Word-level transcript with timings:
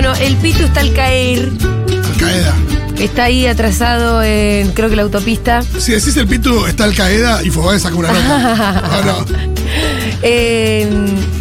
Bueno, 0.00 0.14
el 0.20 0.36
Pitu 0.36 0.62
está 0.62 0.78
al 0.78 0.92
caer. 0.92 1.48
Al 1.90 2.16
Qaeda. 2.18 2.54
Está 3.00 3.24
ahí 3.24 3.46
atrasado 3.46 4.22
en, 4.22 4.70
creo 4.70 4.88
que 4.88 4.94
la 4.94 5.02
autopista. 5.02 5.60
Si 5.62 5.90
decís 5.90 6.16
el 6.16 6.28
Pitu 6.28 6.66
está 6.66 6.84
al 6.84 6.94
Qaeda 6.94 7.42
y 7.42 7.50
Fogade 7.50 7.80
saca 7.80 7.96
una 7.96 8.12
nota. 8.12 9.02
No, 9.04 9.12
no. 9.12 9.26
Eh, 10.22 10.88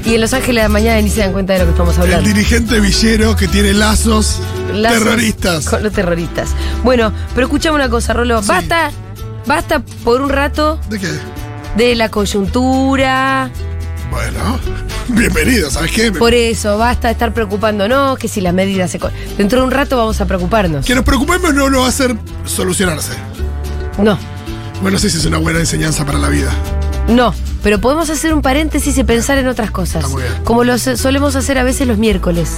y 0.05 0.15
en 0.15 0.21
Los 0.21 0.33
Ángeles 0.33 0.55
de 0.55 0.63
la 0.63 0.69
mañana 0.69 0.99
ni 1.01 1.11
se 1.11 1.19
dan 1.19 1.33
cuenta 1.33 1.53
de 1.53 1.59
lo 1.59 1.65
que 1.65 1.71
estamos 1.73 1.95
El 1.97 2.01
hablando. 2.01 2.27
dirigente 2.27 2.79
villero 2.79 3.35
que 3.35 3.47
tiene 3.47 3.73
lazos, 3.75 4.39
Lazos 4.73 5.03
terroristas. 5.03 5.65
Con 5.69 5.83
los 5.83 5.93
terroristas. 5.93 6.49
Bueno, 6.83 7.13
pero 7.35 7.45
escuchame 7.45 7.75
una 7.75 7.89
cosa, 7.89 8.13
Rolo. 8.13 8.41
Sí. 8.41 8.47
Basta, 8.47 8.89
basta 9.45 9.83
por 10.03 10.19
un 10.21 10.29
rato 10.29 10.79
¿De 10.89 10.97
qué? 10.97 11.09
de 11.75 11.93
la 11.93 12.09
coyuntura. 12.09 13.51
Bueno, 14.17 14.59
bienvenido, 15.09 15.69
¿sabes 15.69 15.91
qué? 15.91 16.11
Por 16.11 16.33
eso, 16.33 16.75
basta 16.79 17.07
de 17.09 17.11
estar 17.11 17.35
preocupándonos, 17.35 18.17
que 18.17 18.27
si 18.27 18.41
las 18.41 18.51
medidas 18.51 18.89
se... 18.89 18.97
co- 18.97 19.11
Dentro 19.37 19.59
de 19.59 19.65
un 19.67 19.71
rato 19.71 19.95
vamos 19.95 20.19
a 20.19 20.25
preocuparnos. 20.25 20.83
Que 20.87 20.95
nos 20.95 21.03
preocupemos 21.05 21.53
no 21.53 21.69
lo 21.69 21.81
va 21.81 21.85
a 21.85 21.89
hacer 21.89 22.15
solucionarse. 22.45 23.11
No, 23.99 24.17
Bueno, 24.81 24.95
no 24.95 24.99
sé 24.99 25.11
si 25.11 25.17
es 25.19 25.25
una 25.25 25.37
buena 25.37 25.59
enseñanza 25.59 26.03
para 26.03 26.17
la 26.17 26.29
vida. 26.29 26.51
no. 27.09 27.31
Pero 27.63 27.81
podemos 27.81 28.09
hacer 28.09 28.33
un 28.33 28.41
paréntesis 28.41 28.97
y 28.97 29.03
pensar 29.03 29.39
en 29.39 29.47
otras 29.47 29.71
cosas. 29.71 29.97
Está 30.03 30.07
muy 30.07 30.21
bien. 30.21 30.33
Como 30.45 30.63
lo 30.63 30.77
solemos 30.77 31.35
hacer 31.35 31.57
a 31.57 31.63
veces 31.63 31.85
los 31.87 31.97
miércoles. 31.97 32.49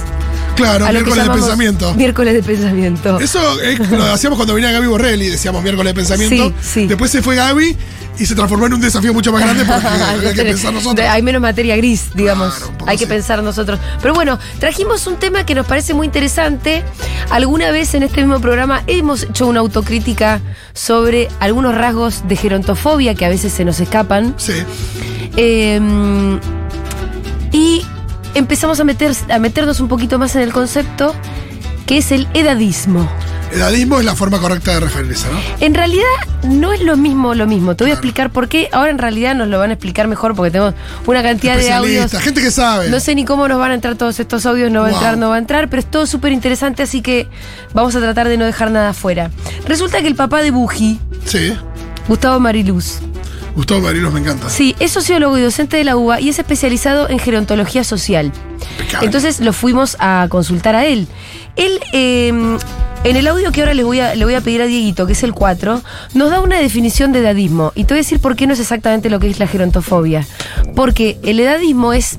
Claro, 0.54 0.84
a 0.86 0.92
lo 0.92 0.98
que 1.00 1.04
miércoles 1.06 1.14
de 1.16 1.20
llamamos 1.22 1.40
pensamiento. 1.46 1.94
Miércoles 1.94 2.34
de 2.34 2.42
pensamiento. 2.44 3.18
Eso 3.18 3.60
eh, 3.62 3.76
lo 3.90 4.04
hacíamos 4.04 4.36
cuando 4.36 4.54
venía 4.54 4.70
Gaby 4.70 4.86
Borrelli, 4.86 5.28
decíamos 5.28 5.62
miércoles 5.64 5.92
de 5.92 6.00
pensamiento. 6.00 6.54
Sí, 6.62 6.82
sí. 6.82 6.86
Después 6.86 7.10
se 7.10 7.22
fue 7.22 7.34
Gaby 7.34 7.76
y 8.18 8.26
se 8.26 8.34
transformó 8.34 8.66
en 8.66 8.74
un 8.74 8.80
desafío 8.80 9.14
mucho 9.14 9.32
más 9.32 9.42
grande 9.42 9.64
porque 9.64 9.86
había 10.08 10.34
que 10.34 10.42
pensar 10.42 10.72
nosotros. 10.72 11.06
Hay 11.08 11.22
menos 11.22 11.40
materia 11.40 11.76
gris, 11.76 12.10
digamos. 12.14 12.54
Claro, 12.54 12.84
Hay 12.86 12.98
que 12.98 13.06
pensar 13.06 13.42
nosotros. 13.42 13.78
Pero 14.02 14.14
bueno, 14.14 14.38
trajimos 14.58 15.06
un 15.06 15.16
tema 15.16 15.44
que 15.46 15.54
nos 15.54 15.66
parece 15.66 15.94
muy 15.94 16.06
interesante. 16.06 16.84
Alguna 17.30 17.70
vez 17.70 17.94
en 17.94 18.02
este 18.02 18.20
mismo 18.20 18.40
programa 18.40 18.82
hemos 18.86 19.22
hecho 19.22 19.46
una 19.46 19.60
autocrítica 19.60 20.40
sobre 20.72 21.28
algunos 21.40 21.74
rasgos 21.74 22.28
de 22.28 22.36
gerontofobia 22.36 23.14
que 23.14 23.24
a 23.24 23.28
veces 23.28 23.52
se 23.52 23.64
nos 23.64 23.80
escapan. 23.80 24.34
Sí. 24.36 24.54
Eh, 25.36 25.80
y 27.52 27.82
empezamos 28.34 28.80
a, 28.80 28.84
meter, 28.84 29.12
a 29.30 29.38
meternos 29.38 29.80
un 29.80 29.88
poquito 29.88 30.18
más 30.18 30.36
en 30.36 30.42
el 30.42 30.52
concepto 30.52 31.14
que 31.86 31.98
es 31.98 32.12
el 32.12 32.28
edadismo. 32.34 33.08
Edadismo 33.52 33.98
es 33.98 34.04
la 34.04 34.14
forma 34.14 34.38
correcta 34.38 34.74
de 34.74 34.80
referirse, 34.80 35.26
¿no? 35.28 35.38
En 35.60 35.74
realidad 35.74 36.04
no 36.44 36.72
es 36.72 36.80
lo 36.82 36.96
mismo 36.96 37.34
lo 37.34 37.46
mismo. 37.46 37.74
Te 37.74 37.84
voy 37.84 37.90
a 37.90 37.94
explicar 37.94 38.30
por 38.30 38.48
qué. 38.48 38.68
Ahora 38.72 38.90
en 38.90 38.98
realidad 38.98 39.34
nos 39.34 39.48
lo 39.48 39.58
van 39.58 39.70
a 39.70 39.72
explicar 39.74 40.06
mejor 40.06 40.34
porque 40.36 40.50
tenemos 40.52 40.74
una 41.06 41.22
cantidad 41.22 41.56
de 41.56 41.72
audios. 41.72 42.12
Gente 42.12 42.40
que 42.42 42.50
sabe. 42.52 42.88
No 42.90 43.00
sé 43.00 43.14
ni 43.14 43.24
cómo 43.24 43.48
nos 43.48 43.58
van 43.58 43.72
a 43.72 43.74
entrar 43.74 43.96
todos 43.96 44.20
estos 44.20 44.46
audios, 44.46 44.70
no 44.70 44.82
va 44.82 44.88
a 44.88 44.92
entrar, 44.92 45.18
no 45.18 45.28
va 45.30 45.34
a 45.34 45.38
entrar, 45.38 45.68
pero 45.68 45.80
es 45.80 45.90
todo 45.90 46.06
súper 46.06 46.32
interesante, 46.32 46.82
así 46.84 47.02
que 47.02 47.28
vamos 47.74 47.94
a 47.96 48.00
tratar 48.00 48.28
de 48.28 48.36
no 48.36 48.44
dejar 48.44 48.70
nada 48.70 48.90
afuera. 48.90 49.30
Resulta 49.66 50.00
que 50.00 50.06
el 50.08 50.14
papá 50.14 50.42
de 50.42 50.50
Buji, 50.52 50.98
Sí. 51.24 51.52
Gustavo 52.08 52.40
Mariluz, 52.40 52.98
Gustavo 53.56 53.80
Marinos 53.80 54.12
me 54.12 54.20
encanta. 54.20 54.48
sí, 54.48 54.74
es 54.78 54.92
sociólogo 54.92 55.36
y 55.36 55.42
docente 55.42 55.76
de 55.76 55.84
la 55.84 55.96
UBA 55.96 56.20
y 56.20 56.28
es 56.28 56.38
especializado 56.38 57.08
en 57.08 57.18
gerontología 57.18 57.82
social. 57.84 58.32
Impecable. 58.78 59.06
Entonces 59.06 59.40
lo 59.40 59.52
fuimos 59.52 59.96
a 59.98 60.26
consultar 60.30 60.74
a 60.76 60.86
él. 60.86 61.08
Él, 61.56 61.80
eh, 61.92 62.32
en 63.04 63.16
el 63.16 63.26
audio 63.26 63.50
que 63.52 63.60
ahora 63.60 63.74
le 63.74 63.82
voy, 63.84 64.00
a, 64.00 64.14
le 64.14 64.24
voy 64.24 64.34
a 64.34 64.40
pedir 64.40 64.60
a 64.62 64.66
Dieguito, 64.66 65.06
que 65.06 65.12
es 65.14 65.22
el 65.22 65.32
4, 65.32 65.82
nos 66.14 66.30
da 66.30 66.40
una 66.40 66.58
definición 66.58 67.12
de 67.12 67.20
edadismo. 67.20 67.72
Y 67.74 67.84
te 67.84 67.94
voy 67.94 68.00
a 68.00 68.02
decir 68.02 68.20
por 68.20 68.36
qué 68.36 68.46
no 68.46 68.52
es 68.52 68.60
exactamente 68.60 69.08
lo 69.10 69.18
que 69.20 69.30
es 69.30 69.38
la 69.38 69.46
gerontofobia. 69.46 70.26
Porque 70.74 71.18
el 71.22 71.40
edadismo 71.40 71.92
es 71.92 72.18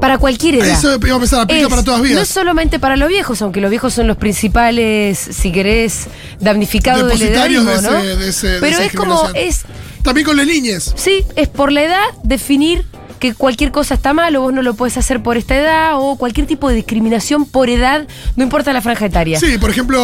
para 0.00 0.18
cualquier 0.18 0.56
edad. 0.56 0.68
Eso 0.78 0.98
iba 1.06 1.16
a 1.16 1.18
pensar, 1.18 1.40
aplica 1.40 1.62
Es- 1.62 1.68
para 1.68 1.82
todas 1.82 2.02
No 2.02 2.24
solamente 2.26 2.78
para 2.78 2.96
los 2.96 3.08
viejos, 3.08 3.40
aunque 3.40 3.62
los 3.62 3.70
viejos 3.70 3.94
son 3.94 4.06
los 4.06 4.18
principales, 4.18 5.18
si 5.18 5.50
querés, 5.52 6.06
damnificados 6.38 7.08
del 7.08 7.18
Depositarios 7.18 7.64
de 7.64 7.72
edadismo, 7.72 7.90
¿no? 7.92 7.98
ese- 8.02 8.16
de 8.16 8.28
ese- 8.28 8.46
de 8.48 8.60
Pero 8.60 8.78
es 8.78 8.92
como, 8.92 9.30
es 9.34 9.62
También 10.02 10.26
con 10.26 10.36
las 10.36 10.46
niñas. 10.46 10.92
Sí, 10.96 11.24
es 11.34 11.48
por 11.48 11.72
la 11.72 11.82
edad 11.82 12.04
definir 12.22 12.84
que 13.18 13.34
cualquier 13.34 13.70
cosa 13.72 13.94
está 13.94 14.12
mal 14.12 14.34
o 14.36 14.42
vos 14.42 14.52
no 14.52 14.62
lo 14.62 14.74
puedes 14.74 14.96
hacer 14.96 15.22
por 15.22 15.36
esta 15.36 15.56
edad 15.56 15.92
o 15.94 16.16
cualquier 16.16 16.46
tipo 16.46 16.68
de 16.68 16.74
discriminación 16.76 17.44
por 17.46 17.68
edad, 17.70 18.06
no 18.36 18.42
importa 18.44 18.72
la 18.72 18.82
franja 18.82 19.06
etaria. 19.06 19.38
Sí, 19.40 19.58
por 19.58 19.70
ejemplo, 19.70 19.98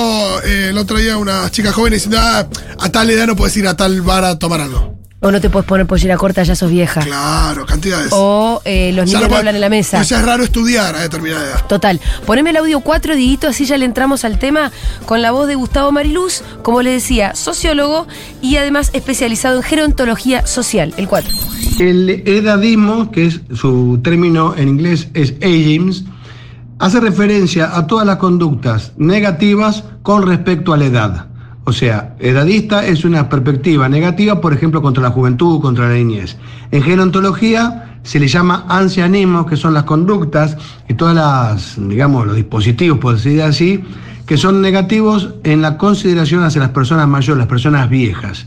eh, 0.44 0.68
el 0.70 0.78
otro 0.78 0.96
día 0.98 1.16
una 1.16 1.50
chica 1.50 1.72
joven 1.72 1.92
diciendo, 1.92 2.18
ah, 2.20 2.46
a 2.78 2.88
tal 2.90 3.10
edad 3.10 3.26
no 3.26 3.36
puedes 3.36 3.56
ir 3.56 3.66
a 3.68 3.76
tal 3.76 4.00
bar 4.02 4.24
a 4.24 4.38
tomar 4.38 4.60
algo. 4.60 4.98
O 5.24 5.30
no 5.30 5.40
te 5.40 5.48
puedes 5.50 5.68
poner 5.68 5.86
pollera 5.86 6.16
corta, 6.16 6.42
ya 6.42 6.56
sos 6.56 6.68
vieja. 6.68 7.00
Claro, 7.02 7.64
cantidades. 7.64 8.08
O 8.10 8.60
eh, 8.64 8.90
los 8.92 9.08
Ya 9.08 9.18
niños 9.18 9.30
no 9.30 9.36
hablan 9.36 9.54
en 9.54 9.60
la 9.60 9.68
mesa. 9.68 9.98
pues 9.98 10.08
ya 10.08 10.18
es 10.18 10.24
raro 10.24 10.42
estudiar 10.42 10.96
a 10.96 11.00
determinada 11.02 11.46
edad. 11.46 11.64
Total. 11.68 12.00
Poneme 12.26 12.50
el 12.50 12.56
audio 12.56 12.80
4, 12.80 13.14
Diguito, 13.14 13.46
así 13.46 13.64
ya 13.64 13.76
le 13.78 13.84
entramos 13.84 14.24
al 14.24 14.40
tema 14.40 14.72
con 15.06 15.22
la 15.22 15.30
voz 15.30 15.46
de 15.46 15.54
Gustavo 15.54 15.92
Mariluz, 15.92 16.42
como 16.62 16.82
le 16.82 16.90
decía, 16.90 17.36
sociólogo 17.36 18.08
y 18.40 18.56
además 18.56 18.90
especializado 18.94 19.58
en 19.58 19.62
gerontología 19.62 20.44
social. 20.44 20.92
El 20.96 21.06
4. 21.06 21.30
El 21.78 22.10
edadismo, 22.26 23.10
que 23.10 23.26
es 23.26 23.40
su 23.54 24.00
término 24.02 24.54
en 24.56 24.68
inglés 24.68 25.08
es 25.14 25.34
ageism, 25.40 26.06
hace 26.78 27.00
referencia 27.00 27.76
a 27.76 27.86
todas 27.86 28.06
las 28.06 28.16
conductas 28.16 28.92
negativas 28.98 29.84
con 30.02 30.26
respecto 30.26 30.72
a 30.72 30.76
la 30.76 30.84
edad. 30.84 31.26
O 31.64 31.72
sea, 31.72 32.16
edadista 32.18 32.84
es 32.86 33.04
una 33.04 33.28
perspectiva 33.28 33.88
negativa, 33.88 34.40
por 34.40 34.52
ejemplo, 34.52 34.82
contra 34.82 35.02
la 35.02 35.10
juventud, 35.10 35.60
contra 35.60 35.88
la 35.88 35.94
niñez. 35.94 36.36
En 36.72 36.82
gerontología 36.82 37.98
se 38.02 38.18
le 38.18 38.28
llama 38.28 38.66
ancianismo, 38.68 39.46
que 39.46 39.56
son 39.56 39.74
las 39.74 39.84
conductas 39.84 40.56
y 40.88 40.94
todas 40.94 41.14
las, 41.14 41.76
digamos, 41.88 42.26
los 42.26 42.36
dispositivos, 42.36 42.98
por 42.98 43.14
decir 43.14 43.40
así, 43.42 43.82
que 44.26 44.36
son 44.36 44.60
negativos 44.60 45.34
en 45.44 45.62
la 45.62 45.78
consideración 45.78 46.42
hacia 46.42 46.60
las 46.60 46.70
personas 46.70 47.08
mayores, 47.08 47.38
las 47.38 47.48
personas 47.48 47.88
viejas. 47.88 48.46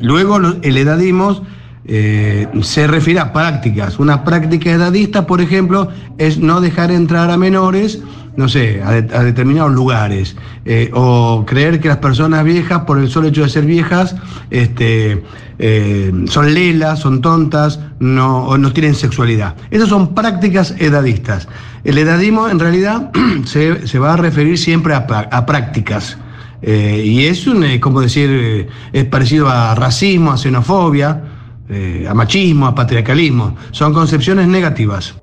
Luego 0.00 0.38
el 0.38 0.76
edadismo 0.76 1.42
eh, 1.88 2.46
se 2.62 2.86
refiere 2.86 3.18
a 3.20 3.32
prácticas. 3.32 3.98
Una 3.98 4.22
práctica 4.24 4.70
edadista, 4.70 5.26
por 5.26 5.40
ejemplo, 5.40 5.88
es 6.18 6.38
no 6.38 6.60
dejar 6.60 6.90
entrar 6.90 7.30
a 7.30 7.36
menores, 7.38 8.00
no 8.36 8.48
sé, 8.48 8.82
a, 8.84 8.92
de- 8.92 9.16
a 9.16 9.24
determinados 9.24 9.72
lugares, 9.72 10.36
eh, 10.64 10.90
o 10.92 11.44
creer 11.46 11.80
que 11.80 11.88
las 11.88 11.96
personas 11.96 12.44
viejas, 12.44 12.82
por 12.82 12.98
el 12.98 13.08
solo 13.08 13.28
hecho 13.28 13.42
de 13.42 13.48
ser 13.48 13.64
viejas, 13.64 14.14
este, 14.50 15.24
eh, 15.58 16.12
son 16.26 16.52
lelas, 16.54 17.00
son 17.00 17.20
tontas, 17.20 17.80
no, 17.98 18.44
o 18.46 18.58
no 18.58 18.72
tienen 18.72 18.94
sexualidad. 18.94 19.56
Esas 19.70 19.88
son 19.88 20.14
prácticas 20.14 20.74
edadistas. 20.78 21.48
El 21.84 21.96
edadismo, 21.98 22.48
en 22.48 22.58
realidad, 22.60 23.10
se, 23.44 23.86
se 23.86 23.98
va 23.98 24.12
a 24.12 24.16
referir 24.18 24.58
siempre 24.58 24.94
a, 24.94 24.98
a 25.32 25.46
prácticas. 25.46 26.18
Y 26.60 27.24
es 27.26 27.46
un, 27.46 27.64
como 27.78 28.00
decir, 28.00 28.68
es 28.92 29.04
parecido 29.04 29.48
a 29.48 29.76
racismo, 29.76 30.32
a 30.32 30.36
xenofobia, 30.36 31.22
eh, 31.68 32.06
a 32.08 32.14
machismo, 32.14 32.66
a 32.66 32.74
patriarcalismo. 32.74 33.56
Son 33.72 33.92
concepciones 33.92 34.48
negativas. 34.48 35.14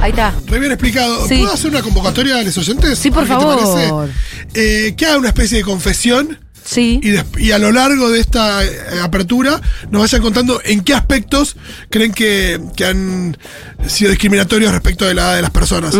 Ahí 0.00 0.10
está. 0.10 0.32
Re 0.46 0.58
bien 0.60 0.72
explicado. 0.72 1.26
Sí. 1.26 1.38
¿Puedo 1.38 1.54
hacer 1.54 1.70
una 1.70 1.82
convocatoria 1.82 2.38
a 2.38 2.42
los 2.42 2.56
oyentes? 2.56 2.98
Sí, 2.98 3.10
por 3.10 3.24
qué 3.24 3.30
te 3.30 3.34
favor. 3.34 3.58
parece. 3.58 4.12
Eh, 4.54 4.94
que 4.96 5.06
haga 5.06 5.18
una 5.18 5.28
especie 5.28 5.58
de 5.58 5.64
confesión 5.64 6.38
Sí. 6.70 7.00
y, 7.02 7.44
y 7.46 7.52
a 7.52 7.58
lo 7.58 7.72
largo 7.72 8.10
de 8.10 8.20
esta 8.20 8.62
eh, 8.62 8.70
apertura 9.02 9.58
nos 9.90 10.02
vayan 10.02 10.20
contando 10.20 10.60
en 10.64 10.82
qué 10.82 10.92
aspectos 10.92 11.56
creen 11.88 12.12
que, 12.12 12.60
que 12.76 12.84
han 12.84 13.38
sido 13.86 14.10
discriminatorios 14.10 14.70
respecto 14.72 15.06
de 15.06 15.14
la 15.14 15.22
edad 15.22 15.36
de 15.36 15.42
las 15.42 15.50
personas. 15.50 15.94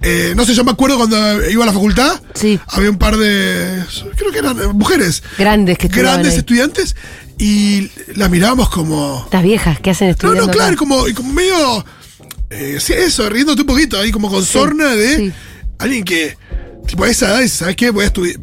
Eh, 0.00 0.32
no 0.34 0.46
sé, 0.46 0.54
yo 0.54 0.64
me 0.64 0.70
acuerdo 0.70 0.96
cuando 0.96 1.16
iba 1.50 1.64
a 1.64 1.66
la 1.66 1.72
facultad, 1.74 2.20
Sí. 2.34 2.58
había 2.68 2.90
un 2.90 2.96
par 2.98 3.18
de, 3.18 3.82
creo 4.16 4.32
que 4.32 4.38
eran 4.38 4.58
eh, 4.58 4.66
mujeres, 4.72 5.22
Grandes 5.36 5.76
que 5.76 5.88
grandes 5.88 6.32
ahí. 6.32 6.38
estudiantes, 6.38 6.96
y 7.38 7.90
las 8.14 8.30
mirábamos 8.30 8.70
como... 8.70 9.22
Estas 9.26 9.42
viejas 9.42 9.80
que 9.80 9.90
hacen 9.90 10.08
No, 10.08 10.12
estudiando 10.12 10.46
no, 10.46 10.52
claro, 10.52 10.68
acá. 10.70 10.76
como, 10.78 11.04
como 11.14 11.32
medio. 11.34 11.84
eh, 12.48 12.78
sí, 12.80 12.94
eso, 12.94 13.28
riéndote 13.28 13.60
un 13.60 13.66
poquito, 13.66 13.98
ahí 14.00 14.10
como 14.12 14.30
con 14.30 14.42
sorna 14.44 14.94
de 14.94 15.16
sí. 15.16 15.32
alguien 15.78 16.04
que, 16.04 16.38
tipo, 16.86 17.04
a 17.04 17.08
esa 17.10 17.26
edad, 17.40 17.46
¿sabes 17.48 17.76
qué? 17.76 17.90
Voy 17.90 18.04
a 18.04 18.06
estudiar. 18.06 18.36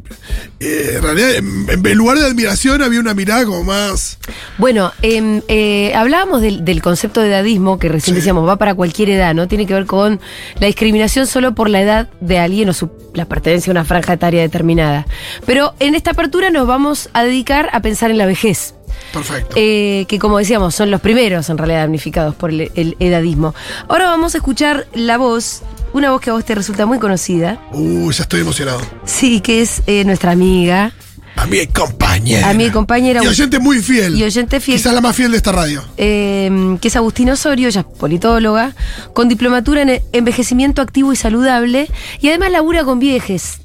Eh, 0.59 0.93
en 0.97 1.01
realidad, 1.03 1.31
en, 1.35 1.67
en 1.85 1.97
lugar 1.97 2.17
de 2.19 2.25
admiración, 2.25 2.81
había 2.81 2.99
una 2.99 3.13
mirada 3.13 3.45
como 3.45 3.63
más. 3.63 4.17
Bueno, 4.57 4.91
em, 5.01 5.41
eh, 5.47 5.93
hablábamos 5.95 6.41
del, 6.41 6.63
del 6.63 6.81
concepto 6.81 7.21
de 7.21 7.27
edadismo, 7.29 7.79
que 7.79 7.89
recién 7.89 8.15
Sí. 8.15 8.19
decíamos, 8.21 8.47
va 8.47 8.57
para 8.57 8.73
cualquier 8.75 9.09
edad, 9.09 9.33
¿no? 9.33 9.47
Tiene 9.47 9.65
que 9.65 9.73
ver 9.73 9.85
con 9.85 10.19
la 10.59 10.67
discriminación 10.67 11.27
solo 11.27 11.55
por 11.55 11.69
la 11.69 11.81
edad 11.81 12.09
de 12.21 12.39
alguien 12.39 12.69
o 12.69 12.73
su, 12.73 12.89
la 13.13 13.25
pertenencia 13.25 13.71
a 13.71 13.73
una 13.73 13.85
franja 13.85 14.13
etaria 14.13 14.41
determinada. 14.41 15.05
Pero 15.45 15.73
en 15.79 15.95
esta 15.95 16.11
apertura 16.11 16.49
nos 16.49 16.67
vamos 16.67 17.09
a 17.13 17.23
dedicar 17.23 17.69
a 17.73 17.81
pensar 17.81 18.11
en 18.11 18.17
la 18.17 18.25
vejez. 18.25 18.75
Perfecto. 19.11 19.55
eh, 19.57 20.05
que 20.07 20.19
como 20.19 20.37
decíamos, 20.37 20.75
son 20.75 20.91
los 20.91 21.01
primeros 21.01 21.49
en 21.49 21.57
realidad 21.57 21.81
damnificados 21.81 22.35
por 22.35 22.51
el, 22.51 22.71
el 22.75 22.95
edadismo. 22.99 23.53
Ahora 23.89 24.05
vamos 24.05 24.35
a 24.35 24.37
escuchar 24.37 24.85
la 24.93 25.17
voz, 25.17 25.61
una 25.93 26.11
voz 26.11 26.21
que 26.21 26.29
a 26.29 26.33
vos 26.33 26.43
te 26.45 26.55
resulta 26.55 26.85
muy 26.85 26.99
conocida, 26.99 27.59
Uy, 27.71 28.13
ya 28.13 28.23
estoy 28.23 28.41
emocionado. 28.41 28.81
sí, 29.05 29.39
que 29.41 29.61
es 29.61 29.81
eh, 29.87 30.03
nuestra 30.05 30.31
amiga, 30.31 30.91
A 31.35 31.45
mi 31.47 31.65
compañera. 31.67 32.49
A 32.49 32.53
mi 32.53 32.69
compañera. 32.69 33.23
Y 33.23 33.27
oyente 33.27 33.57
muy 33.59 33.81
fiel. 33.81 34.15
Y 34.17 34.23
oyente 34.23 34.59
fiel. 34.59 34.77
Quizás 34.77 34.93
la 34.93 35.01
más 35.01 35.15
fiel 35.15 35.31
de 35.31 35.37
esta 35.37 35.51
radio. 35.51 35.83
eh, 35.97 36.77
que 36.79 36.87
es 36.89 36.95
Agustina 36.95 37.33
Osorio, 37.33 37.67
ella 37.69 37.81
es 37.81 37.97
politóloga, 37.97 38.75
con 39.13 39.27
diplomatura 39.29 39.81
en 39.81 40.01
envejecimiento 40.11 40.81
activo 40.81 41.11
y 41.11 41.15
saludable, 41.15 41.89
y 42.21 42.27
además 42.29 42.51
labura 42.51 42.83
con 42.83 42.99
viejes. 42.99 43.59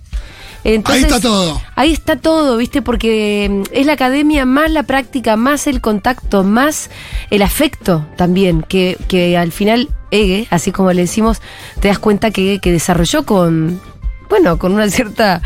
Entonces, 0.65 1.05
Ahí 1.05 1.11
está 1.11 1.21
todo. 1.21 1.63
Ahí 1.77 1.93
está 1.93 2.17
todo, 2.17 2.57
¿viste? 2.57 2.83
Porque 2.83 3.49
mm, 3.49 3.63
es 3.73 3.87
la 3.87 3.93
academia 3.93 4.45
más 4.45 4.71
la 4.73 4.83
práctica, 4.83 5.37
más 5.37 5.67
el 5.67 5.81
contacto, 5.81 6.43
más 6.45 6.91
el 7.31 7.43
afecto 7.43 8.07
también, 8.17 8.63
que, 8.69 8.97
que 9.09 9.37
al 9.39 9.53
final 9.53 9.89
Ege, 10.11 10.47
así 10.51 10.73
como 10.73 10.93
le 10.93 11.03
decimos, 11.03 11.41
te 11.81 11.89
das 11.89 11.99
cuenta 11.99 12.31
que, 12.31 12.59
que 12.61 12.73
desarrolló 12.73 13.25
con, 13.25 13.81
bueno, 14.29 14.59
con 14.59 14.73
una 14.73 14.89
cierta 14.91 15.43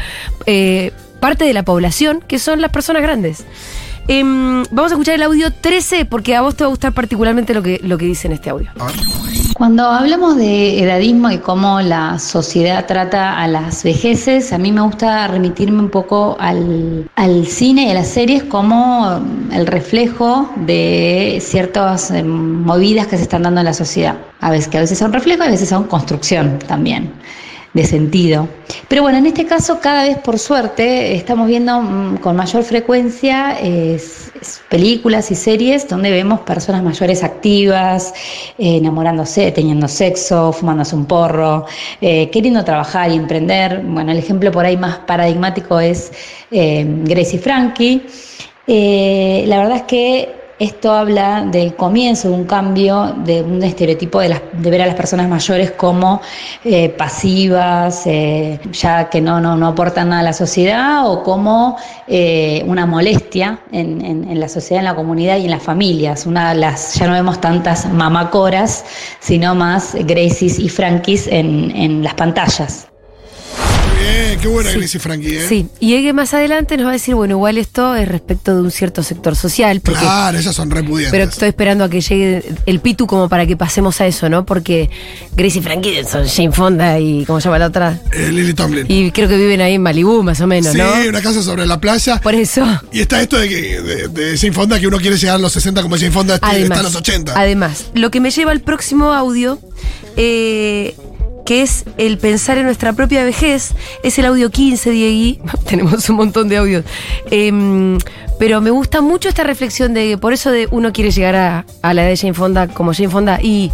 eh, 0.47 0.93
parte 1.20 1.44
de 1.44 1.53
la 1.53 1.64
población, 1.64 2.23
que 2.26 2.38
son 2.38 2.61
las 2.61 2.70
personas 2.70 3.03
grandes. 3.03 3.44
Em, 4.09 4.64
vamos 4.70 4.91
a 4.91 4.94
escuchar 4.94 5.14
el 5.14 5.23
audio 5.23 5.53
13 5.53 6.05
porque 6.06 6.35
a 6.35 6.41
vos 6.41 6.56
te 6.56 6.64
va 6.64 6.69
a 6.69 6.70
gustar 6.70 6.93
particularmente 6.93 7.55
lo 7.55 7.62
que, 7.62 7.81
lo 7.82 7.99
que 7.99 8.06
dice 8.06 8.26
en 8.26 8.32
este 8.32 8.50
audio. 8.50 8.70
Cuando 9.54 9.84
hablamos 9.84 10.37
de 10.37 10.82
edadismo 10.82 11.31
y 11.31 11.38
cómo 11.38 11.81
la 11.81 12.19
sociedad 12.19 12.87
trata 12.87 13.38
a 13.38 13.46
las 13.46 13.84
vejeces, 13.84 14.52
a 14.52 14.58
mí 14.58 14.72
me 14.72 14.81
gusta 14.81 15.28
remitirme 15.28 15.81
un 15.81 15.90
poco 15.90 16.37
al, 16.40 17.08
al 17.16 17.46
cine 17.46 17.84
y 17.87 17.90
a 17.90 17.94
las 17.94 18.08
series 18.08 18.44
como 18.44 19.20
el 19.52 19.66
reflejo 19.66 20.50
de 20.56 21.38
ciertas 21.40 22.10
eh, 22.10 22.22
movidas 22.22 23.06
que 23.08 23.16
se 23.19 23.25
están 23.25 23.43
dando 23.43 23.60
en 23.60 23.66
la 23.66 23.75
sociedad. 23.75 24.16
A 24.40 24.50
veces 24.50 24.69
que 24.69 24.78
a 24.78 24.81
veces 24.81 24.99
son 24.99 25.12
reflejo, 25.12 25.43
a 25.43 25.49
veces 25.49 25.69
son 25.69 25.84
construcción 25.84 26.58
también 26.66 27.12
de 27.72 27.84
sentido. 27.84 28.48
Pero 28.88 29.02
bueno, 29.02 29.19
en 29.19 29.26
este 29.26 29.46
caso 29.46 29.80
cada 29.80 30.04
vez 30.04 30.19
por 30.19 30.38
suerte 30.38 31.14
estamos 31.14 31.48
viendo 31.48 31.80
mm, 31.80 32.16
con 32.19 32.36
mayor 32.36 32.64
frecuencia 32.64 33.56
películas 34.69 35.30
y 35.30 35.34
series 35.34 35.88
donde 35.88 36.10
vemos 36.10 36.40
personas 36.40 36.82
mayores 36.82 37.22
activas, 37.22 38.12
eh, 38.58 38.78
enamorándose, 38.78 39.52
teniendo 39.52 39.88
sexo, 39.88 40.52
fumándose 40.52 40.96
un 40.96 41.06
porro, 41.06 41.66
eh, 42.00 42.30
queriendo 42.30 42.64
trabajar 42.64 43.10
y 43.10 43.16
emprender. 43.16 43.82
Bueno, 43.84 44.12
el 44.12 44.18
ejemplo 44.18 44.50
por 44.50 44.64
ahí 44.64 44.76
más 44.76 44.98
paradigmático 44.98 45.78
es 45.80 46.12
eh, 46.50 46.84
Gracie 47.04 47.38
Frankie. 47.38 48.02
Eh, 48.66 49.44
la 49.46 49.58
verdad 49.58 49.76
es 49.78 49.82
que 49.82 50.41
esto 50.62 50.93
habla 50.93 51.43
del 51.50 51.75
comienzo 51.75 52.29
de 52.29 52.35
un 52.35 52.44
cambio, 52.44 53.14
de 53.25 53.43
un 53.43 53.62
estereotipo 53.62 54.20
de, 54.20 54.29
las- 54.31 54.43
de 54.53 54.70
ver 54.70 54.82
a 54.82 54.87
las 54.87 54.94
personas 54.94 55.29
mayores 55.29 55.73
como 55.73 56.20
eh, 56.64 56.88
pasivas, 56.91 58.06
eh, 58.06 58.61
ya 58.73 59.09
que 59.11 59.20
no, 59.20 59.41
no, 59.41 59.56
no 59.56 59.67
aportan 59.69 60.11
nada 60.11 60.20
a 60.20 60.25
la 60.25 60.32
sociedad, 60.32 61.09
o 61.11 61.23
como 61.23 61.76
eh, 62.06 62.62
una 62.67 62.87
molestia 62.87 63.61
en, 63.73 64.05
en- 64.05 64.41
la 64.41 64.49
sociedad, 64.49 64.81
en 64.81 64.85
la 64.87 64.94
comunidad 64.94 65.37
y 65.38 65.44
en 65.44 65.50
las 65.50 65.62
familias. 65.62 66.26
Una 66.26 66.50
de 66.55 66.61
las, 66.61 66.94
ya 66.94 67.06
no 67.06 67.12
vemos 67.14 67.41
tantas 67.41 67.87
mamacoras, 67.93 68.85
sino 69.20 69.55
más 69.55 69.94
Gracies 69.94 70.59
y 70.59 70.69
Frankies 70.69 71.26
en, 71.26 71.70
en 71.76 72.03
las 72.03 72.14
pantallas. 72.14 72.91
Bien, 74.02 74.40
qué 74.40 74.49
buena 74.49 74.70
Sí. 74.70 74.78
Gracie 74.78 75.00
Frankie, 75.00 75.37
¿eh? 75.37 75.46
Sí, 75.49 75.66
y 75.81 75.94
Ege 75.94 76.12
más 76.12 76.34
adelante 76.34 76.76
nos 76.76 76.87
va 76.87 76.90
a 76.90 76.93
decir, 76.94 77.14
bueno, 77.14 77.34
igual 77.34 77.58
esto 77.58 77.94
es 77.94 78.08
respecto 78.08 78.54
de 78.54 78.62
un 78.62 78.70
cierto 78.70 79.02
sector 79.02 79.37
social, 79.37 79.81
porque 79.81 80.00
Claro, 80.00 80.38
ellas 80.38 80.54
son 80.54 80.70
repudiantes. 80.70 81.10
Pero 81.10 81.25
estoy 81.31 81.49
esperando 81.49 81.84
a 81.84 81.90
que 81.90 82.00
llegue 82.00 82.43
el 82.66 82.81
Pitu 82.81 83.06
como 83.06 83.28
para 83.28 83.46
que 83.46 83.56
pasemos 83.56 84.00
a 84.00 84.06
eso, 84.06 84.28
¿no? 84.28 84.44
Porque 84.46 84.90
Gracie 85.37 85.60
y 85.60 85.62
Frankie 85.62 86.04
son 86.04 86.26
Jane 86.26 86.52
Fonda 86.52 86.99
y 86.99 87.25
¿cómo 87.25 87.40
se 87.40 87.44
llama 87.44 87.58
la 87.58 87.66
otra? 87.66 88.00
Eh, 88.12 88.31
Lily 88.32 88.54
Tomlin. 88.54 88.87
Y 88.88 89.10
creo 89.12 89.28
que 89.28 89.37
viven 89.37 89.60
ahí 89.60 89.75
en 89.75 89.82
Malibú, 89.82 90.22
más 90.22 90.40
o 90.40 90.46
menos, 90.46 90.72
sí, 90.72 90.78
¿no? 90.78 90.93
una 91.08 91.20
casa 91.22 91.43
sobre 91.43 91.66
la 91.66 91.81
playa. 91.81 92.20
Por 92.20 92.34
eso. 92.34 92.64
Y 92.93 93.00
está 93.00 93.20
esto 93.20 93.38
de 93.38 93.49
que 93.49 93.81
de, 93.81 94.08
de 94.08 94.38
Jane 94.38 94.52
Fonda 94.52 94.81
que 94.81 94.87
uno 94.87 94.99
quiere 94.99 95.16
llegar 95.16 95.37
a 95.37 95.38
los 95.38 95.52
60 95.52 95.82
como 95.82 95.96
Jane 95.96 96.10
Fonda 96.10 96.34
está 96.37 96.49
a 96.49 96.82
los 96.82 96.94
80. 96.94 97.32
además, 97.38 97.87
lo 97.94 98.10
que 98.10 98.20
me 98.20 98.31
lleva 98.31 98.52
al 98.52 98.60
próximo 98.60 99.12
audio, 99.12 99.58
eh, 100.16 100.94
que 101.44 101.62
es 101.62 101.84
el 101.98 102.18
pensar 102.18 102.56
en 102.58 102.64
nuestra 102.66 102.92
propia 102.92 103.24
vejez, 103.24 103.72
es 104.02 104.18
el 104.18 104.26
audio 104.26 104.50
15, 104.50 104.90
Diegui. 104.90 105.40
Tenemos 105.68 106.08
un 106.08 106.16
montón 106.16 106.48
de 106.48 106.56
audios. 106.56 106.84
Em, 107.30 107.98
pero 108.38 108.60
me 108.60 108.70
gusta 108.70 109.00
mucho 109.00 109.28
esta 109.28 109.44
reflexión 109.44 109.94
de 109.94 110.08
que 110.08 110.18
por 110.18 110.32
eso 110.32 110.50
de 110.50 110.66
uno 110.70 110.92
quiere 110.92 111.10
llegar 111.10 111.34
a, 111.36 111.66
a 111.82 111.94
la 111.94 112.02
edad 112.02 112.10
de 112.10 112.16
Jane 112.16 112.34
Fonda 112.34 112.66
como 112.68 112.92
Jane 112.92 113.08
Fonda 113.08 113.38
y 113.40 113.70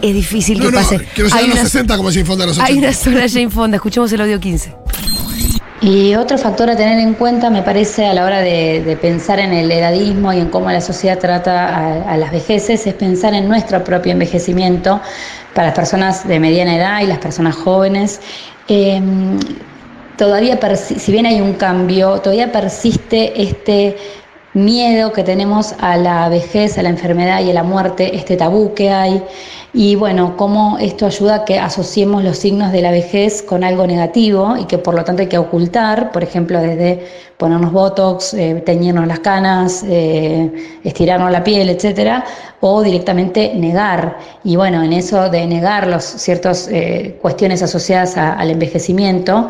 es 0.00 0.14
difícil 0.14 0.58
no, 0.58 0.66
que 0.66 0.72
no, 0.72 0.78
pase. 0.78 0.98
quiero 1.14 1.28
llegar 1.28 1.38
Hay 1.38 1.44
a 1.44 1.48
los 1.48 1.54
una- 1.56 1.64
60 1.68 1.96
como 1.96 2.10
Jane 2.10 2.24
Fonda 2.24 2.44
a 2.44 2.46
los 2.46 2.58
80. 2.58 2.72
Hay 2.72 2.78
una 2.78 2.92
sola 2.92 3.28
Jane 3.28 3.50
Fonda, 3.50 3.76
escuchemos 3.76 4.12
el 4.12 4.20
audio 4.20 4.38
15. 4.38 4.74
Y 5.82 6.14
otro 6.14 6.38
factor 6.38 6.70
a 6.70 6.76
tener 6.76 7.00
en 7.00 7.14
cuenta, 7.14 7.50
me 7.50 7.62
parece, 7.62 8.06
a 8.06 8.14
la 8.14 8.24
hora 8.24 8.38
de, 8.38 8.96
pensar 9.02 9.40
en 9.40 9.52
el 9.52 9.68
edadismo 9.68 10.32
y 10.32 10.38
en 10.38 10.48
cómo 10.48 10.70
la 10.70 10.80
sociedad 10.80 11.18
trata 11.18 12.08
a, 12.08 12.16
las 12.16 12.30
vejeces, 12.30 12.86
es 12.86 12.94
pensar 12.94 13.34
en 13.34 13.48
nuestro 13.48 13.82
propio 13.82 14.12
envejecimiento 14.12 15.00
para 15.52 15.68
las 15.68 15.74
personas 15.74 16.28
de 16.28 16.38
mediana 16.38 16.76
edad 16.76 17.00
y 17.00 17.08
las 17.08 17.18
personas 17.18 17.56
jóvenes. 17.56 18.20
Eh, 18.68 19.02
todavía, 20.16 20.56
si 20.76 21.10
bien 21.10 21.26
hay 21.26 21.40
un 21.40 21.54
cambio, 21.54 22.20
todavía 22.20 22.52
persiste 22.52 23.42
este 23.42 23.96
miedo 24.54 25.12
que 25.12 25.22
tenemos 25.22 25.74
a 25.80 25.96
la 25.96 26.28
vejez, 26.28 26.76
a 26.78 26.82
la 26.82 26.90
enfermedad 26.90 27.40
y 27.40 27.50
a 27.50 27.54
la 27.54 27.62
muerte, 27.62 28.16
este 28.16 28.36
tabú 28.36 28.74
que 28.74 28.90
hay. 28.90 29.22
Y 29.74 29.96
bueno, 29.96 30.36
cómo 30.36 30.76
esto 30.78 31.06
ayuda 31.06 31.36
a 31.36 31.44
que 31.46 31.58
asociemos 31.58 32.22
los 32.22 32.36
signos 32.36 32.72
de 32.72 32.82
la 32.82 32.90
vejez 32.90 33.42
con 33.42 33.64
algo 33.64 33.86
negativo 33.86 34.54
y 34.58 34.66
que 34.66 34.76
por 34.76 34.94
lo 34.94 35.02
tanto 35.02 35.22
hay 35.22 35.28
que 35.28 35.38
ocultar, 35.38 36.12
por 36.12 36.22
ejemplo, 36.22 36.60
desde 36.60 37.06
ponernos 37.38 37.72
botox, 37.72 38.34
eh, 38.34 38.62
teñirnos 38.66 39.06
las 39.06 39.20
canas, 39.20 39.82
eh, 39.88 40.78
estirarnos 40.84 41.30
la 41.30 41.42
piel, 41.42 41.70
etcétera, 41.70 42.22
o 42.60 42.82
directamente 42.82 43.54
negar. 43.54 44.18
Y 44.44 44.56
bueno, 44.56 44.82
en 44.82 44.92
eso 44.92 45.30
de 45.30 45.46
negar 45.46 45.86
los 45.86 46.04
ciertas 46.04 46.68
eh, 46.70 47.18
cuestiones 47.22 47.62
asociadas 47.62 48.18
al 48.18 48.50
envejecimiento, 48.50 49.48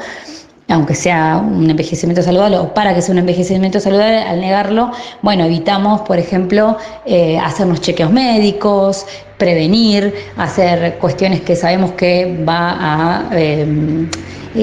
aunque 0.73 0.95
sea 0.95 1.37
un 1.37 1.69
envejecimiento 1.69 2.23
saludable 2.23 2.59
o 2.59 2.73
para 2.73 2.95
que 2.95 3.03
sea 3.03 3.13
un 3.13 3.19
envejecimiento 3.19 3.79
saludable, 3.79 4.23
al 4.23 4.41
negarlo, 4.41 4.91
bueno, 5.21 5.45
evitamos, 5.45 6.01
por 6.03 6.19
ejemplo, 6.19 6.79
eh, 7.05 7.39
hacernos 7.39 7.81
chequeos 7.81 8.11
médicos, 8.11 9.07
prevenir, 9.37 10.15
hacer 10.37 10.97
cuestiones 10.99 11.43
que 11.43 11.57
sabemos 11.57 11.93
que 11.93 12.43
va 12.49 12.77
a, 12.81 13.31
eh, 13.33 14.07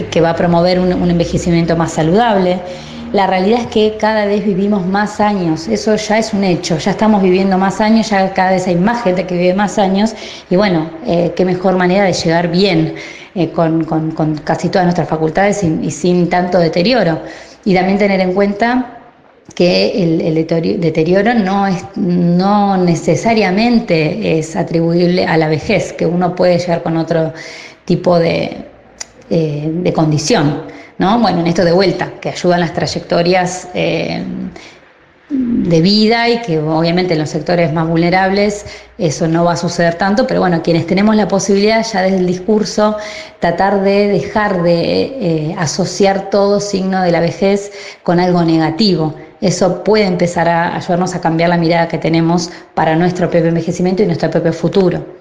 que 0.09 0.21
va 0.21 0.31
a 0.31 0.35
promover 0.35 0.79
un, 0.79 0.93
un 0.93 1.11
envejecimiento 1.11 1.75
más 1.75 1.93
saludable. 1.93 2.59
La 3.11 3.25
realidad 3.25 3.61
es 3.61 3.67
que 3.67 3.97
cada 3.97 4.25
vez 4.25 4.45
vivimos 4.45 4.85
más 4.85 5.19
años, 5.19 5.67
eso 5.67 5.95
ya 5.95 6.19
es 6.19 6.31
un 6.31 6.43
hecho, 6.43 6.77
ya 6.77 6.91
estamos 6.91 7.23
viviendo 7.23 7.57
más 7.57 7.81
años, 7.81 8.11
ya 8.11 8.31
cada 8.33 8.51
vez 8.51 8.67
hay 8.67 8.75
más 8.75 9.01
gente 9.03 9.25
que 9.25 9.35
vive 9.35 9.55
más 9.55 9.79
años 9.79 10.13
y 10.47 10.55
bueno, 10.55 10.91
eh, 11.07 11.33
qué 11.35 11.43
mejor 11.43 11.75
manera 11.75 12.05
de 12.05 12.13
llegar 12.13 12.51
bien 12.51 12.93
eh, 13.33 13.49
con, 13.49 13.83
casi 14.43 14.69
todas 14.69 14.85
nuestras 14.85 15.09
facultades 15.09 15.63
y, 15.63 15.89
sin 15.89 16.29
tanto 16.29 16.59
deterioro. 16.59 17.19
Y 17.65 17.73
también 17.73 17.97
tener 17.97 18.19
en 18.19 18.33
cuenta 18.33 18.99
que 19.55 20.03
el, 20.03 20.45
deterioro 20.79 21.33
no, 21.33 21.65
es, 21.65 21.83
no 21.95 22.77
necesariamente 22.77 24.37
es 24.37 24.55
atribuible 24.55 25.25
a 25.25 25.35
la 25.35 25.47
vejez, 25.47 25.93
que 25.93 26.05
uno 26.05 26.35
puede 26.35 26.59
llegar 26.59 26.83
con 26.83 26.95
otro 26.95 27.33
tipo 27.85 28.19
de, 28.19 28.65
eh, 29.31 29.67
de 29.71 29.93
condición. 29.93 30.61
¿No? 30.99 31.19
Bueno, 31.19 31.39
en 31.39 31.47
esto 31.47 31.65
de 31.65 31.71
vuelta, 31.71 32.11
que 32.21 32.29
ayudan 32.29 32.59
las 32.59 32.73
trayectorias 32.73 33.69
eh, 33.73 34.23
de 35.29 35.81
vida 35.81 36.27
y 36.27 36.41
que 36.41 36.59
obviamente 36.59 37.13
en 37.13 37.19
los 37.19 37.29
sectores 37.29 37.71
más 37.71 37.87
vulnerables 37.87 38.65
eso 38.97 39.27
no 39.27 39.45
va 39.45 39.53
a 39.53 39.57
suceder 39.57 39.95
tanto, 39.95 40.27
pero 40.27 40.39
bueno, 40.41 40.61
quienes 40.61 40.87
tenemos 40.87 41.15
la 41.15 41.27
posibilidad 41.27 41.85
ya 41.85 42.01
desde 42.01 42.17
el 42.17 42.25
discurso 42.25 42.97
tratar 43.39 43.81
de 43.81 44.07
dejar 44.07 44.63
de 44.63 45.01
eh, 45.51 45.55
asociar 45.57 46.29
todo 46.29 46.59
signo 46.59 47.01
de 47.01 47.11
la 47.11 47.19
vejez 47.19 47.71
con 48.03 48.19
algo 48.19 48.43
negativo. 48.43 49.15
Eso 49.39 49.83
puede 49.83 50.05
empezar 50.05 50.49
a 50.49 50.75
ayudarnos 50.75 51.15
a 51.15 51.21
cambiar 51.21 51.49
la 51.49 51.57
mirada 51.57 51.87
que 51.87 51.97
tenemos 51.97 52.49
para 52.73 52.95
nuestro 52.95 53.29
propio 53.29 53.49
envejecimiento 53.49 54.03
y 54.03 54.07
nuestro 54.07 54.29
propio 54.29 54.51
futuro. 54.51 55.18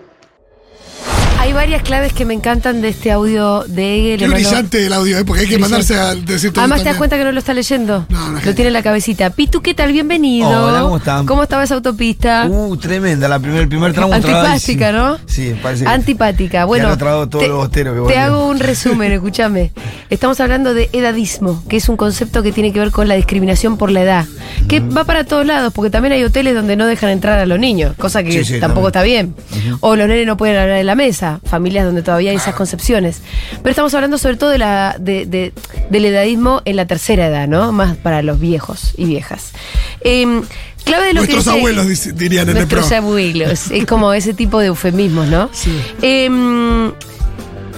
Hay 1.48 1.54
varias 1.54 1.80
claves 1.82 2.12
que 2.12 2.26
me 2.26 2.34
encantan 2.34 2.82
de 2.82 2.88
este 2.90 3.10
audio 3.10 3.64
de 3.66 4.12
Ege. 4.12 4.18
Qué 4.18 4.18
le 4.18 4.28
mando- 4.28 4.48
brillante 4.50 4.84
el 4.84 4.92
audio, 4.92 5.16
¿eh? 5.18 5.24
porque 5.24 5.40
hay 5.44 5.48
que 5.48 5.54
Brillante. 5.56 5.82
mandarse 5.94 5.94
a 5.98 6.14
decir 6.14 6.52
todo 6.52 6.60
Además 6.60 6.82
te 6.82 6.90
das 6.90 6.98
cuenta 6.98 7.16
que 7.16 7.24
no 7.24 7.32
lo 7.32 7.38
está 7.38 7.54
leyendo. 7.54 8.04
No, 8.10 8.28
no, 8.32 8.34
lo 8.38 8.54
tiene 8.54 8.66
en 8.66 8.72
la 8.74 8.82
cabecita. 8.82 9.30
Pitu, 9.30 9.62
¿qué 9.62 9.72
tal? 9.72 9.90
Bienvenido. 9.92 10.46
Hola, 10.66 10.82
¿cómo 10.82 10.98
están? 10.98 11.24
¿Cómo 11.24 11.42
estaba 11.44 11.64
esa 11.64 11.76
autopista? 11.76 12.44
Uh, 12.50 12.76
tremenda, 12.76 13.28
la 13.28 13.38
primer, 13.40 13.62
el 13.62 13.68
primer 13.68 13.94
tramo 13.94 14.12
Antipática, 14.12 14.92
¿no? 14.92 15.16
Sí, 15.24 15.54
parece 15.62 15.84
que- 15.84 15.90
Antipática. 15.90 16.66
Bueno, 16.66 16.88
han 16.88 16.92
atragado 16.92 17.26
todos 17.30 17.42
te, 17.44 17.48
los 17.48 17.56
bosteros 17.56 17.92
que 17.92 17.96
te 17.96 18.00
volvieron. 18.02 18.24
hago 18.26 18.46
un 18.50 18.58
resumen, 18.58 19.12
escúchame. 19.12 19.72
Estamos 20.10 20.38
hablando 20.40 20.74
de 20.74 20.90
edadismo, 20.92 21.64
que 21.66 21.78
es 21.78 21.88
un 21.88 21.96
concepto 21.96 22.42
que 22.42 22.52
tiene 22.52 22.74
que 22.74 22.80
ver 22.80 22.90
con 22.90 23.08
la 23.08 23.14
discriminación 23.14 23.78
por 23.78 23.90
la 23.90 24.02
edad, 24.02 24.26
que 24.68 24.80
va 24.80 25.04
para 25.04 25.24
todos 25.24 25.46
lados, 25.46 25.72
porque 25.72 25.88
también 25.88 26.12
hay 26.12 26.22
hoteles 26.24 26.54
donde 26.54 26.76
no 26.76 26.84
dejan 26.84 27.08
entrar 27.08 27.38
a 27.38 27.46
los 27.46 27.58
niños, 27.58 27.94
cosa 27.96 28.22
que 28.22 28.32
Sí, 28.32 28.44
sí, 28.44 28.60
tampoco 28.60 28.88
está 28.88 29.00
bien. 29.02 29.34
O 29.80 29.96
los 29.96 30.06
nenes 30.08 30.26
no 30.26 30.36
pueden 30.36 30.58
hablar 30.58 30.76
en 30.76 30.86
la 30.86 30.94
mesa. 30.94 31.37
Familias 31.44 31.84
donde 31.84 32.02
todavía 32.02 32.30
hay 32.30 32.36
esas 32.36 32.54
concepciones. 32.54 33.20
Pero 33.62 33.70
estamos 33.70 33.92
hablando 33.94 34.18
sobre 34.18 34.36
todo 34.36 34.50
de 34.50 34.58
la, 34.58 34.96
de- 34.98 35.26
de- 35.26 35.52
del 35.90 36.04
edadismo 36.04 36.62
en 36.64 36.76
la 36.76 36.86
tercera 36.86 37.26
edad, 37.26 37.48
¿no? 37.48 37.72
Más 37.72 37.96
para 37.96 38.22
los 38.22 38.38
viejos 38.40 38.92
y 38.96 39.04
viejas. 39.06 39.52
Em, 40.00 40.42
clave 40.84 41.06
de 41.08 41.12
lo 41.14 41.20
Nuestros 41.20 41.44
que 41.44 41.50
dice- 41.50 41.58
abuelos 41.58 42.16
dirían 42.16 42.44
en 42.44 42.48
el 42.50 42.54
Nuestros 42.56 42.86
pro. 42.86 42.96
abuelos. 42.96 43.70
Es 43.70 43.86
como 43.86 44.12
ese 44.12 44.34
tipo 44.34 44.58
de 44.60 44.66
eufemismos, 44.68 45.26
¿no? 45.28 45.48
Sí. 45.52 45.70
Em, 46.02 46.92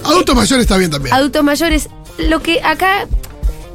Adultos 0.03 0.35
mayores 0.35 0.61
está 0.63 0.77
bien 0.77 0.89
también. 0.91 1.13
adultos 1.13 1.43
mayores, 1.43 1.89
lo 2.17 2.41
que 2.41 2.61
acá 2.63 3.07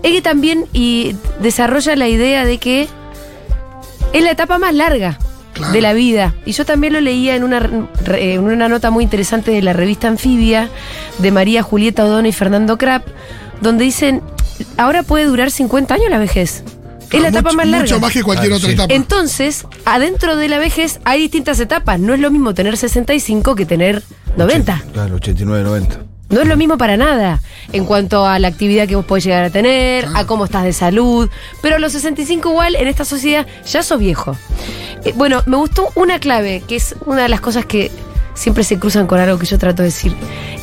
es 0.02 0.12
que 0.12 0.22
también 0.22 0.66
y 0.72 1.14
desarrolla 1.40 1.94
la 1.96 2.08
idea 2.08 2.44
de 2.44 2.58
que 2.58 2.88
es 4.12 4.22
la 4.24 4.30
etapa 4.30 4.58
más 4.58 4.74
larga 4.74 5.18
Claro. 5.56 5.72
de 5.72 5.80
la 5.80 5.92
vida. 5.94 6.34
Y 6.44 6.52
yo 6.52 6.64
también 6.66 6.92
lo 6.92 7.00
leía 7.00 7.34
en 7.34 7.42
una, 7.44 7.68
en 8.08 8.40
una 8.44 8.68
nota 8.68 8.90
muy 8.90 9.02
interesante 9.04 9.50
de 9.50 9.62
la 9.62 9.72
revista 9.72 10.06
Anfibia 10.06 10.68
de 11.18 11.30
María 11.32 11.62
Julieta 11.62 12.04
O'Donnell 12.04 12.26
y 12.28 12.32
Fernando 12.32 12.76
Krapp, 12.76 13.06
donde 13.62 13.84
dicen, 13.84 14.20
ahora 14.76 15.02
puede 15.02 15.24
durar 15.24 15.50
50 15.50 15.94
años 15.94 16.10
la 16.10 16.18
vejez. 16.18 16.62
Es 17.10 17.12
la 17.22 17.28
Mucho- 17.28 17.28
etapa 17.38 17.52
más 17.52 17.66
larga. 17.68 17.84
Mucho 17.84 18.00
más 18.00 18.12
que 18.12 18.22
cualquier 18.22 18.52
otra 18.52 18.68
sí. 18.68 18.74
etapa. 18.74 18.92
Entonces, 18.92 19.64
adentro 19.84 20.36
de 20.36 20.48
la 20.48 20.58
vejez 20.58 21.00
hay 21.04 21.20
distintas 21.20 21.58
etapas. 21.60 22.00
No 22.00 22.12
es 22.14 22.20
lo 22.20 22.30
mismo 22.30 22.52
tener 22.52 22.76
65 22.76 23.54
que 23.54 23.64
tener 23.64 24.02
90. 24.36 24.82
Claro, 24.92 25.14
89, 25.14 25.62
90. 25.64 25.98
No 26.28 26.40
es 26.42 26.48
lo 26.48 26.56
mismo 26.56 26.76
para 26.76 26.96
nada 26.96 27.40
en 27.72 27.84
cuanto 27.84 28.26
a 28.26 28.38
la 28.38 28.48
actividad 28.48 28.88
que 28.88 28.96
vos 28.96 29.04
podés 29.04 29.24
llegar 29.24 29.44
a 29.44 29.50
tener, 29.50 30.06
a 30.14 30.24
cómo 30.26 30.44
estás 30.44 30.64
de 30.64 30.72
salud. 30.72 31.30
Pero 31.62 31.76
a 31.76 31.78
los 31.78 31.92
65 31.92 32.50
igual, 32.50 32.74
en 32.76 32.88
esta 32.88 33.04
sociedad, 33.04 33.46
ya 33.64 33.82
sos 33.82 33.98
viejo. 34.00 34.36
Eh, 35.04 35.12
bueno, 35.16 35.42
me 35.46 35.56
gustó 35.56 35.88
una 35.94 36.18
clave, 36.18 36.62
que 36.66 36.76
es 36.76 36.96
una 37.06 37.22
de 37.22 37.28
las 37.28 37.40
cosas 37.40 37.64
que 37.64 37.90
siempre 38.34 38.64
se 38.64 38.78
cruzan 38.78 39.06
con 39.06 39.20
algo 39.20 39.38
que 39.38 39.46
yo 39.46 39.58
trato 39.58 39.82
de 39.82 39.88
decir. 39.88 40.14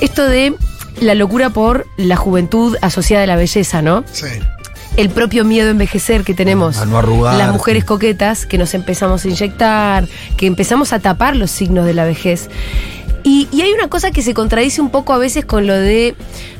Esto 0.01 0.27
de 0.27 0.53
la 1.01 1.15
locura 1.15 1.50
por 1.50 1.88
la 1.98 2.15
juventud 2.17 2.75
asociada 2.82 3.24
a 3.24 3.27
la 3.27 3.36
belleza, 3.36 3.82
¿no? 3.82 4.03
Sí. 4.12 4.27
el 4.96 5.10
propio 5.10 5.43
miedo 5.43 5.70
a 5.70 5.72
envejecer 5.72 6.24
que 6.24 6.36
tenemos 6.36 6.77
A 6.77 6.86
no 6.86 7.00
arrugarte. 7.00 7.39
las 7.39 7.51
mujeres 7.51 7.84
coquetas, 7.84 8.46
que 8.46 8.60
nos 8.60 8.74
empezamos 8.75 9.25
a 9.25 9.27
inyectar, 9.27 10.08
que 10.38 10.46
empezamos 10.46 10.93
a 10.93 11.00
tapar 11.00 11.36
los 11.36 11.50
signos 11.50 11.86
de 11.86 11.93
la 11.96 12.03
vejez. 12.05 12.50
Y, 13.24 13.48
y 13.51 13.62
hay 13.62 13.72
una 13.72 13.88
cosa 13.88 14.12
que 14.12 14.22
se 14.22 14.34
contradice 14.34 14.82
un 14.82 14.89
poco 14.89 15.13
a 15.13 15.18
veces 15.18 15.46
con 15.46 15.65
lo 15.65 15.74
de, 15.74 16.13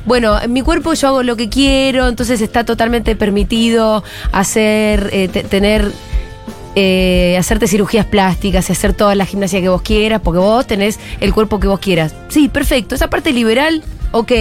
bueno, 0.06 0.40
en 0.40 0.52
mi 0.52 0.62
cuerpo 0.62 0.94
yo 0.94 1.08
hago 1.08 1.22
lo 1.22 1.36
que 1.36 1.48
quiero, 1.50 2.08
entonces 2.08 2.40
está 2.40 2.64
totalmente 2.64 3.16
permitido 3.16 4.02
hacer, 4.32 5.10
eh, 5.12 5.28
te- 5.28 5.44
tener, 5.44 5.92
eh, 6.74 7.36
hacerte 7.38 7.68
cirugías 7.68 8.06
plásticas 8.06 8.68
y 8.68 8.72
hacer 8.72 8.94
toda 8.94 9.14
la 9.14 9.26
gimnasia 9.26 9.60
que 9.60 9.68
vos 9.68 9.82
quieras, 9.82 10.20
porque 10.24 10.38
vos 10.40 10.66
tenés 10.66 10.98
el 11.20 11.34
cuerpo 11.34 11.60
que 11.60 11.66
vos 11.68 11.80
quieras. 11.80 12.14
Sí, 12.28 12.48
perfecto, 12.48 12.94
esa 12.94 13.08
parte 13.10 13.32
liberal, 13.32 13.82
ok, 14.12 14.32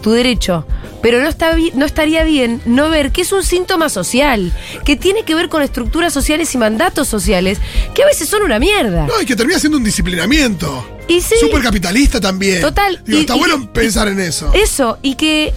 tu 0.00 0.12
derecho. 0.12 0.64
Pero 1.02 1.20
no, 1.20 1.28
está 1.28 1.56
no 1.74 1.84
estaría 1.86 2.24
bien 2.24 2.60
no 2.66 2.88
ver 2.88 3.12
que 3.12 3.22
es 3.22 3.32
un 3.32 3.42
síntoma 3.42 3.88
social, 3.88 4.52
que 4.84 4.96
tiene 4.96 5.24
que 5.24 5.34
ver 5.34 5.48
con 5.48 5.62
estructuras 5.62 6.12
sociales 6.12 6.54
y 6.54 6.58
mandatos 6.58 7.06
sociales, 7.08 7.58
que 7.94 8.02
a 8.02 8.06
veces 8.06 8.28
son 8.28 8.42
una 8.42 8.58
mierda. 8.60 9.06
No, 9.06 9.20
y 9.20 9.26
que 9.26 9.34
termina 9.36 9.58
siendo 9.58 9.78
un 9.78 9.84
disciplinamiento. 9.84 10.84
Y 11.08 11.20
sí, 11.20 11.34
Súper 11.40 11.62
capitalista 11.62 12.20
también. 12.20 12.60
Total, 12.60 13.02
Digo, 13.04 13.18
y- 13.18 13.20
está 13.22 13.36
y- 13.36 13.38
bueno 13.38 13.56
y- 13.62 13.66
pensar 13.68 14.08
en 14.08 14.20
eso. 14.20 14.50
eso, 14.54 14.98
y 15.02 15.14
que 15.14 15.52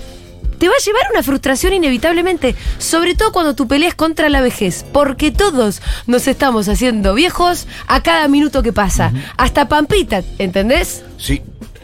te 0.58 0.68
va 0.70 0.76
a 0.76 0.84
llevar 0.86 1.06
a 1.08 1.10
una 1.12 1.24
frustración 1.24 1.74
inevitablemente, 1.74 2.56
sobre 2.78 3.16
todo 3.16 3.32
cuando 3.32 3.56
tu 3.56 3.68
pelea 3.68 3.90
es 3.90 3.96
contra 3.96 4.30
la 4.30 4.42
vejez, 4.42 4.86
porque 4.94 5.32
todos 5.32 5.82
nos 6.08 6.28
estamos 6.28 6.68
haciendo 6.70 7.14
viejos 7.16 7.66
a 7.88 8.02
cada 8.04 8.28
minuto 8.28 8.62
que 8.64 8.72
pasa. 8.72 9.12
Hasta 9.38 9.68
Pampita, 9.68 10.24
¿entendés? 10.38 11.02
Sí. 11.18 11.42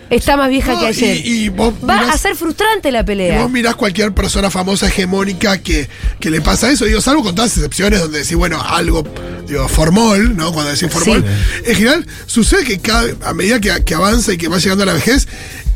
Está 0.09 0.37
más 0.37 0.49
vieja 0.49 0.73
No, 0.73 0.79
que 0.79 0.85
y- 0.85 0.87
ayer. 0.87 1.25
y 1.25 1.49
vos 1.49 1.73
Va 1.87 2.01
mirás- 2.01 2.15
a 2.15 2.17
ser 2.17 2.35
frustrante 2.35 2.91
la 2.91 3.01
Y 3.01 3.03
pelea. 3.03 3.41
vos 3.41 3.51
mirás 3.51 3.75
cualquier 3.75 4.13
persona 4.13 4.49
famosa 4.49 4.87
hegemónica 4.87 5.57
que, 5.61 5.89
que 6.19 6.29
le 6.29 6.39
pasa 6.41 6.71
eso, 6.71 6.85
digo, 6.85 7.01
salvo 7.01 7.23
con 7.23 7.35
todas 7.35 7.55
excepciones 7.57 7.99
donde 7.99 8.19
decís, 8.19 8.35
bueno, 8.37 8.61
algo, 8.61 9.03
digo, 9.47 9.67
formol, 9.67 10.35
¿no? 10.37 10.53
Cuando 10.53 10.71
decís 10.71 10.89
formol. 10.91 11.25
En 11.65 11.75
general, 11.75 12.05
sucede 12.25 12.63
que 12.63 12.79
cada, 12.79 13.05
a 13.25 13.33
medida 13.33 13.59
que, 13.59 13.83
que 13.83 13.93
avanza 13.95 14.31
y 14.33 14.37
que 14.37 14.47
va 14.47 14.59
llegando 14.59 14.83
a 14.83 14.87
la 14.87 14.93
vejez, 14.93 15.27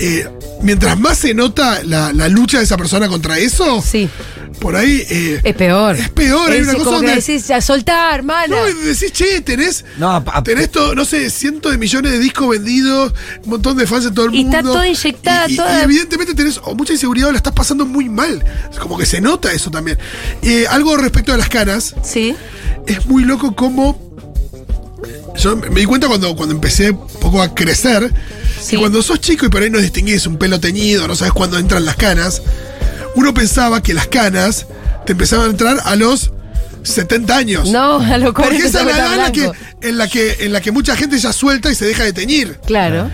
eh, 0.02 0.28
mientras 0.64 1.00
más 1.00 1.18
se 1.20 1.34
nota 1.34 1.82
la, 1.84 2.12
la 2.14 2.28
lucha 2.28 2.58
de 2.58 2.64
esa 2.64 2.78
persona 2.78 3.08
contra 3.08 3.38
eso, 3.38 3.82
Sí. 3.82 4.10
por 4.60 4.76
ahí 4.76 5.04
eh, 5.10 5.40
Es 5.44 5.56
peor. 5.56 5.96
Es 5.96 6.10
peor, 6.10 6.52
hay 6.52 6.58
Es 6.60 6.64
una 6.64 6.74
cosa 6.74 6.86
como 6.86 7.00
que 7.02 7.08
donde- 7.08 7.22
decís, 7.22 7.50
a 7.52 7.62
soltar, 7.62 8.16
hermana. 8.16 8.48
No, 8.56 8.68
y 8.70 8.74
decís, 8.74 9.12
che, 9.14 9.42
tenés, 9.42 9.86
No, 9.98 10.24
tenés 10.44 10.72
todo, 10.72 10.96
no 10.96 11.06
sé, 11.06 11.30
cientos 11.30 11.72
de 11.72 11.78
millones 11.78 12.12
de 12.12 12.20
discos 12.20 12.50
vendidos, 12.50 13.14
un 13.44 13.50
montón 13.52 13.78
de 13.78 13.86
fans 13.88 14.06
en 14.06 14.14
todo 14.14 14.26
el 14.26 14.36
Y 14.36 14.44
mundo. 14.44 14.58
está 14.58 14.70
toda 14.70 14.88
inyectada, 14.88 15.50
y, 15.50 15.54
y- 15.54 15.58
toda- 15.58 15.80
y 15.80 15.84
evidentemente 15.84 16.34
tenés 16.36 16.60
o 16.64 16.76
mucha 16.76 16.94
inseguridad 16.94 17.30
o 17.30 17.32
la 17.32 17.38
estás 17.38 17.54
pasando 17.54 17.86
muy 17.86 18.10
mal. 18.10 18.44
Como 18.80 18.98
que 18.98 19.06
se 19.06 19.22
nota 19.22 19.52
eso 19.54 19.70
también. 19.72 19.98
Eh, 20.42 20.66
algo 20.70 20.98
respecto 20.98 21.34
a 21.34 21.38
las 21.38 21.50
canas, 21.50 21.96
Sí. 22.04 22.36
es 22.88 23.06
muy 23.06 23.24
loco 23.24 23.56
como. 23.56 24.11
Yo 25.38 25.56
me 25.56 25.80
di 25.80 25.86
cuenta 25.86 26.08
cuando, 26.08 26.36
cuando 26.36 26.54
empecé 26.56 26.92
un 26.92 27.08
poco 27.20 27.42
a 27.42 27.54
crecer, 27.54 28.12
Sí. 28.62 28.72
que 28.72 28.78
cuando 28.78 29.02
sos 29.02 29.20
chico 29.20 29.46
y 29.46 29.50
por 29.50 29.64
ahí 29.64 29.70
no 29.70 29.80
distinguís 29.80 30.26
un 30.28 30.38
pelo 30.38 30.60
teñido, 30.60 31.08
no 31.08 31.16
sabes 31.16 31.34
cuándo 31.34 31.58
entran 31.58 31.84
las 31.86 31.96
canas, 31.96 32.42
uno 33.16 33.34
pensaba 33.34 33.82
que 33.82 33.94
las 33.94 34.08
canas 34.08 34.68
te 35.06 35.14
empezaban 35.14 35.48
a 35.48 35.50
entrar 35.52 35.82
a 35.84 35.96
los 35.96 36.32
70 36.84 37.36
años. 37.36 37.70
No, 37.70 38.00
a 38.00 38.18
lo 38.18 38.34
Porque 38.34 38.44
40 38.60 38.68
esa 38.68 38.80
es 38.82 38.86
la 38.86 38.92
edad 38.92 39.14
en 39.14 39.18
la, 39.20 39.32
que, 39.32 39.52
en, 39.82 39.98
la 39.98 40.08
que, 40.08 40.38
en 40.42 40.54
la 40.54 40.62
que 40.62 40.72
mucha 40.72 40.96
gente 40.96 41.18
ya 41.18 41.34
suelta 41.34 41.72
y 41.72 41.76
se 41.76 41.86
deja 41.86 42.04
de 42.04 42.14
teñir. 42.14 42.60
Claro. 42.66 43.10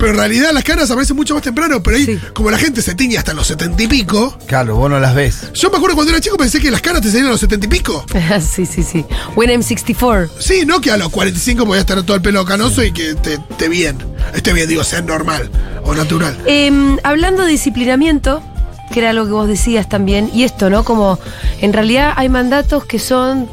Pero 0.00 0.12
en 0.12 0.18
realidad 0.18 0.50
las 0.52 0.64
canas 0.64 0.90
aparecen 0.90 1.14
mucho 1.14 1.34
más 1.34 1.42
temprano, 1.42 1.80
pero 1.82 1.96
ahí, 1.96 2.06
Sí. 2.06 2.18
como 2.34 2.50
la 2.50 2.58
gente 2.58 2.80
se 2.82 2.94
tiñe 2.94 3.18
hasta 3.18 3.34
los 3.34 3.46
70 3.46 3.82
y 3.82 3.86
pico, 3.86 4.36
Claro, 4.46 4.74
vos 4.76 4.90
no 4.90 4.98
las 4.98 5.14
ves. 5.14 5.52
yo 5.54 5.70
me 5.70 5.76
acuerdo 5.76 5.94
cuando 5.94 6.10
era 6.12 6.20
chico 6.20 6.36
pensé 6.38 6.58
que 6.58 6.70
las 6.70 6.80
canas 6.80 7.02
te 7.02 7.08
salían 7.08 7.26
a 7.26 7.30
los 7.30 7.40
70 7.40 7.66
y 7.66 7.68
pico. 7.68 8.04
sí, 8.40 8.64
sí, 8.66 8.82
sí. 8.82 9.04
When 9.36 9.50
I'm 9.50 9.62
64. 9.62 10.30
Sí, 10.40 10.64
no 10.66 10.80
que 10.80 10.90
a 10.90 10.96
los 10.96 11.10
45 11.10 11.66
podías 11.66 11.84
tener 11.86 12.02
todo 12.04 12.16
el 12.16 12.22
pelo 12.22 12.44
canoso 12.44 12.82
y 12.82 12.92
que 12.92 13.14
te 13.14 13.34
esté 13.34 13.68
bien. 13.68 13.98
Esté 14.34 14.52
bien, 14.54 14.68
digo, 14.68 14.82
sea 14.84 15.02
normal 15.02 15.50
o 15.84 15.94
natural. 15.94 16.36
Em, 16.46 16.96
hablando 17.04 17.42
de 17.44 17.50
disciplinamiento, 17.50 18.42
que 18.92 19.00
era 19.00 19.12
lo 19.12 19.26
que 19.26 19.32
vos 19.32 19.46
decías 19.46 19.88
también, 19.88 20.30
y 20.34 20.44
esto, 20.44 20.70
¿no? 20.70 20.82
Como 20.84 21.18
en 21.60 21.72
realidad 21.72 22.14
hay 22.16 22.28
mandatos 22.28 22.84
que 22.86 22.98
son 22.98 23.48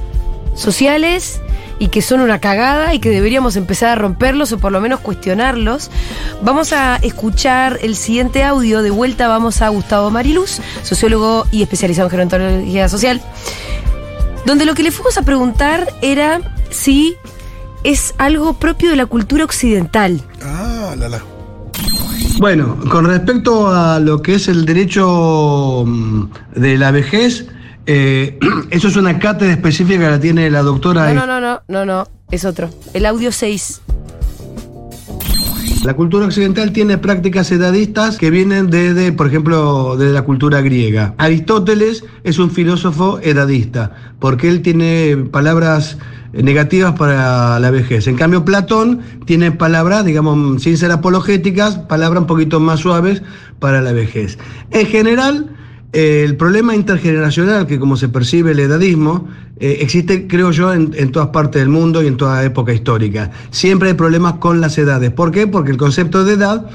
sociales 0.55 1.39
y 1.79 1.89
que 1.89 2.01
son 2.01 2.21
una 2.21 2.39
cagada 2.39 2.93
y 2.93 2.99
que 2.99 3.09
deberíamos 3.09 3.55
empezar 3.55 3.89
a 3.89 3.95
romperlos 3.95 4.51
o 4.51 4.57
por 4.57 4.71
lo 4.71 4.81
menos 4.81 4.99
cuestionarlos. 4.99 5.89
Vamos 6.41 6.73
a 6.73 6.97
escuchar 6.97 7.79
el 7.81 7.95
siguiente 7.95 8.43
audio. 8.43 8.81
De 8.81 8.89
vuelta 8.89 9.27
vamos 9.27 9.61
a 9.61 9.69
Gustavo 9.69 10.09
Mariluz, 10.09 10.59
sociólogo 10.83 11.45
y 11.51 11.61
especializado 11.61 12.07
en 12.07 12.11
gerontología 12.11 12.89
social, 12.89 13.21
donde 14.45 14.65
lo 14.65 14.73
que 14.73 14.83
le 14.83 14.91
fuimos 14.91 15.17
a 15.17 15.21
preguntar 15.21 15.87
era 16.01 16.41
si 16.69 17.15
es 17.83 18.13
algo 18.17 18.53
propio 18.53 18.89
de 18.89 18.95
la 18.95 19.05
cultura 19.05 19.43
occidental. 19.43 20.21
Ah, 20.43 20.95
la 20.97 21.09
la. 21.09 21.21
Bueno, 22.39 22.77
con 22.91 23.05
respecto 23.05 23.67
a 23.67 23.99
lo 23.99 24.21
que 24.21 24.35
es 24.35 24.47
el 24.47 24.65
derecho 24.65 25.83
mm, 25.85 26.25
de 26.55 26.77
la 26.77 26.91
vejez, 26.91 27.47
eh, 27.87 28.37
eso 28.69 28.87
es 28.89 28.95
una 28.95 29.17
cátedra 29.17 29.53
específica 29.53 29.99
que 29.99 30.11
la 30.11 30.19
tiene 30.19 30.49
la 30.51 30.61
doctora. 30.61 31.13
No, 31.13 31.25
no, 31.25 31.39
no, 31.39 31.39
no, 31.39 31.61
no, 31.67 31.85
no, 31.85 32.07
es 32.29 32.45
otro. 32.45 32.69
El 32.93 33.05
audio 33.05 33.31
6. 33.31 33.81
La 35.83 35.93
cultura 35.93 36.25
occidental 36.25 36.73
tiene 36.73 36.97
prácticas 36.97 37.49
edadistas 37.51 38.17
que 38.17 38.29
vienen 38.29 38.69
desde, 38.69 39.13
por 39.13 39.27
ejemplo, 39.27 39.95
de 39.95 40.11
la 40.11 40.23
cultura 40.23 40.59
griega. 40.59 41.13
Aristóteles 41.17 42.03
es 42.25 42.39
un 42.39 42.51
filósofo 42.51 43.19
edadista, 43.21 43.93
porque 44.19 44.49
él 44.49 44.61
tiene 44.61 45.15
palabras 45.31 45.97
negativas 46.33 46.93
para 46.97 47.59
la 47.59 47.71
vejez. 47.71 48.07
En 48.07 48.17
cambio, 48.17 48.43
Platón 48.43 48.99
tiene 49.25 49.51
palabras, 49.51 50.03
digamos, 50.03 50.61
sin 50.61 50.77
ser 50.77 50.91
apologéticas, 50.91 51.77
palabras 51.77 52.21
un 52.21 52.27
poquito 52.27 52.59
más 52.59 52.81
suaves 52.81 53.21
para 53.59 53.81
la 53.81 53.93
vejez. 53.93 54.37
En 54.71 54.87
general, 54.87 55.56
el 55.93 56.35
problema 56.35 56.75
intergeneracional, 56.75 57.65
que 57.65 57.79
como 57.79 57.95
se 57.95 58.09
percibe 58.09 58.51
el 58.51 58.59
edadismo, 58.59 59.27
eh, 59.59 59.79
existe, 59.81 60.27
creo 60.27 60.51
yo, 60.51 60.73
en, 60.73 61.11
todas 61.11 61.29
partes 61.29 61.61
del 61.61 61.69
mundo 61.69 62.03
y 62.03 62.07
en 62.07 62.17
toda 62.17 62.43
época 62.43 62.73
histórica. 62.73 63.31
Siempre 63.51 63.89
hay 63.89 63.95
problemas 63.95 64.33
con 64.33 64.61
las 64.61 64.77
edades. 64.77 65.11
¿Por 65.11 65.31
qué? 65.31 65.47
Porque 65.47 65.71
el 65.71 65.77
concepto 65.77 66.25
de 66.25 66.33
edad 66.33 66.69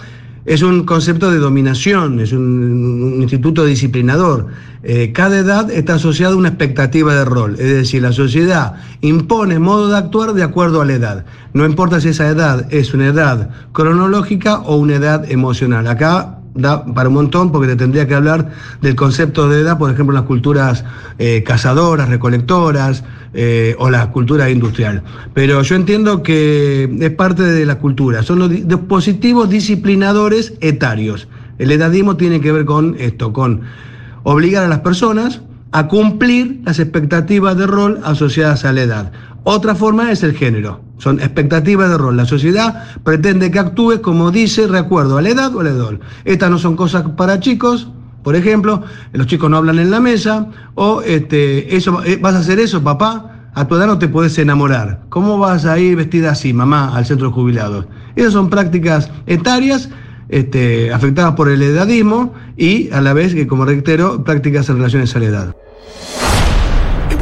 es 0.44 0.62
un 0.62 0.84
concepto 0.84 1.30
de 1.30 1.38
dominación, 1.38 2.18
es 2.20 2.32
un, 2.32 3.12
un 3.14 3.22
instituto 3.22 3.64
disciplinador. 3.64 4.48
Eh, 4.82 5.12
cada 5.12 5.38
edad 5.38 5.70
está 5.70 5.94
asociada 5.94 6.34
a 6.34 6.36
una 6.36 6.48
expectativa 6.48 7.14
de 7.14 7.24
rol, 7.24 7.52
es 7.52 7.72
decir, 7.72 8.02
la 8.02 8.12
sociedad 8.12 8.74
impone 9.00 9.60
modo 9.60 9.88
de 9.88 9.96
actuar 9.96 10.32
de 10.32 10.42
acuerdo 10.42 10.80
a 10.80 10.84
la 10.84 10.94
edad. 10.94 11.24
No 11.52 11.64
importa 11.64 12.00
si 12.00 12.08
esa 12.08 12.28
edad 12.28 12.66
es 12.72 12.92
una 12.92 13.06
edad 13.06 13.50
cronológica 13.72 14.58
o 14.58 14.76
una 14.76 14.96
edad 14.96 15.30
emocional. 15.30 15.86
Acá 15.86 16.41
da 16.54 16.84
para 16.84 17.08
un 17.08 17.14
montón 17.14 17.50
porque 17.50 17.68
te 17.68 17.76
tendría 17.76 18.06
que 18.06 18.14
hablar 18.14 18.50
del 18.80 18.94
concepto 18.94 19.48
de 19.48 19.60
edad, 19.60 19.78
por 19.78 19.90
ejemplo, 19.90 20.14
en 20.14 20.20
las 20.20 20.26
culturas 20.28 20.84
eh, 21.18 21.42
cazadoras, 21.46 22.08
recolectoras 22.08 23.04
eh, 23.34 23.74
o 23.78 23.88
la 23.90 24.10
cultura 24.10 24.50
industrial. 24.50 25.02
Pero 25.34 25.62
yo 25.62 25.74
entiendo 25.76 26.22
que 26.22 26.94
es 27.00 27.10
parte 27.12 27.42
de 27.42 27.64
la 27.64 27.78
cultura, 27.78 28.22
son 28.22 28.38
los 28.40 28.50
di- 28.50 28.62
dispositivos 28.62 29.48
disciplinadores 29.48 30.54
etarios. 30.60 31.28
El 31.58 31.70
edadismo 31.70 32.16
tiene 32.16 32.40
que 32.40 32.52
ver 32.52 32.64
con 32.64 32.96
esto, 32.98 33.32
con 33.32 33.62
obligar 34.24 34.64
a 34.64 34.68
las 34.68 34.80
personas 34.80 35.40
a 35.72 35.88
cumplir 35.88 36.60
las 36.64 36.78
expectativas 36.78 37.56
de 37.56 37.66
rol 37.66 38.00
asociadas 38.04 38.64
a 38.64 38.72
la 38.72 38.82
edad. 38.82 39.12
Otra 39.44 39.74
forma 39.74 40.12
es 40.12 40.22
el 40.22 40.34
género. 40.34 40.80
Son 41.02 41.18
expectativas 41.18 41.90
de 41.90 41.98
rol. 41.98 42.16
La 42.16 42.26
sociedad 42.26 42.84
pretende 43.02 43.50
que 43.50 43.58
actúes 43.58 43.98
como 43.98 44.30
dice, 44.30 44.68
recuerdo, 44.68 45.18
a 45.18 45.22
la 45.22 45.30
edad 45.30 45.52
o 45.52 45.58
a 45.58 45.64
la 45.64 45.70
edad. 45.70 45.98
Estas 46.24 46.48
no 46.48 46.58
son 46.60 46.76
cosas 46.76 47.02
para 47.16 47.40
chicos. 47.40 47.88
Por 48.22 48.36
ejemplo, 48.36 48.84
los 49.12 49.26
chicos 49.26 49.50
no 49.50 49.56
hablan 49.56 49.80
en 49.80 49.90
la 49.90 49.98
mesa, 49.98 50.46
o 50.76 51.02
este, 51.02 51.74
eso, 51.74 52.04
eh, 52.04 52.20
vas 52.22 52.36
a 52.36 52.38
hacer 52.38 52.60
eso, 52.60 52.84
papá, 52.84 53.48
a 53.52 53.66
tu 53.66 53.74
edad 53.74 53.88
no 53.88 53.98
te 53.98 54.06
puedes 54.06 54.38
enamorar. 54.38 55.02
¿Cómo 55.08 55.38
vas 55.38 55.64
a 55.64 55.76
ir 55.76 55.96
vestida 55.96 56.30
así, 56.30 56.52
mamá, 56.52 56.96
al 56.96 57.04
centro 57.04 57.26
de 57.26 57.32
jubilados? 57.32 57.86
Esas 58.14 58.32
son 58.32 58.48
prácticas 58.48 59.10
etarias 59.26 59.88
este, 60.28 60.92
afectadas 60.92 61.34
por 61.34 61.48
el 61.48 61.62
edadismo 61.62 62.32
y 62.56 62.92
a 62.92 63.00
la 63.00 63.12
vez 63.12 63.34
que, 63.34 63.48
como 63.48 63.64
reitero, 63.64 64.22
prácticas 64.22 64.68
en 64.68 64.76
relaciones 64.76 65.16
a 65.16 65.18
la 65.18 65.24
edad. 65.24 65.56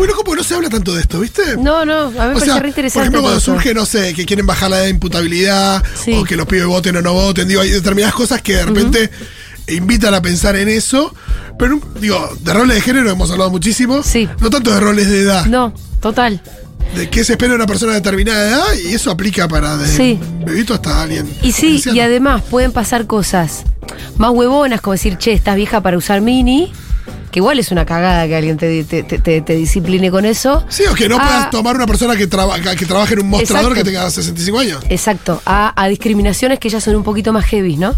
Muy 0.01 0.09
loco 0.09 0.25
porque 0.25 0.41
no 0.41 0.49
se 0.49 0.55
habla 0.55 0.71
tanto 0.71 0.95
de 0.95 1.03
esto, 1.03 1.21
¿viste? 1.21 1.59
No, 1.59 1.85
no, 1.85 2.05
a 2.05 2.09
mí 2.09 2.15
me 2.15 2.19
parece 2.27 2.45
sea, 2.47 2.55
re 2.55 2.61
por 2.61 2.69
interesante. 2.69 3.01
ejemplo, 3.03 3.21
cuando 3.21 3.39
eso. 3.39 3.53
surge, 3.53 3.75
no 3.75 3.85
sé, 3.85 4.15
que 4.15 4.25
quieren 4.25 4.47
bajar 4.47 4.71
la 4.71 4.77
edad 4.79 4.85
de 4.85 4.91
imputabilidad, 4.93 5.83
Sí. 6.03 6.15
o 6.15 6.25
que 6.25 6.37
los 6.37 6.47
pibes 6.47 6.65
voten 6.65 6.97
o 6.97 7.03
no 7.03 7.13
voten, 7.13 7.47
digo, 7.47 7.61
hay 7.61 7.69
determinadas 7.69 8.15
cosas 8.15 8.41
que 8.41 8.55
de 8.55 8.65
repente 8.65 9.11
invitan 9.69 10.15
a 10.15 10.23
pensar 10.23 10.57
en 10.57 10.71
eso, 10.71 11.15
pero, 11.59 11.79
digo, 12.01 12.31
de 12.41 12.55
roles 12.55 12.77
de 12.77 12.81
género 12.81 13.11
hemos 13.11 13.31
hablado 13.31 13.51
muchísimo, 13.51 14.03
Sí. 14.03 14.27
no 14.41 14.49
tanto 14.49 14.73
de 14.73 14.81
roles 14.81 15.07
de 15.11 15.21
edad, 15.21 15.45
No, 15.45 15.75
total. 16.01 16.41
de 16.97 17.11
qué 17.11 17.23
se 17.23 17.33
espera 17.35 17.51
de 17.51 17.57
una 17.57 17.67
persona 17.67 17.93
de 17.93 17.99
determinada 17.99 18.49
edad, 18.49 18.65
y 18.83 18.95
eso 18.95 19.11
aplica 19.11 19.49
para 19.49 19.77
desde 19.77 19.97
Sí. 19.99 20.19
un 20.23 20.47
bebito 20.47 20.73
hasta 20.73 21.03
alguien. 21.03 21.31
Y 21.43 21.53
sí, 21.53 21.75
anciano. 21.77 21.97
y 21.99 22.01
además 22.01 22.43
pueden 22.49 22.73
pasar 22.73 23.07
cosas 23.07 23.65
más 24.17 24.31
huevonas, 24.31 24.81
como 24.81 24.93
decir, 24.93 25.19
che, 25.19 25.35
estás 25.35 25.57
vieja 25.57 25.83
para 25.83 25.99
usar 25.99 26.23
mini, 26.23 26.73
que 27.31 27.39
igual 27.39 27.59
es 27.59 27.71
una 27.71 27.87
cagada 27.87 28.27
que 28.27 28.35
alguien 28.37 28.57
te, 28.57 28.83
te, 28.85 29.03
te- 29.05 29.19
te- 29.19 29.41
te 29.41 29.55
discipline 29.55 30.11
con 30.11 30.25
eso. 30.25 30.65
Sí, 30.69 30.83
o 30.91 30.95
que 30.95 31.09
no 31.09 31.17
Ah, 31.21 31.25
puedas 31.27 31.51
tomar 31.51 31.77
una 31.77 31.87
persona 31.87 32.17
que, 32.17 32.27
trabaja 32.27 32.75
que 32.75 32.87
trabaje 32.87 33.15
en 33.15 33.21
un 33.21 33.29
mostrador 33.29 33.73
Exacto. 33.73 33.85
que 33.85 33.91
tenga 33.91 34.11
65 34.11 34.59
años. 34.59 34.85
Exacto, 34.89 35.41
a, 35.47 35.73
a 35.81 35.89
discriminaciones 35.89 36.59
que 36.59 36.69
ya 36.69 36.81
son 36.81 36.97
un 36.97 37.05
poquito 37.05 37.33
más 37.33 37.45
heavy, 37.47 37.77
¿no? 37.77 37.95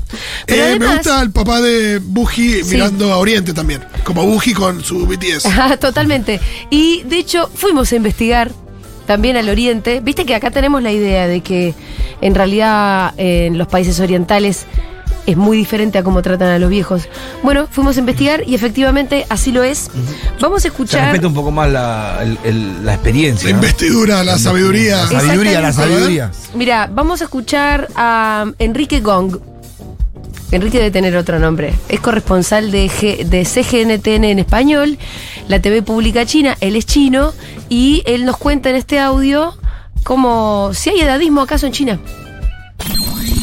Pero 0.47 0.63
Eh, 0.63 0.65
me 0.67 0.71
además, 0.87 0.95
gusta 0.97 1.23
el 1.23 1.31
papá 1.31 1.61
de 1.61 1.99
Buji 1.99 2.63
Sí. 2.65 2.75
mirando 2.75 3.13
a 3.13 3.17
Oriente 3.19 3.53
también, 3.55 3.83
como 4.05 4.25
Buji 4.27 4.53
con 4.55 4.83
su 4.85 5.07
BTS. 5.07 5.47
Ajá, 5.47 5.77
totalmente. 5.79 6.41
Y 6.71 7.03
de 7.05 7.19
hecho, 7.19 7.51
fuimos 7.55 7.91
a 7.93 7.97
investigar 7.97 8.51
también 9.07 9.37
al 9.37 9.49
oriente. 9.49 10.01
Viste 10.01 10.25
que 10.25 10.35
acá 10.35 10.51
tenemos 10.51 10.83
la 10.83 10.93
idea 10.93 11.27
de 11.27 11.41
que 11.41 11.75
en 12.21 12.35
realidad 12.35 13.13
en 13.17 13.59
los 13.59 13.67
países 13.67 13.99
orientales 13.99 14.65
es 15.27 15.37
muy 15.37 15.57
diferente 15.57 15.99
a 15.99 16.03
cómo 16.03 16.21
tratan 16.23 16.49
a 16.49 16.59
los 16.59 16.69
viejos. 16.71 17.09
Bueno, 17.43 17.69
fuimos 17.71 17.97
a 17.97 18.01
investigar 18.01 18.43
y 18.47 18.55
efectivamente 18.55 19.25
así 19.29 19.53
lo 19.53 19.63
es. 19.63 19.91
Vamos 20.41 20.59
a 20.59 20.63
Se 20.63 20.69
escuchar. 20.69 21.03
respeta 21.05 21.29
un 21.29 21.35
poco 21.35 21.51
más 21.51 21.71
la, 21.71 22.19
el- 22.23 22.39
el- 22.45 22.85
la 22.85 22.95
experiencia. 22.95 23.49
La 23.49 23.57
¿no? 23.57 23.63
investidura, 23.63 24.25
la 24.25 24.39
sabiduría. 24.39 25.05
La 25.13 25.21
sabiduría, 25.21 25.61
la 25.61 25.73
sabiduría. 25.73 26.31
Mira, 26.55 26.89
vamos 26.93 27.21
a 27.21 27.25
escuchar 27.25 27.89
a 27.95 28.47
Enrique 28.59 29.01
Gong. 29.01 29.37
Enrique 30.51 30.77
debe 30.79 30.91
tener 30.91 31.17
otro 31.17 31.39
nombre. 31.39 31.73
Es 31.89 32.01
corresponsal 32.01 32.71
de, 32.71 32.87
G- 32.91 33.25
de 33.25 33.45
CGNTN 33.47 34.25
en 34.25 34.39
español, 34.39 34.99
la 35.49 35.63
TV 35.63 35.81
pública 35.83 36.27
china. 36.27 36.57
Él 36.61 36.77
es 36.77 36.85
chino 36.85 37.33
y 37.71 38.03
él 38.05 38.27
nos 38.27 38.37
cuenta 38.37 38.69
en 38.69 38.77
este 38.77 38.99
audio 38.99 39.55
como 40.05 40.73
si 40.75 40.91
hay 40.91 41.01
edadismo 41.01 41.41
acaso 41.41 41.65
en 41.67 41.73
China. 41.73 42.01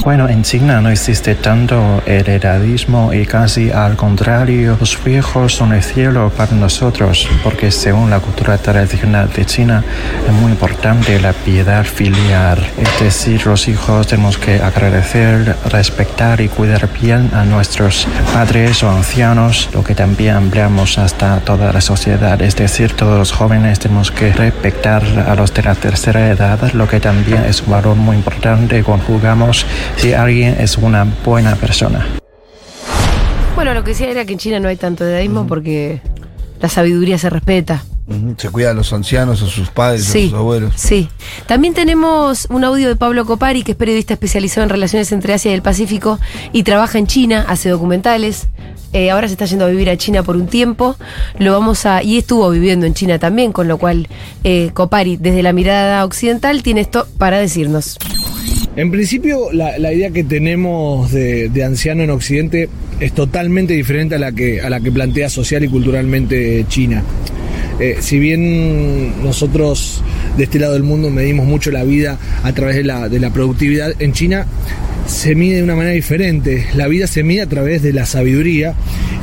Bueno, 0.03 0.29
en 0.29 0.43
China 0.43 0.81
no 0.81 0.89
existe 0.89 1.35
tanto 1.35 2.01
heredadismo 2.05 3.13
y 3.13 3.25
casi 3.25 3.69
al 3.69 3.95
contrario, 3.95 4.77
los 4.79 4.97
viejos 5.03 5.53
son 5.55 5.73
el 5.73 5.83
cielo 5.83 6.31
para 6.35 6.53
nosotros, 6.53 7.27
porque 7.43 7.69
según 7.69 8.09
la 8.09 8.19
cultura 8.19 8.57
tradicional 8.57 9.29
de 9.33 9.45
China 9.45 9.83
es 10.25 10.33
muy 10.33 10.51
importante 10.51 11.19
la 11.19 11.33
piedad 11.33 11.83
filial. 11.83 12.65
Es 12.77 12.99
decir, 12.99 13.45
los 13.45 13.67
hijos 13.67 14.07
tenemos 14.07 14.37
que 14.37 14.61
agradecer, 14.61 15.55
respetar 15.69 16.41
y 16.41 16.47
cuidar 16.47 16.89
bien 17.01 17.29
a 17.33 17.43
nuestros 17.43 18.07
padres 18.33 18.81
o 18.83 18.89
ancianos, 18.89 19.69
lo 19.73 19.83
que 19.83 19.95
también 19.95 20.35
ampliamos 20.35 20.97
hasta 20.97 21.39
toda 21.41 21.73
la 21.73 21.81
sociedad. 21.81 22.41
Es 22.41 22.55
decir, 22.55 22.93
todos 22.93 23.17
los 23.17 23.31
jóvenes 23.31 23.79
tenemos 23.79 24.11
que 24.11 24.31
respetar 24.31 25.03
a 25.27 25.35
los 25.35 25.53
de 25.53 25.63
la 25.63 25.75
tercera 25.75 26.29
edad, 26.29 26.71
lo 26.73 26.87
que 26.87 26.99
también 26.99 27.43
es 27.45 27.61
un 27.61 27.71
valor 27.71 27.95
muy 27.95 28.15
importante 28.15 28.83
conjugamos 28.83 29.65
si 29.97 30.13
alguien 30.13 30.55
es 30.59 30.77
una 30.77 31.05
buena 31.25 31.55
persona. 31.55 32.05
Bueno, 33.55 33.73
lo 33.73 33.83
que 33.83 33.91
decía 33.91 34.09
era 34.09 34.25
que 34.25 34.33
en 34.33 34.39
China 34.39 34.59
no 34.59 34.69
hay 34.69 34.77
tanto 34.77 35.05
edadismo 35.05 35.45
porque 35.47 36.01
la 36.61 36.69
sabiduría 36.69 37.17
se 37.17 37.29
respeta. 37.29 37.83
Se 38.37 38.49
cuida 38.49 38.71
a 38.71 38.73
los 38.73 38.91
ancianos, 38.91 39.43
a 39.43 39.45
sus 39.45 39.69
padres, 39.69 40.07
a 40.09 40.11
Sí, 40.13 40.29
sus 40.29 40.39
abuelos. 40.39 40.73
sí. 40.75 41.09
También 41.45 41.75
tenemos 41.75 42.47
un 42.49 42.63
audio 42.63 42.87
de 42.87 42.95
Pablo 42.95 43.23
Copari, 43.25 43.61
que 43.61 43.73
es 43.73 43.77
periodista 43.77 44.13
especializado 44.15 44.63
en 44.63 44.69
relaciones 44.69 45.11
entre 45.11 45.33
Asia 45.33 45.51
y 45.51 45.53
el 45.53 45.61
Pacífico 45.61 46.19
y 46.51 46.63
trabaja 46.63 46.97
en 46.97 47.05
China, 47.05 47.45
hace 47.47 47.69
documentales. 47.69 48.47
Eh, 48.93 49.11
ahora 49.11 49.27
se 49.27 49.33
está 49.33 49.45
yendo 49.45 49.65
a 49.65 49.67
vivir 49.67 49.91
a 49.91 49.97
China 49.97 50.23
por 50.23 50.35
un 50.37 50.47
tiempo. 50.47 50.95
Lo 51.37 51.51
vamos 51.53 51.85
a. 51.85 52.01
y 52.01 52.17
estuvo 52.17 52.49
viviendo 52.49 52.87
en 52.87 52.95
China 52.95 53.19
también, 53.19 53.51
con 53.51 53.67
lo 53.67 53.77
cual 53.77 54.07
eh, 54.43 54.71
Copari, 54.73 55.17
desde 55.17 55.43
la 55.43 55.53
mirada 55.53 56.03
occidental, 56.03 56.63
tiene 56.63 56.81
esto 56.81 57.05
para 57.19 57.37
decirnos. 57.37 57.99
En 58.79 58.91
principio, 58.91 59.51
la, 59.51 59.91
idea 59.91 60.09
que 60.11 60.23
tenemos 60.23 61.11
de, 61.11 61.49
de 61.49 61.63
anciano 61.65 62.01
en 62.01 62.11
Occidente 62.11 62.69
es 63.01 63.11
totalmente 63.11 63.73
diferente 63.73 64.15
a 64.15 64.19
la 64.19 64.31
que, 64.31 64.61
a 64.61 64.69
la 64.69 64.79
que 64.79 64.89
plantea 64.89 65.27
social 65.27 65.65
y 65.65 65.67
culturalmente 65.67 66.63
China. 66.69 67.03
Eh, 67.81 67.97
si 67.99 68.19
bien 68.19 69.21
nosotros 69.21 70.01
de 70.37 70.45
este 70.45 70.59
lado 70.59 70.75
del 70.75 70.83
mundo 70.83 71.09
medimos 71.09 71.45
mucho 71.45 71.71
la 71.71 71.83
vida 71.83 72.19
a 72.41 72.53
través 72.53 72.77
de 72.77 72.85
la, 72.85 73.09
de 73.09 73.19
la 73.19 73.33
productividad, 73.33 74.01
en 74.01 74.13
China 74.13 74.47
se 75.09 75.33
mide 75.35 75.57
de 75.57 75.63
una 75.63 75.75
manera 75.75 75.93
diferente. 75.93 76.67
La 76.75 76.87
vida 76.87 77.07
se 77.07 77.23
mide 77.23 77.41
a 77.41 77.47
través 77.47 77.81
de 77.81 77.91
la 77.93 78.05
sabiduría 78.05 78.75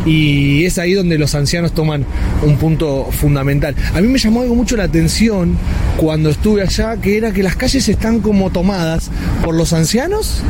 y 0.05 0.65
es 0.65 0.79
ahí 0.79 0.93
donde 0.93 1.17
los 1.17 1.35
ancianos 1.35 1.73
toman 1.73 2.05
un 2.43 2.57
punto 2.57 3.09
fundamental. 3.13 3.75
A 3.95 4.01
mí 4.01 4.09
me 4.09 4.19
llamó 4.19 4.43
algo 4.43 4.55
mucho 4.55 4.77
la 4.77 4.85
atención 4.85 5.57
cuando 5.97 6.29
estuve 6.31 6.63
allá, 6.63 6.97
que 6.97 7.17
era 7.17 7.33
que 7.33 7.43
las 7.43 7.57
calles 7.57 7.89
están 7.89 8.21
como 8.21 8.51
tomadas 8.51 9.11
por 9.45 9.55
los 9.55 9.73
ancianos 9.73 10.43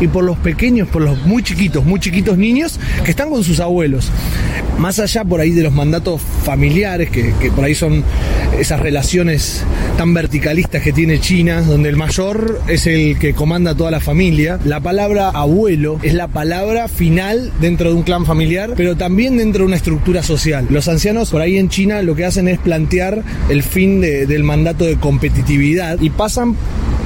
y 0.00 0.08
por 0.08 0.24
los 0.24 0.38
pequeños, 0.38 0.88
por 0.88 1.02
los 1.02 1.24
muy 1.26 1.42
chiquitos, 1.42 1.84
muy 1.84 2.00
chiquitos 2.00 2.38
niños 2.38 2.78
que 3.04 3.10
están 3.10 3.30
con 3.30 3.44
sus 3.44 3.60
abuelos. 3.60 4.10
Más 4.78 4.98
allá 4.98 5.24
por 5.24 5.40
ahí 5.40 5.50
de 5.50 5.62
los 5.62 5.72
mandatos 5.72 6.20
familiares, 6.44 7.10
que, 7.10 7.32
por 7.54 7.64
ahí 7.64 7.74
son 7.74 8.02
esas 8.58 8.80
relaciones 8.80 9.62
tan 9.98 10.14
verticalistas 10.14 10.82
que 10.82 10.92
tiene 10.92 11.20
China, 11.20 11.60
donde 11.62 11.88
el 11.90 11.96
mayor 11.96 12.60
es 12.68 12.86
el 12.86 13.18
que 13.18 13.34
comanda 13.34 13.74
toda 13.74 13.90
la 13.90 14.00
familia, 14.00 14.58
la 14.64 14.80
palabra 14.80 15.28
abuelo 15.28 15.98
es 16.02 16.14
la 16.14 16.28
palabra 16.28 16.88
final 16.88 17.52
dentro 17.60 17.90
de 17.90 17.96
un 17.96 18.02
clan 18.02 18.24
familiar, 18.24 18.72
pero 18.76 18.96
también 18.96 19.36
dentro 19.36 19.60
de 19.64 19.66
una 19.66 19.76
estructura 19.76 20.22
social. 20.22 20.66
Los 20.70 20.88
ancianos 20.88 21.30
por 21.30 21.42
ahí 21.42 21.58
en 21.58 21.68
China 21.68 22.00
lo 22.02 22.14
que 22.16 22.24
hacen 22.24 22.48
es 22.48 22.58
plantear 22.58 23.22
el 23.50 23.62
fin 23.62 24.00
de- 24.00 24.26
del 24.26 24.44
mandato 24.44 24.84
de 24.84 24.96
competitividad 24.96 26.00
y 26.00 26.08
pasan 26.10 26.56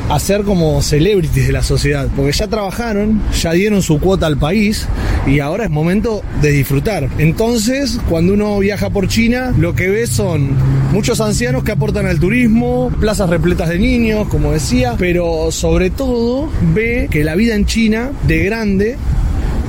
a 0.08 0.18
ser 0.18 0.42
como 0.42 0.82
celebrities 0.82 1.46
de 1.46 1.52
la 1.52 1.62
sociedad, 1.62 2.08
porque 2.14 2.32
ya 2.32 2.46
trabajaron, 2.46 3.22
ya 3.40 3.52
dieron 3.52 3.82
su 3.82 3.98
cuota 4.00 4.26
al 4.26 4.36
país 4.36 4.86
y 5.26 5.40
ahora 5.40 5.64
es 5.64 5.70
momento 5.70 6.22
de 6.42 6.50
disfrutar. 6.50 7.08
Entonces, 7.18 7.98
cuando 8.08 8.34
uno 8.34 8.58
viaja 8.58 8.90
por 8.90 9.08
China, 9.08 9.54
lo 9.56 9.74
que 9.74 9.88
ve 9.88 10.06
son 10.06 10.50
muchos 10.92 11.20
ancianos 11.20 11.64
que 11.64 11.72
aportan 11.72 12.06
al 12.06 12.20
turismo, 12.20 12.92
plazas 13.00 13.30
repletas 13.30 13.68
de 13.68 13.78
niños, 13.78 14.28
como 14.28 14.52
decía, 14.52 14.94
pero 14.98 15.50
sobre 15.50 15.90
todo 15.90 16.48
ve 16.74 17.08
que 17.10 17.24
la 17.24 17.34
vida 17.34 17.54
en 17.54 17.66
China 17.66 18.10
de 18.26 18.44
grande 18.44 18.96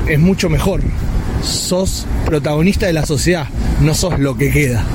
es 0.08 0.20
mucho 0.20 0.50
mejor. 0.50 0.82
Sos 1.42 2.06
protagonista 2.26 2.88
de 2.88 2.94
la 2.94 3.06
sociedad, 3.06 3.48
no 3.82 3.94
sos 3.94 4.20
lo 4.20 4.36
que 4.36 4.52
queda. 4.52 4.86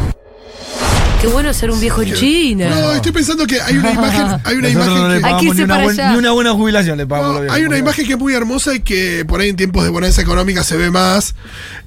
Qué 1.20 1.26
bueno 1.26 1.52
ser 1.52 1.70
un 1.70 1.78
viejo 1.78 2.00
en 2.00 2.14
China. 2.14 2.70
No, 2.70 2.92
estoy 2.94 3.12
pensando 3.12 3.46
que 3.46 3.60
hay 3.60 3.76
una 3.76 3.92
imagen, 3.92 4.40
hay 4.42 4.56
una 4.56 4.68
Nosotros 4.72 4.98
no 4.98 5.04
imagen 5.04 5.08
le 5.10 5.16
que, 5.16 5.20
pagamos 5.20 5.54
ni 5.56 5.62
una, 5.62 5.74
para 5.74 5.84
buen- 5.84 6.00
allá. 6.00 6.12
ni 6.12 6.18
una 6.18 6.30
buena 6.30 6.52
jubilación 6.52 6.96
le 6.96 7.06
pagamos. 7.06 7.42
No, 7.44 7.52
hay 7.52 7.64
una 7.64 7.76
imagen 7.76 8.06
que 8.06 8.12
es 8.14 8.18
muy 8.18 8.32
hermosa 8.32 8.74
y 8.74 8.80
que 8.80 9.26
por 9.26 9.40
ahí 9.40 9.50
en 9.50 9.56
tiempos 9.56 9.84
de 9.84 9.90
bonanza 9.90 10.22
económica 10.22 10.64
se 10.64 10.78
ve 10.78 10.90
más. 10.90 11.34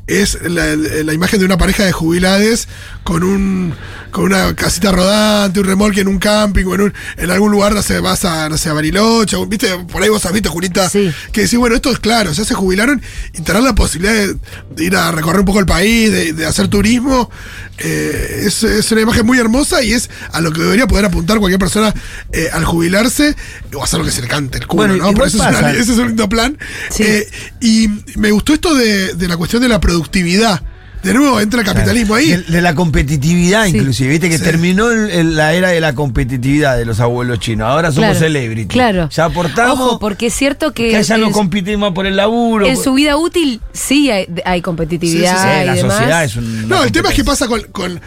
Es 0.06 0.38
la, 0.44 0.76
la 0.76 1.14
imagen 1.14 1.40
de 1.40 1.46
una 1.46 1.58
pareja 1.58 1.86
de 1.86 1.94
jubilades 1.94 2.68
con 3.04 3.24
un 3.24 3.74
con 4.12 4.26
una 4.26 4.54
casita 4.56 4.92
rodante, 4.92 5.60
un 5.62 5.66
remolque 5.66 6.02
en 6.02 6.08
un 6.10 6.20
camping 6.20 6.66
o 6.66 6.76
en, 6.76 6.82
un- 6.82 6.94
en 7.18 7.32
algún 7.32 7.52
lugar, 7.52 7.74
no 7.74 7.82
sé, 7.82 8.00
vas 8.00 8.26
a, 8.26 8.48
no 8.50 8.58
sé, 8.60 8.70
a 8.70 8.74
Bariloche, 8.74 9.36
o, 9.38 9.48
viste, 9.48 9.70
por 9.92 10.04
ahí 10.04 10.10
vos 10.10 10.24
has 10.26 10.34
visto, 10.34 10.52
Julita, 10.52 10.88
Sí. 10.88 11.12
que 11.32 11.42
decís, 11.42 11.58
bueno, 11.58 11.76
esto 11.76 11.90
es 11.90 11.98
claro, 11.98 12.32
ya 12.32 12.46
se 12.46 12.54
jubilaron 12.54 13.02
y 13.30 13.38
tendrán 13.42 13.64
la 13.64 13.74
posibilidad 13.74 14.14
de, 14.14 14.36
de 14.76 14.84
ir 14.84 14.96
a 14.96 15.12
recorrer 15.12 15.40
un 15.40 15.46
poco 15.48 15.60
el 15.62 15.66
país, 15.66 16.12
de, 16.12 16.34
de 16.34 16.46
hacer 16.46 16.68
turismo. 16.68 17.32
Eh, 17.80 18.44
es, 18.46 18.62
es 18.62 18.92
una 18.92 19.02
imagen 19.02 19.23
muy 19.24 19.40
hermosa 19.40 19.82
y 19.84 19.94
es 19.94 20.10
a 20.32 20.42
lo 20.42 20.52
que 20.52 20.62
debería 20.62 20.88
poder 20.88 21.06
apuntar 21.06 21.40
cualquier 21.40 21.60
persona 21.60 21.94
eh, 22.32 22.50
al 22.54 22.66
jubilarse 22.66 23.36
o 23.76 23.84
hacer 23.84 24.00
lo 24.00 24.06
que 24.06 24.12
se 24.12 24.22
le 24.22 24.28
cante 24.28 24.58
el 24.60 24.68
culo, 24.68 24.88
Bueno, 24.88 25.04
¿no? 25.04 25.14
Pero 25.14 25.26
ese 25.26 25.38
es, 25.38 25.44
una- 25.44 25.52
pasa. 25.52 25.72
ese 25.78 25.92
es 25.94 25.98
un 25.98 26.08
lindo 26.08 26.30
plan. 26.30 26.58
Sí. 26.90 27.04
Eh, 27.04 27.28
y 27.62 27.90
me 28.16 28.32
gustó 28.32 28.54
esto 28.54 28.74
de, 28.76 29.14
de 29.14 29.28
la 29.28 29.38
cuestión 29.38 29.62
de 29.62 29.70
la 29.70 29.80
productividad. 29.80 30.62
De 31.04 31.14
nuevo 31.14 31.40
entra 31.40 31.60
el 31.62 31.66
capitalismo 31.66 32.16
ahí. 32.16 32.30
De, 32.30 32.38
de 32.44 32.62
la 32.62 32.74
competitividad, 32.76 33.66
Sí. 33.66 33.78
inclusive. 33.78 34.10
Viste 34.10 34.30
que 34.30 34.38
Sí. 34.38 34.44
terminó 34.44 34.90
el- 34.92 35.10
el- 35.12 35.36
la 35.36 35.54
era 35.54 35.70
de 35.70 35.82
la 35.82 35.94
competitividad 35.94 36.78
de 36.78 36.86
los 36.86 37.00
abuelos 37.00 37.40
chinos. 37.40 37.68
Ahora 37.68 37.92
somos 37.92 38.12
Claro, 38.12 38.20
celebrity. 38.20 38.68
Claro. 38.68 39.10
Ya 39.10 39.26
aportamos. 39.26 39.80
Ojo, 39.80 40.00
porque 40.00 40.28
es 40.28 40.34
cierto 40.34 40.74
que. 40.74 40.92
que 40.92 41.04
ya 41.04 41.18
no 41.18 41.32
competimos 41.32 41.94
por 41.94 42.06
el 42.06 42.16
laburo. 42.16 42.66
En 42.66 42.78
su 42.78 42.94
vida 42.94 43.18
útil 43.18 43.60
sí 43.74 44.10
hay, 44.12 44.28
hay 44.46 44.62
competitividad 44.62 45.32
Sí, 45.36 45.42
sí, 45.44 45.48
Sí, 45.58 45.62
y 45.62 45.66
la 45.66 45.74
demás. 45.76 45.94
sociedad 45.98 46.24
es 46.24 46.36
un. 46.38 46.68
No, 46.70 46.84
el 46.84 46.92
tema 46.92 47.10
es 47.10 47.16
qué 47.16 47.24
pasa 47.24 47.48
con, 47.48 47.62
con 47.72 48.00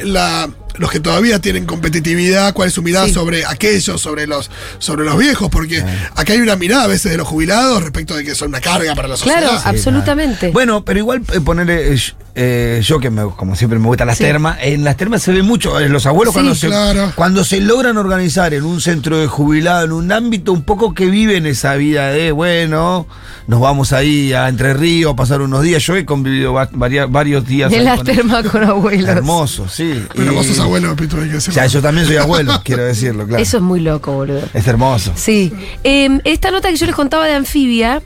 la, 0.00 0.48
los 0.78 0.90
que 0.90 1.00
todavía 1.00 1.40
tienen 1.40 1.66
competitividad, 1.66 2.52
cuál 2.54 2.68
es 2.68 2.74
su 2.74 2.82
mirada 2.82 3.06
Sí. 3.06 3.12
sobre 3.14 3.44
aquellos, 3.46 4.00
sobre 4.00 4.26
los, 4.26 4.50
sobre 4.78 5.04
los 5.04 5.16
viejos, 5.18 5.48
porque 5.50 5.82
acá 6.14 6.32
hay 6.32 6.40
una 6.40 6.56
mirada 6.56 6.84
a 6.84 6.88
veces 6.88 7.10
de 7.12 7.18
los 7.18 7.26
jubilados 7.28 7.82
respecto 7.82 8.14
de 8.16 8.24
que 8.24 8.34
son 8.34 8.48
una 8.48 8.60
carga 8.60 8.94
para 8.94 9.08
la 9.08 9.16
sociedad. 9.16 9.40
Claro, 9.40 9.60
absolutamente. 9.64 10.50
Bueno, 10.50 10.84
pero 10.84 10.98
igual 10.98 11.22
eh, 11.32 11.40
ponerle. 11.40 11.94
eh, 11.94 11.98
eh, 12.36 12.80
yo 12.84 13.00
que 13.00 13.10
me- 13.10 13.28
como 13.36 13.56
siempre 13.56 13.78
me 13.80 13.86
gustan 13.86 14.06
las 14.06 14.16
Sí. 14.18 14.24
termas, 14.24 14.58
en 14.62 14.84
las 14.84 14.96
termas 14.96 15.20
se 15.22 15.32
ve 15.32 15.42
mucho, 15.42 15.78
eh, 15.80 15.88
los 15.88 16.06
abuelos 16.06 16.32
Sí, 16.32 16.36
cuando, 16.38 16.54
se, 16.54 16.68
claro. 16.68 17.12
cuando 17.16 17.44
se 17.44 17.60
logran 17.60 17.96
organizar 17.96 18.54
en 18.54 18.64
un 18.64 18.80
centro 18.80 19.18
de 19.18 19.26
jubilado, 19.26 19.84
en 19.84 19.92
un 19.92 20.12
ámbito 20.12 20.52
un 20.52 20.62
poco 20.62 20.94
que 20.94 21.06
viven 21.06 21.44
esa 21.46 21.74
vida 21.74 22.08
de, 22.10 22.30
bueno, 22.32 23.06
nos 23.48 23.60
vamos 23.60 23.92
ahí 23.92 24.32
a 24.32 24.48
Entre 24.48 24.74
Ríos 24.74 25.12
a 25.12 25.16
pasar 25.16 25.40
unos 25.42 25.62
días. 25.62 25.82
Yo 25.84 25.96
he 25.96 26.04
convivido 26.06 26.52
va- 26.52 26.68
varia- 26.72 27.06
varios 27.06 27.44
días. 27.46 27.72
en 27.72 27.84
las 27.84 27.96
con- 27.96 28.06
termas 28.06 28.46
con 28.48 28.62
abuelos. 28.62 29.08
Hermoso, 29.08 29.68
sí. 29.68 30.04
Pero 30.14 30.32
Y- 30.32 30.34
vos 30.36 30.46
sos 30.46 30.59
abuelo, 30.60 30.96
Pito, 30.96 31.16
hay 31.16 31.24
que 31.24 31.30
O 31.30 31.34
decirlo. 31.34 31.54
sea, 31.54 31.66
yo 31.66 31.82
también 31.82 32.06
soy 32.06 32.16
abuelo, 32.16 32.60
quiero 32.64 32.84
decirlo, 32.84 33.26
claro. 33.26 33.42
Eso 33.42 33.56
es 33.58 33.62
muy 33.62 33.80
loco, 33.80 34.12
boludo. 34.12 34.42
Es 34.54 34.66
hermoso. 34.66 35.12
Sí. 35.16 35.52
Eh, 35.84 36.20
esta 36.24 36.50
nota 36.50 36.68
que 36.70 36.76
yo 36.76 36.86
les 36.86 36.94
contaba 36.94 37.26
de 37.26 37.34
anfibia, 37.34 38.02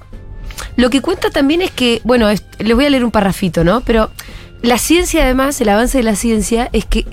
lo 0.76 0.90
que 0.90 1.00
cuenta 1.00 1.30
también 1.30 1.62
es 1.62 1.70
que, 1.70 2.00
bueno, 2.04 2.28
es- 2.28 2.44
les 2.58 2.74
voy 2.74 2.86
a 2.86 2.90
leer 2.90 3.04
un 3.04 3.10
parrafito, 3.10 3.64
¿no? 3.64 3.80
Pero 3.82 4.10
la 4.62 4.78
ciencia, 4.78 5.24
además, 5.24 5.60
el 5.60 5.68
avance 5.68 5.98
de 5.98 6.04
la 6.04 6.16
ciencia 6.16 6.68
es 6.72 6.84
que 6.84 7.06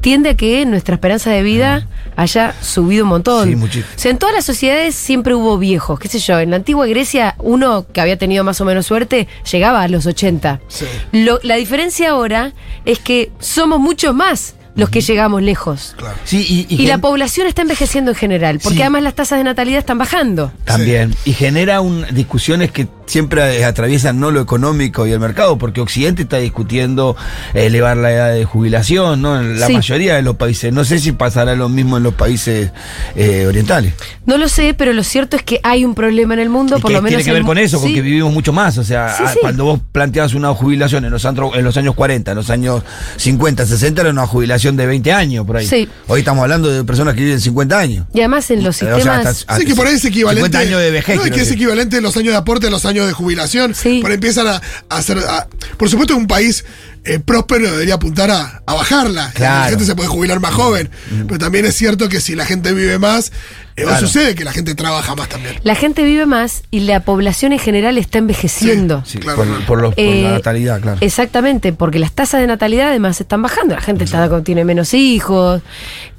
tiende 0.00 0.30
a 0.30 0.36
que 0.36 0.64
nuestra 0.66 0.94
esperanza 0.94 1.30
de 1.30 1.42
vida 1.42 1.88
haya 2.14 2.54
subido 2.62 3.02
un 3.04 3.08
montón. 3.10 3.48
Sí, 3.48 3.56
muchísimo. 3.56 3.86
O 3.94 3.98
sea, 3.98 4.10
en 4.12 4.18
todas 4.18 4.34
las 4.34 4.44
sociedades 4.44 4.94
siempre 4.94 5.34
hubo 5.34 5.58
viejos, 5.58 5.98
qué 5.98 6.06
sé 6.08 6.18
yo. 6.20 6.38
En 6.38 6.50
la 6.50 6.56
antigua 6.56 6.86
Grecia, 6.86 7.34
uno 7.38 7.86
que 7.92 8.00
había 8.00 8.16
tenido 8.16 8.44
más 8.44 8.60
o 8.60 8.64
menos 8.64 8.86
suerte 8.86 9.26
llegaba 9.50 9.82
a 9.82 9.88
los 9.88 10.06
80. 10.06 10.60
Sí. 10.68 10.84
Lo- 11.12 11.40
la 11.42 11.56
diferencia 11.56 12.10
ahora 12.10 12.52
es 12.84 13.00
que 13.00 13.32
somos 13.40 13.80
muchos 13.80 14.14
más 14.14 14.54
los 14.76 14.90
que 14.90 15.00
llegamos 15.00 15.42
lejos. 15.42 15.96
Sí, 16.24 16.46
y, 16.68 16.74
Y, 16.74 16.82
y 16.82 16.86
la 16.86 16.98
población 16.98 17.46
está 17.46 17.62
envejeciendo 17.62 18.10
en 18.12 18.16
general, 18.16 18.60
porque 18.62 18.76
Sí. 18.76 18.82
además 18.82 19.02
las 19.02 19.14
tasas 19.14 19.38
de 19.38 19.44
natalidad 19.44 19.78
están 19.80 19.98
bajando. 19.98 20.52
También. 20.64 21.14
Y 21.24 21.32
genera 21.32 21.80
un, 21.80 22.04
discusiones 22.12 22.70
que 22.70 22.86
siempre 23.06 23.64
atraviesan 23.64 24.20
no 24.20 24.30
lo 24.30 24.40
económico 24.40 25.06
y 25.06 25.12
el 25.12 25.20
mercado, 25.20 25.58
porque 25.58 25.80
Occidente 25.80 26.22
está 26.22 26.38
discutiendo 26.38 27.16
eh, 27.54 27.66
elevar 27.66 27.96
la 27.96 28.12
edad 28.12 28.32
de 28.32 28.44
jubilación, 28.44 29.22
¿no? 29.22 29.40
En 29.40 29.58
la 29.60 29.66
Sí. 29.68 29.72
mayoría 29.74 30.16
de 30.16 30.22
los 30.22 30.36
países. 30.36 30.72
No 30.72 30.84
sé 30.84 30.98
si 30.98 31.12
pasará 31.12 31.54
lo 31.56 31.68
mismo 31.68 31.96
en 31.96 32.02
los 32.02 32.14
países 32.14 32.70
eh, 33.14 33.46
orientales. 33.46 33.94
No 34.26 34.38
lo 34.38 34.48
sé, 34.48 34.74
pero 34.74 34.92
lo 34.92 35.02
cierto 35.04 35.36
es 35.36 35.42
que 35.42 35.60
hay 35.62 35.84
un 35.84 35.94
problema 35.94 36.34
en 36.34 36.40
el 36.40 36.48
mundo, 36.48 36.76
Y 36.78 36.80
por 36.80 36.90
que 36.90 36.96
lo 36.96 37.02
menos. 37.02 37.10
tiene 37.18 37.24
que 37.24 37.32
ver 37.32 37.42
con 37.44 37.58
eso, 37.58 37.78
con 37.80 37.88
Sí. 37.88 37.94
que 37.94 38.00
vivimos 38.02 38.32
mucho 38.32 38.52
más. 38.52 38.76
O 38.78 38.84
sea, 38.84 39.14
Sí, 39.16 39.22
a- 39.24 39.32
sí. 39.32 39.38
cuando 39.40 39.64
vos 39.64 39.80
planteabas 39.92 40.34
una 40.34 40.52
jubilación 40.54 41.04
en 41.04 41.10
los, 41.12 41.24
antro- 41.24 41.54
en 41.54 41.64
los 41.64 41.76
años 41.76 41.94
40, 41.94 42.32
en 42.32 42.36
los 42.36 42.50
años 42.50 42.82
50, 43.16 43.66
60, 43.66 44.00
era 44.02 44.10
una 44.10 44.26
jubilación 44.26 44.76
de 44.76 44.86
20 44.86 45.12
años 45.12 45.46
por 45.46 45.56
ahí. 45.58 45.66
Sí. 45.66 45.88
Hoy 46.08 46.20
estamos 46.20 46.42
hablando 46.42 46.68
de 46.68 46.84
personas 46.84 47.14
que 47.14 47.22
viven 47.22 47.40
50 47.40 47.78
años. 47.78 48.06
Y 48.12 48.18
además 48.20 48.50
en 48.50 48.64
los 48.64 48.80
Eh, 48.82 48.86
o 48.86 48.88
sea, 48.88 48.96
sistemas. 48.96 49.26
hasta- 49.26 49.58
Sí, 49.58 49.64
que 49.64 49.74
por 49.74 49.86
ahí 49.86 49.94
es 49.94 50.04
equivalente. 50.04 50.48
50 50.48 50.58
años 50.58 50.80
de 50.80 50.90
vejez. 50.90 51.16
No, 51.16 51.24
es 51.24 51.30
que 51.30 51.40
es 51.42 51.50
equivalente 51.50 52.00
los 52.00 52.16
años 52.16 52.32
de 52.32 52.36
aporte 52.38 52.66
a 52.66 52.70
los 52.70 52.84
años 52.84 52.95
de 53.04 53.12
jubilación. 53.12 53.74
Sí. 53.74 53.98
Por 54.00 54.10
ahí 54.10 54.14
empiezan 54.14 54.46
a, 54.46 54.62
a 54.88 54.96
hacer. 54.96 55.18
a- 55.18 55.48
por 55.76 55.90
supuesto, 55.90 56.16
un 56.16 56.26
país 56.28 56.64
eh, 57.06 57.18
próspero 57.20 57.70
debería 57.70 57.94
apuntar 57.94 58.30
a, 58.30 58.62
a 58.66 58.74
bajarla. 58.74 59.30
Claro. 59.34 59.64
La 59.64 59.70
gente 59.70 59.84
se 59.84 59.94
puede 59.94 60.08
jubilar 60.08 60.40
más 60.40 60.52
joven. 60.54 60.90
Pero 61.26 61.38
también 61.38 61.64
es 61.64 61.74
cierto 61.74 62.08
que 62.08 62.20
si 62.20 62.34
la 62.34 62.44
gente 62.44 62.72
vive 62.72 62.98
más, 62.98 63.32
eh, 63.76 63.82
Claro. 63.84 64.00
sucede 64.00 64.34
que 64.34 64.42
la 64.42 64.52
gente 64.52 64.74
trabaja 64.74 65.14
más 65.14 65.28
también. 65.28 65.54
La 65.62 65.74
gente 65.74 66.02
vive 66.02 66.24
más 66.26 66.62
y 66.70 66.80
la 66.80 67.00
población 67.00 67.52
en 67.52 67.58
general 67.58 67.98
está 67.98 68.18
envejeciendo. 68.18 69.02
Sí, 69.06 69.18
Claro. 69.18 69.36
por, 69.44 69.64
por 69.66 69.80
los- 69.82 69.94
por 69.94 70.02
Eh, 70.04 70.22
la 70.22 70.30
natalidad, 70.32 70.80
claro. 70.80 70.98
Exactamente, 71.02 71.72
porque 71.74 71.98
las 71.98 72.12
tasas 72.12 72.40
de 72.40 72.46
natalidad 72.46 72.88
además 72.88 73.20
están 73.20 73.42
bajando, 73.42 73.74
la 73.74 73.82
gente 73.82 74.04
está, 74.04 74.42
tiene 74.42 74.64
menos 74.64 74.94
hijos. 74.94 75.60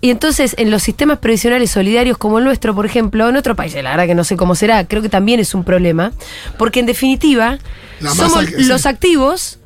Y 0.01 0.11
entonces 0.11 0.53
en 0.59 0.69
los 0.69 0.83
sistemas 0.83 1.17
previsionales 1.17 1.71
solidarios 1.71 2.17
como 2.19 2.37
el 2.37 2.43
nuestro, 2.45 2.75
por 2.75 2.85
ejemplo, 2.85 3.27
en 3.27 3.35
otro 3.35 3.55
país, 3.55 3.73
la 3.73 3.89
verdad 3.89 4.05
que 4.05 4.15
no 4.15 4.23
sé 4.23 4.37
cómo 4.37 4.53
será, 4.53 4.85
creo 4.85 5.01
que 5.01 5.09
también 5.09 5.39
es 5.39 5.55
un 5.55 5.63
problema, 5.63 6.11
porque 6.59 6.79
en 6.79 6.85
definitiva 6.85 7.57
La 7.99 8.11
somos 8.11 8.45
sí. 8.45 8.65
los 8.65 8.85
activos, 8.85 9.57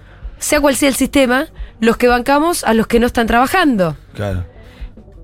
sea 0.42 0.60
cual 0.60 0.76
sea 0.76 0.90
el 0.90 0.96
sistema, 0.96 1.48
los 1.80 1.96
que 1.96 2.08
bancamos 2.10 2.66
a 2.66 2.74
los 2.74 2.88
que 2.88 3.00
no 3.00 3.08
están 3.08 3.28
trabajando. 3.28 3.96
claro. 4.14 4.46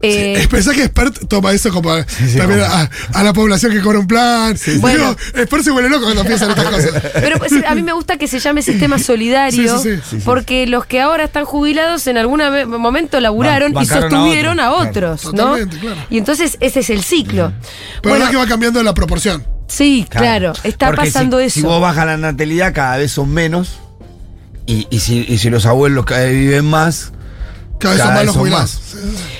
Eh, 0.04 0.36
Es 0.38 0.48
pensar 0.48 0.76
que 0.76 0.84
Expert 0.84 1.28
toma 1.28 1.52
eso 1.54 1.72
como 1.72 1.90
a- 1.92 2.04
sí, 2.08 2.38
también 2.38 2.60
como- 2.60 2.72
a, 2.72 2.88
a 3.16 3.24
la 3.24 3.34
población 3.34 3.72
que 3.72 3.82
cobra 3.82 3.98
un 3.98 4.06
plan. 4.06 4.56
Bueno. 4.80 5.16
Digo, 5.16 5.18
Expert 5.42 5.64
se 5.64 5.72
vuelve 5.72 5.90
loco 5.90 6.04
cuando 6.04 6.24
piensa 6.24 6.46
en 6.46 6.52
estas 6.52 6.66
cosas. 6.68 6.92
Pero 7.16 7.40
pues, 7.40 7.52
a 7.68 7.74
mí 7.74 7.82
me 7.82 7.94
gusta 7.94 8.16
que 8.18 8.28
se 8.28 8.38
llame 8.38 8.62
sistema 8.62 9.00
solidario, 9.00 9.80
Sí, 9.80 9.96
sí, 9.96 10.02
sí. 10.08 10.22
porque 10.24 10.68
los 10.68 10.86
que 10.86 11.02
ahora 11.02 11.24
están 11.24 11.46
jubilados 11.46 12.06
en 12.06 12.18
algún 12.20 12.40
momento 12.80 13.20
laburaron 13.20 13.74
Ban- 13.74 13.86
y 13.86 13.90
a 13.92 14.02
sostuvieron 14.02 14.60
a, 14.60 14.72
otros, 14.74 15.22
claro. 15.32 15.58
¿no? 15.66 15.68
Claro. 15.80 15.96
Y 16.12 16.20
entonces 16.20 16.58
ese 16.60 16.82
es 16.82 16.92
el 16.92 17.02
ciclo. 17.02 17.52
Pero 18.04 18.12
Bueno, 18.14 18.26
es 18.26 18.30
que 18.32 18.38
va 18.38 18.46
cambiando 18.46 18.84
la 18.84 18.94
proporción. 18.94 19.44
sí, 19.66 20.06
claro, 20.08 20.54
está 20.64 20.88
Porque 20.92 21.06
pasando 21.08 21.40
si, 21.40 21.46
eso. 21.46 21.60
Si 21.62 21.66
vos 21.66 21.82
bajas 21.82 22.06
la 22.06 22.18
natalidad, 22.18 22.72
cada 22.72 22.98
vez 22.98 23.12
son 23.14 23.32
menos. 23.34 23.80
Y, 24.68 24.86
y 24.90 25.00
si, 25.00 25.26
y 25.28 25.38
si 25.40 25.50
los 25.50 25.66
abuelos 25.66 26.06
cada 26.06 26.22
vez 26.26 26.34
viven 26.34 26.66
más, 26.66 27.12
Cada 27.80 27.94
vez 27.94 28.04
son 28.04 28.10
Cada 28.10 28.10
más 28.10 28.20
vez 28.20 28.26
los 28.26 28.34
son 28.34 28.42
jubilados. 28.42 28.82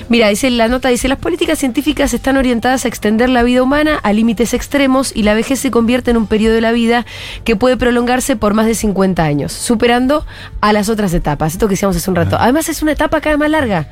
Mira, 0.10 0.30
dice 0.30 0.50
la 0.50 0.70
nota 0.70 0.88
dice 0.88 1.10
las 1.10 1.18
políticas 1.18 1.60
científicas 1.60 2.14
están 2.14 2.38
orientadas 2.38 2.86
a 2.86 2.88
extender 2.88 3.28
la 3.30 3.44
vida 3.44 3.62
humana 3.62 4.00
a 4.02 4.14
límites 4.14 4.54
extremos 4.54 5.12
y 5.14 5.24
la 5.24 5.34
vejez 5.34 5.60
se 5.60 5.70
convierte 5.70 6.12
en 6.12 6.18
un 6.18 6.28
periodo 6.28 6.56
de 6.56 6.62
la 6.62 6.72
vida 6.72 7.06
que 7.44 7.58
puede 7.58 7.76
prolongarse 7.76 8.38
por 8.38 8.54
más 8.54 8.68
de 8.68 8.76
50 8.76 9.22
años, 9.22 9.52
superando 9.52 10.26
a 10.62 10.72
las 10.72 10.88
otras 10.88 11.14
etapas. 11.14 11.54
Esto 11.54 11.68
que 11.68 11.74
decíamos 11.74 11.98
hace 11.98 12.10
un 12.10 12.16
rato. 12.16 12.38
Además 12.40 12.70
es 12.70 12.82
una 12.82 12.94
etapa 12.94 13.20
cada 13.20 13.36
vez 13.36 13.40
más 13.40 13.50
larga. 13.50 13.90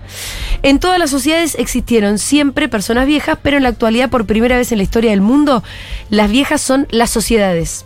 En 0.63 0.79
todas 0.79 0.99
las 0.99 1.09
sociedades 1.09 1.55
existieron 1.59 2.17
siempre 2.17 2.69
personas 2.69 3.07
viejas, 3.07 3.37
pero 3.41 3.57
en 3.57 3.63
la 3.63 3.69
actualidad 3.69 4.09
por 4.09 4.25
primera 4.25 4.55
vez 4.55 4.71
en 4.71 4.77
la 4.77 4.83
historia 4.83 5.11
del 5.11 5.21
mundo 5.21 5.63
las 6.09 6.31
viejas 6.31 6.61
son 6.61 6.87
las 6.91 7.09
sociedades. 7.09 7.85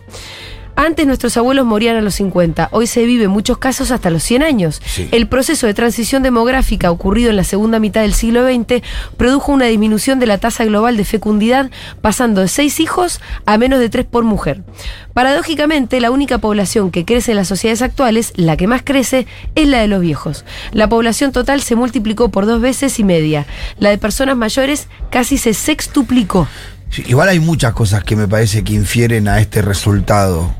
Antes 0.82 1.06
nuestros 1.06 1.36
abuelos 1.36 1.65
morían 1.65 1.98
a 1.98 2.02
los 2.02 2.15
50, 2.15 2.70
hoy 2.72 2.88
se 2.88 3.04
vive 3.04 3.26
en 3.26 3.32
muchos 3.32 3.58
casos 3.58 3.92
hasta 3.92 4.10
los 4.10 4.24
100 4.24 4.44
años. 4.44 4.82
Sí. 4.86 5.10
El 5.12 5.28
proceso 5.28 5.68
de 5.68 5.74
transición 5.74 6.24
demográfica 6.24 6.89
ocurrido 6.89 7.32
en 7.32 7.36
la 7.36 7.44
segunda 7.44 7.80
mitad 7.80 8.00
del 8.00 8.13
siglo 8.13 8.48
XX 8.48 8.82
produjo 9.18 9.52
una 9.52 9.65
disminución 9.65 10.22
de 10.22 10.28
la 10.28 10.38
tasa 10.38 10.63
global 10.63 10.96
de 10.96 11.04
fecundidad, 11.04 11.70
pasando 12.00 12.39
de 12.39 12.48
6 12.48 12.80
hijos 12.80 13.20
a 13.46 13.58
menos 13.58 13.82
de 13.82 13.89
3 13.89 14.06
por 14.06 14.24
mujer. 14.24 14.63
Paradójicamente, 15.12 16.00
la 16.00 16.12
única 16.12 16.38
población 16.38 16.92
que 16.92 17.04
crece 17.04 17.32
en 17.32 17.38
las 17.38 17.50
sociedades 17.50 17.82
actuales, 17.82 18.32
la 18.38 18.56
que 18.56 18.68
más 18.68 18.82
crece, 18.82 19.28
es 19.56 19.68
la 19.68 19.82
de 19.82 19.89
los 19.89 20.00
viejos. 20.00 20.46
La 20.72 20.88
población 20.88 21.34
total 21.34 21.60
se 21.60 21.76
multiplicó 21.76 22.30
por 22.30 22.46
dos 22.46 22.62
veces 22.62 23.00
y 23.00 23.04
media. 23.04 23.48
La 23.80 23.89
de 23.89 23.98
personas 23.98 24.38
mayores 24.38 24.88
casi 25.10 25.38
se 25.38 25.54
sextuplicó. 25.54 26.48
Sí, 26.89 27.04
igual 27.06 27.28
hay 27.28 27.42
muchas 27.42 27.74
cosas 27.74 28.06
que 28.06 28.15
me 28.15 28.30
parece 28.30 28.63
que 28.63 28.76
infieren 28.76 29.28
a 29.28 29.42
este 29.42 29.62
resultado. 29.62 30.56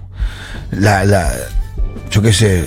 La, 0.72 1.04
la, 1.06 1.32
yo 2.12 2.22
qué 2.22 2.32
sé, 2.34 2.66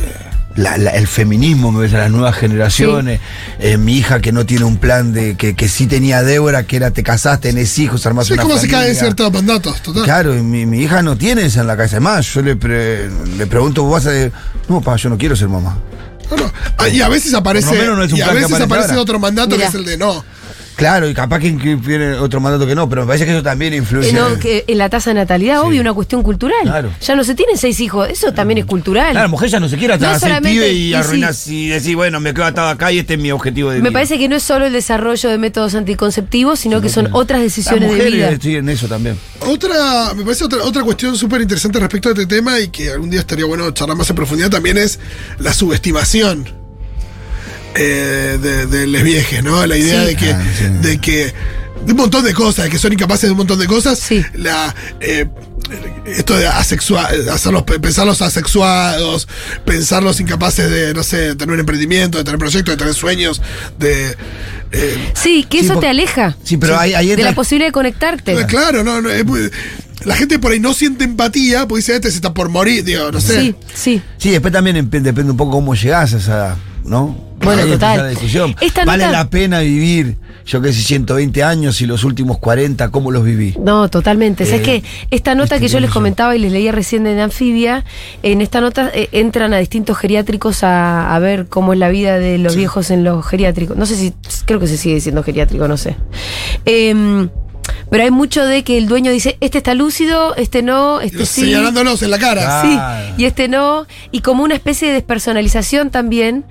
la- 0.57 0.77
la- 0.77 0.91
el 0.91 1.07
feminismo, 1.07 1.71
me 1.73 1.79
parece, 1.79 1.97
las 1.97 2.11
nuevas 2.11 2.37
generaciones. 2.37 3.21
eh, 3.61 3.77
mi 3.79 3.97
hija 3.97 4.21
que 4.21 4.33
no 4.33 4.45
tiene 4.45 4.65
un 4.65 4.77
plan 4.77 5.13
de 5.13 5.37
que, 5.37 5.55
que 5.55 5.69
sí 5.69 5.87
tenía 5.87 6.23
deuda, 6.23 6.65
que 6.65 6.77
era 6.77 6.91
te 6.91 7.03
casaste, 7.03 7.49
tenés 7.51 7.79
hijos, 7.79 8.05
armás 8.07 8.27
Sí, 8.27 8.33
una 8.35 8.43
cómo 8.43 8.59
se 8.59 8.69
caen 8.69 8.95
ciertos 8.95 9.33
mandatos, 9.33 9.81
total. 9.83 10.05
Claro, 10.05 10.37
y 10.37 10.43
mi, 10.43 10.67
mi 10.67 10.81
hija 10.83 11.03
no 11.03 11.17
tiene 11.17 11.47
esa 11.47 11.61
en 11.63 11.69
la 11.69 11.77
cabeza. 11.77 11.97
Es 11.97 12.03
más, 12.03 12.27
yo 12.35 12.43
le, 12.43 12.57
pre- 12.57 13.09
le 13.37 13.47
pregunto, 13.47 13.85
¿vos 13.85 14.05
vas 14.05 14.15
a.? 14.15 14.31
No, 14.69 14.81
pa, 14.81 14.97
yo 14.97 15.09
no 15.09 15.17
quiero 15.17 15.37
ser 15.37 15.49
mamá. 15.49 15.79
No, 16.31 16.37
no. 16.37 16.53
Ah, 16.79 16.89
y 16.89 17.01
a 17.03 17.09
veces 17.09 17.35
aparece, 17.35 17.67
no 17.87 18.03
es 18.03 18.13
un 18.13 18.19
y 18.19 18.23
a 18.23 18.29
veces 18.33 18.45
aparece 18.47 18.63
aparece 18.65 18.97
otro 18.97 19.19
mandato 19.19 19.51
Mirá. 19.57 19.63
que 19.63 19.69
es 19.69 19.75
el 19.75 19.85
de 19.85 19.97
no. 19.99 20.25
Claro, 20.77 21.09
y 21.09 21.15
capaz 21.15 21.39
que 21.41 21.51
viene 21.77 22.15
otro 22.15 22.41
mandato 22.41 22.67
que 22.67 22.75
no, 22.75 22.89
pero 22.89 23.03
me 23.03 23.07
parece 23.09 23.25
que 23.27 23.33
eso 23.33 23.43
también 23.43 23.75
influye. 23.75 24.09
Eh, 24.09 24.13
no, 24.13 24.39
que 24.39 24.65
en 24.67 24.79
la 24.79 24.89
tasa 24.89 25.11
de 25.11 25.15
natalidad, 25.15 25.61
obvio, 25.63 25.81
una 25.81 25.93
cuestión 25.93 26.23
cultural. 26.23 26.63
Claro. 26.63 26.91
Ya 27.01 27.15
no 27.15 27.25
se 27.25 27.35
tienen 27.35 27.57
seis 27.59 27.79
hijos, 27.81 28.09
eso 28.09 28.33
también 28.33 28.59
es 28.59 28.65
cultural. 28.65 29.11
Claro, 29.13 29.25
la 29.27 29.29
mujer 29.29 29.49
ya 29.51 29.61
no 29.61 29.69
se 29.69 29.77
quiere 29.77 29.93
No 29.93 29.97
atrás, 29.97 30.15
el 30.15 30.21
solamente- 30.21 30.51
pibe 30.51 30.73
y 30.73 30.83
y 30.83 30.89
sí. 30.89 30.95
arruinas 30.95 31.47
y 31.49 31.69
decir, 31.69 31.97
bueno, 31.97 32.21
me 32.21 32.33
quedo 32.35 32.45
atado 32.47 32.69
acá 32.69 32.91
y 32.93 32.99
este 32.99 33.15
es 33.15 33.21
mi 33.21 33.31
objetivo 33.31 33.71
de 33.71 33.77
Me 33.77 33.89
vida. 33.89 33.93
parece 33.93 34.19
que 34.19 34.29
no 34.29 34.37
es 34.37 34.43
solo 34.43 34.67
el 34.67 34.73
desarrollo 34.73 35.29
de 35.29 35.39
métodos 35.39 35.75
anticonceptivos, 35.75 36.59
sino 36.59 36.81
que 36.81 36.89
son 36.89 37.09
otras 37.13 37.43
decisiones 37.43 37.91
de 37.97 38.11
vida. 38.11 38.31
estoy 38.31 38.57
en 38.57 38.69
eso 38.69 38.89
también. 38.89 39.17
Otra, 39.41 40.15
me 40.15 40.23
parece 40.25 40.45
otra, 40.45 40.63
otra 40.65 40.83
cuestión 40.83 41.17
súper 41.17 41.41
interesante 41.43 41.79
respecto 41.81 42.09
a 42.09 42.13
este 42.13 42.27
tema 42.27 42.59
y 42.61 42.69
que 42.69 42.91
algún 42.91 43.11
día 43.11 43.21
estaría 43.21 43.45
bueno 43.45 43.71
charlar 43.73 43.97
más 43.97 44.09
en 44.11 44.17
profundidad 44.17 44.51
también 44.51 44.79
es 44.79 44.99
la 45.39 45.53
subestimación 45.53 46.62
eh, 47.75 48.39
de, 48.41 48.67
de 48.67 48.87
les 48.87 49.03
viejes, 49.03 49.43
¿no? 49.43 49.65
La 49.67 49.77
idea 49.77 50.01
Sí. 50.03 50.07
de 50.07 50.17
que, 50.17 50.33
Ah, 50.33 50.43
sí. 50.59 50.65
de 50.89 50.99
que 50.99 51.35
de 51.85 51.91
un 51.93 51.97
montón 51.97 52.25
de 52.25 52.33
cosas, 52.33 52.67
de 52.67 52.71
que 52.71 52.79
son 52.79 52.93
incapaces 52.93 53.25
de 53.25 53.33
un 53.33 53.39
montón 53.39 53.59
de 53.59 53.67
cosas. 53.67 53.99
Sí. 53.99 54.25
La 54.35 54.75
eh, 55.01 55.27
esto 56.07 56.37
de 56.37 56.47
asexual, 56.47 57.29
hacerlos, 57.31 57.63
pensarlos 57.63 58.21
asexuados, 58.23 59.27
pensarlos 59.65 60.21
incapaces 60.21 60.71
de, 60.71 60.93
no 60.95 61.03
sé, 61.03 61.35
tener 61.35 61.55
un 61.55 61.61
emprendimiento, 61.61 62.19
de 62.19 62.25
tener 62.25 62.39
proyectos, 62.39 62.75
de 62.75 62.79
tener 62.79 62.95
sueños, 62.95 63.41
de 63.79 64.17
eh, 64.73 65.13
Sí, 65.15 65.45
que 65.49 65.61
Sí, 65.61 65.65
eso 65.67 65.79
te 65.79 65.87
aleja 65.89 66.37
Sí, 66.45 66.57
pero 66.57 66.79
ahí, 66.79 66.95
ahí 66.95 67.09
de 67.09 67.15
entra- 67.15 67.25
la 67.31 67.35
posibilidad 67.35 67.69
de 67.69 67.73
conectarte. 67.73 68.33
Eh, 68.33 68.47
Claro, 68.47 68.85
no, 68.85 69.01
no, 69.01 69.11
es 69.11 69.25
muy- 69.25 69.51
la 70.05 70.17
gente 70.17 70.39
por 70.39 70.53
ahí 70.53 70.61
no 70.61 70.75
siente 70.75 71.05
empatía 71.05 71.67
porque 71.67 71.81
dice, 71.81 71.95
este 71.95 72.11
se 72.11 72.17
está 72.17 72.35
por 72.35 72.49
morir, 72.49 72.85
digo, 72.85 73.11
no 73.11 73.21
sé. 73.21 73.41
Sí, 73.41 73.55
sí. 73.75 74.03
Sí, 74.19 74.31
después 74.31 74.53
también 74.53 74.77
empe- 74.77 75.01
depende 75.01 75.31
un 75.31 75.37
poco 75.37 75.53
cómo 75.53 75.75
llegás 75.75 76.13
a 76.15 76.19
esa, 76.19 76.57
¿no? 76.85 77.17
Bueno, 77.43 77.67
total. 77.67 77.99
la 77.99 78.09
discusión. 78.09 78.55
Esta 78.61 78.85
¿Vale 78.85 79.05
nota- 79.07 79.19
la 79.19 79.29
pena 79.29 79.59
vivir, 79.61 80.17
yo 80.47 80.63
qué 80.63 80.73
sé, 80.73 80.81
120 80.83 81.43
años 81.43 81.81
y 81.81 81.87
los 81.87 82.05
últimos 82.05 82.39
40, 82.39 82.91
cómo 82.91 83.11
los 83.11 83.25
viví? 83.25 83.55
No, 83.61 83.89
totalmente. 83.89 84.45
¿Sabes 84.47 84.61
Eh, 84.61 84.65
qué? 84.65 84.83
Esta 85.11 85.35
nota 85.35 85.59
que 85.59 85.67
yo 85.67 85.81
les 85.81 85.91
comentaba 85.91 86.37
y 86.37 86.39
les 86.39 86.53
leía 86.53 86.71
recién 86.71 87.05
en 87.09 87.19
Anfibia, 87.19 87.85
en 88.23 88.43
esta 88.43 88.61
nota 88.61 88.91
eh, 88.95 89.09
entran 89.11 89.53
a 89.55 89.59
distintos 89.59 89.99
geriátricos 89.99 90.63
a, 90.63 91.13
a 91.15 91.19
ver 91.19 91.47
cómo 91.49 91.73
es 91.73 91.81
la 91.81 91.89
vida 91.89 92.19
de 92.21 92.39
los 92.39 92.55
viejos 92.55 92.91
en 92.93 93.03
los 93.03 93.27
geriátricos. 93.27 93.77
No 93.77 93.87
sé 93.87 93.97
si, 93.97 94.15
creo 94.45 94.61
que 94.61 94.69
se 94.69 94.77
sigue 94.77 94.95
diciendo 94.95 95.25
geriátrico, 95.25 95.67
no 95.67 95.77
sé. 95.77 95.97
Em, 96.65 97.29
pero 97.91 98.05
hay 98.05 98.11
mucho 98.11 98.45
de 98.45 98.65
que 98.65 98.79
el 98.79 98.87
dueño 98.89 99.11
dice, 99.13 99.37
este 99.41 99.59
está 99.59 99.75
lúcido, 99.75 100.35
este 100.37 100.63
no, 100.63 101.01
este 101.01 101.27
sí. 101.27 101.43
Señalándolos 101.43 102.03
en 102.03 102.11
la 102.11 102.19
cara. 102.19 102.63
Sí, 102.63 102.79
y 103.23 103.25
este 103.27 103.49
no, 103.49 103.87
y 104.11 104.21
como 104.21 104.43
una 104.45 104.55
especie 104.55 104.89
de 104.89 104.95
despersonalización 104.95 105.91
también, 105.91 106.45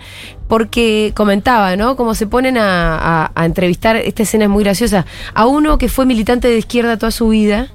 porque 0.47 1.13
comentaba, 1.15 1.75
¿no? 1.75 1.95
Como 1.95 2.13
se 2.15 2.27
ponen 2.27 2.57
a, 2.57 2.95
a- 3.25 3.31
a 3.35 3.45
entrevistar, 3.45 3.95
esta 3.95 4.23
escena 4.23 4.45
es 4.45 4.49
muy 4.49 4.63
graciosa, 4.63 5.05
a 5.33 5.45
uno 5.47 5.77
que 5.77 5.89
fue 5.89 6.05
militante 6.05 6.47
de 6.47 6.57
izquierda 6.57 6.97
toda 6.97 7.11
su 7.11 7.29
vida, 7.29 7.69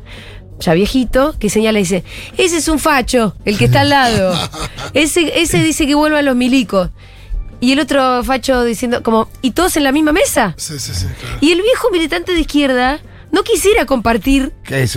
ya 0.61 0.73
viejito, 0.75 1.35
que 1.39 1.51
señala 1.51 1.79
y 1.79 1.83
dice, 1.83 2.05
ese 2.39 2.59
es 2.59 2.69
un 2.69 2.79
facho, 2.79 3.35
el 3.45 3.59
que 3.59 3.67
está 3.67 3.81
al 3.83 3.91
lado, 3.91 4.33
ese, 4.95 5.41
ese 5.41 5.63
dice 5.63 5.87
que 5.87 5.95
vuelvan 5.95 6.25
los 6.25 6.37
milicos. 6.37 6.91
Y 7.59 7.73
el 7.73 7.81
otro 7.81 8.23
facho 8.23 8.63
diciendo, 8.65 9.03
como, 9.03 9.29
¿y 9.41 9.53
todos 9.53 9.77
en 9.79 9.85
la 9.85 9.91
misma 9.93 10.13
mesa? 10.13 10.55
Sí, 10.59 10.79
sí, 10.79 10.93
sí, 10.95 11.07
claro. 11.19 11.39
Y 11.41 11.53
el 11.53 11.63
viejo 11.63 11.91
militante 11.91 12.33
de 12.33 12.41
izquierda 12.41 13.01
no 13.33 13.43
quisiera 13.43 13.85
compartir 13.87 14.53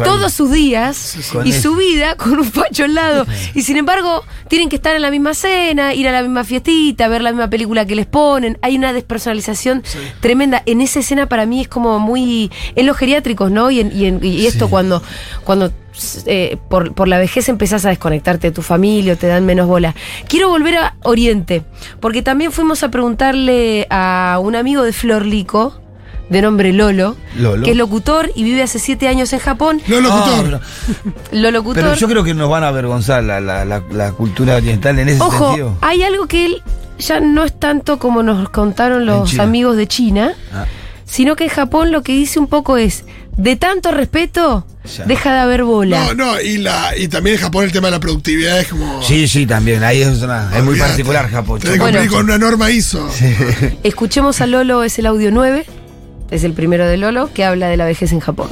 todos 0.06 0.32
sus 0.34 0.52
días 0.52 1.18
Con 1.34 1.46
y 1.48 1.52
su 1.52 1.76
vida 1.76 2.16
con 2.16 2.38
un 2.40 2.46
facho 2.46 2.86
al 2.86 2.94
lado. 2.94 3.26
Y 3.54 3.64
sin 3.64 3.76
embargo, 3.78 4.24
tienen 4.48 4.70
que 4.70 4.76
estar 4.78 4.96
en 4.96 5.02
la 5.02 5.12
misma 5.12 5.34
cena, 5.34 5.94
ir 5.94 6.08
a 6.08 6.12
la 6.12 6.22
misma 6.22 6.44
fiestita, 6.44 7.08
ver 7.08 7.22
la 7.22 7.32
misma 7.32 7.50
película 7.50 7.86
que 7.86 7.96
les 7.96 8.06
ponen. 8.06 8.58
Hay 8.62 8.78
una 8.78 8.94
despersonalización 8.94 9.84
tremenda. 10.22 10.64
En 10.66 10.80
esa 10.82 11.00
escena 11.00 11.28
para 11.28 11.46
mí 11.46 11.62
es 11.62 11.68
como 11.68 12.00
muy... 12.00 12.50
En 12.76 12.86
los 12.86 12.96
geriátricos, 12.98 13.52
¿no? 13.52 13.72
Y, 13.72 13.82
en- 13.82 13.92
y 13.98 14.06
en- 14.06 14.24
y 14.24 14.46
esto 14.46 14.70
cuando... 14.70 15.02
cuando 15.44 15.72
eh, 16.28 16.56
por, 16.70 16.94
por 16.94 17.10
la 17.10 17.18
vejez 17.18 17.50
empezás 17.50 17.84
a 17.84 17.90
desconectarte 17.90 18.48
de 18.48 18.52
tu 18.54 18.62
familia 18.62 19.14
o 19.14 19.16
te 19.18 19.28
dan 19.28 19.46
menos 19.46 19.68
bola. 19.68 19.94
Quiero 20.30 20.48
volver 20.48 20.76
a 20.78 20.96
Oriente, 21.04 21.64
porque 22.00 22.22
también 22.22 22.54
fuimos 22.54 22.84
a 22.84 22.90
preguntarle 22.92 23.86
a 23.90 24.40
un 24.42 24.56
amigo 24.56 24.84
de 24.84 24.94
Florlico, 24.94 25.82
de 26.30 26.42
nombre 26.42 26.72
Lolo, 26.74 27.16
Lolo. 27.38 27.64
que 27.66 27.72
es 27.72 27.78
locutor 27.78 28.32
y 28.36 28.44
vive 28.44 28.62
hace 28.64 28.78
siete 28.80 29.08
años 29.08 29.34
en 29.34 29.40
Japón. 29.40 29.82
Lo 29.88 30.00
locutor. 30.02 30.62
Ah, 30.64 31.10
Lo 31.32 31.52
locutor. 31.52 31.84
pero 31.84 31.96
yo 31.96 32.08
creo 32.08 32.24
que 32.24 32.34
nos 32.34 32.50
van 32.50 32.64
a 32.64 32.68
avergonzar 32.68 33.24
la, 33.24 33.40
la- 33.42 33.66
la- 33.66 33.84
la 33.92 34.12
cultura 34.12 34.56
oriental 34.58 35.00
en 35.00 35.10
ese 35.10 35.22
Ojo, 35.22 35.48
sentido. 35.48 35.78
hay 35.82 36.04
algo 36.04 36.28
que 36.28 36.46
él 36.46 36.62
ya 37.00 37.20
no 37.20 37.46
es 37.46 37.58
tanto 37.58 37.98
como 37.98 38.24
nos 38.24 38.50
contaron 38.50 39.06
los 39.06 39.40
amigos 39.40 39.76
de 39.78 39.88
China, 39.88 40.34
Ah. 40.54 40.66
sino 41.06 41.36
que 41.36 41.46
en 41.46 41.50
Japón 41.50 41.92
lo 41.92 42.04
que 42.04 42.12
dice 42.14 42.40
un 42.40 42.48
poco 42.48 42.78
es, 42.78 43.06
de 43.38 43.56
tanto 43.56 43.92
respeto, 43.92 44.66
Ya. 44.98 45.06
deja 45.06 45.32
de 45.34 45.40
haber 45.40 45.64
bola. 45.64 46.08
No, 46.08 46.14
no, 46.14 46.42
y, 46.42 46.58
la, 46.58 46.92
y 46.98 47.08
también 47.08 47.38
en 47.38 47.42
Japón 47.42 47.64
el 47.64 47.72
tema 47.72 47.88
de 47.88 47.92
la 47.92 48.00
productividad 48.02 48.60
es 48.60 48.68
como. 48.68 49.02
Sí, 49.02 49.28
sí, 49.30 49.46
también. 49.46 49.82
Ahí 49.84 50.02
es, 50.02 50.22
una- 50.22 50.52
es 50.56 50.62
muy 50.64 50.78
particular 50.78 51.30
Japón. 51.30 51.60
Tenés 51.62 51.76
que 51.76 51.80
Bueno. 51.80 52.00
cumplir 52.00 52.12
con 52.18 52.26
una 52.26 52.38
norma 52.38 52.70
ISO. 52.70 53.10
Escuchemos 53.84 54.42
a 54.42 54.48
Lolo, 54.48 54.84
es 54.84 55.00
el 55.00 55.06
audio 55.06 55.32
9, 55.32 55.66
es 56.32 56.44
el 56.44 56.54
primero 56.54 56.88
de 56.88 56.98
Lolo, 56.98 57.30
que 57.34 57.44
habla 57.44 57.68
de 57.68 57.78
la 57.78 57.86
vejez 57.86 58.12
en 58.12 58.20
Japón. 58.20 58.50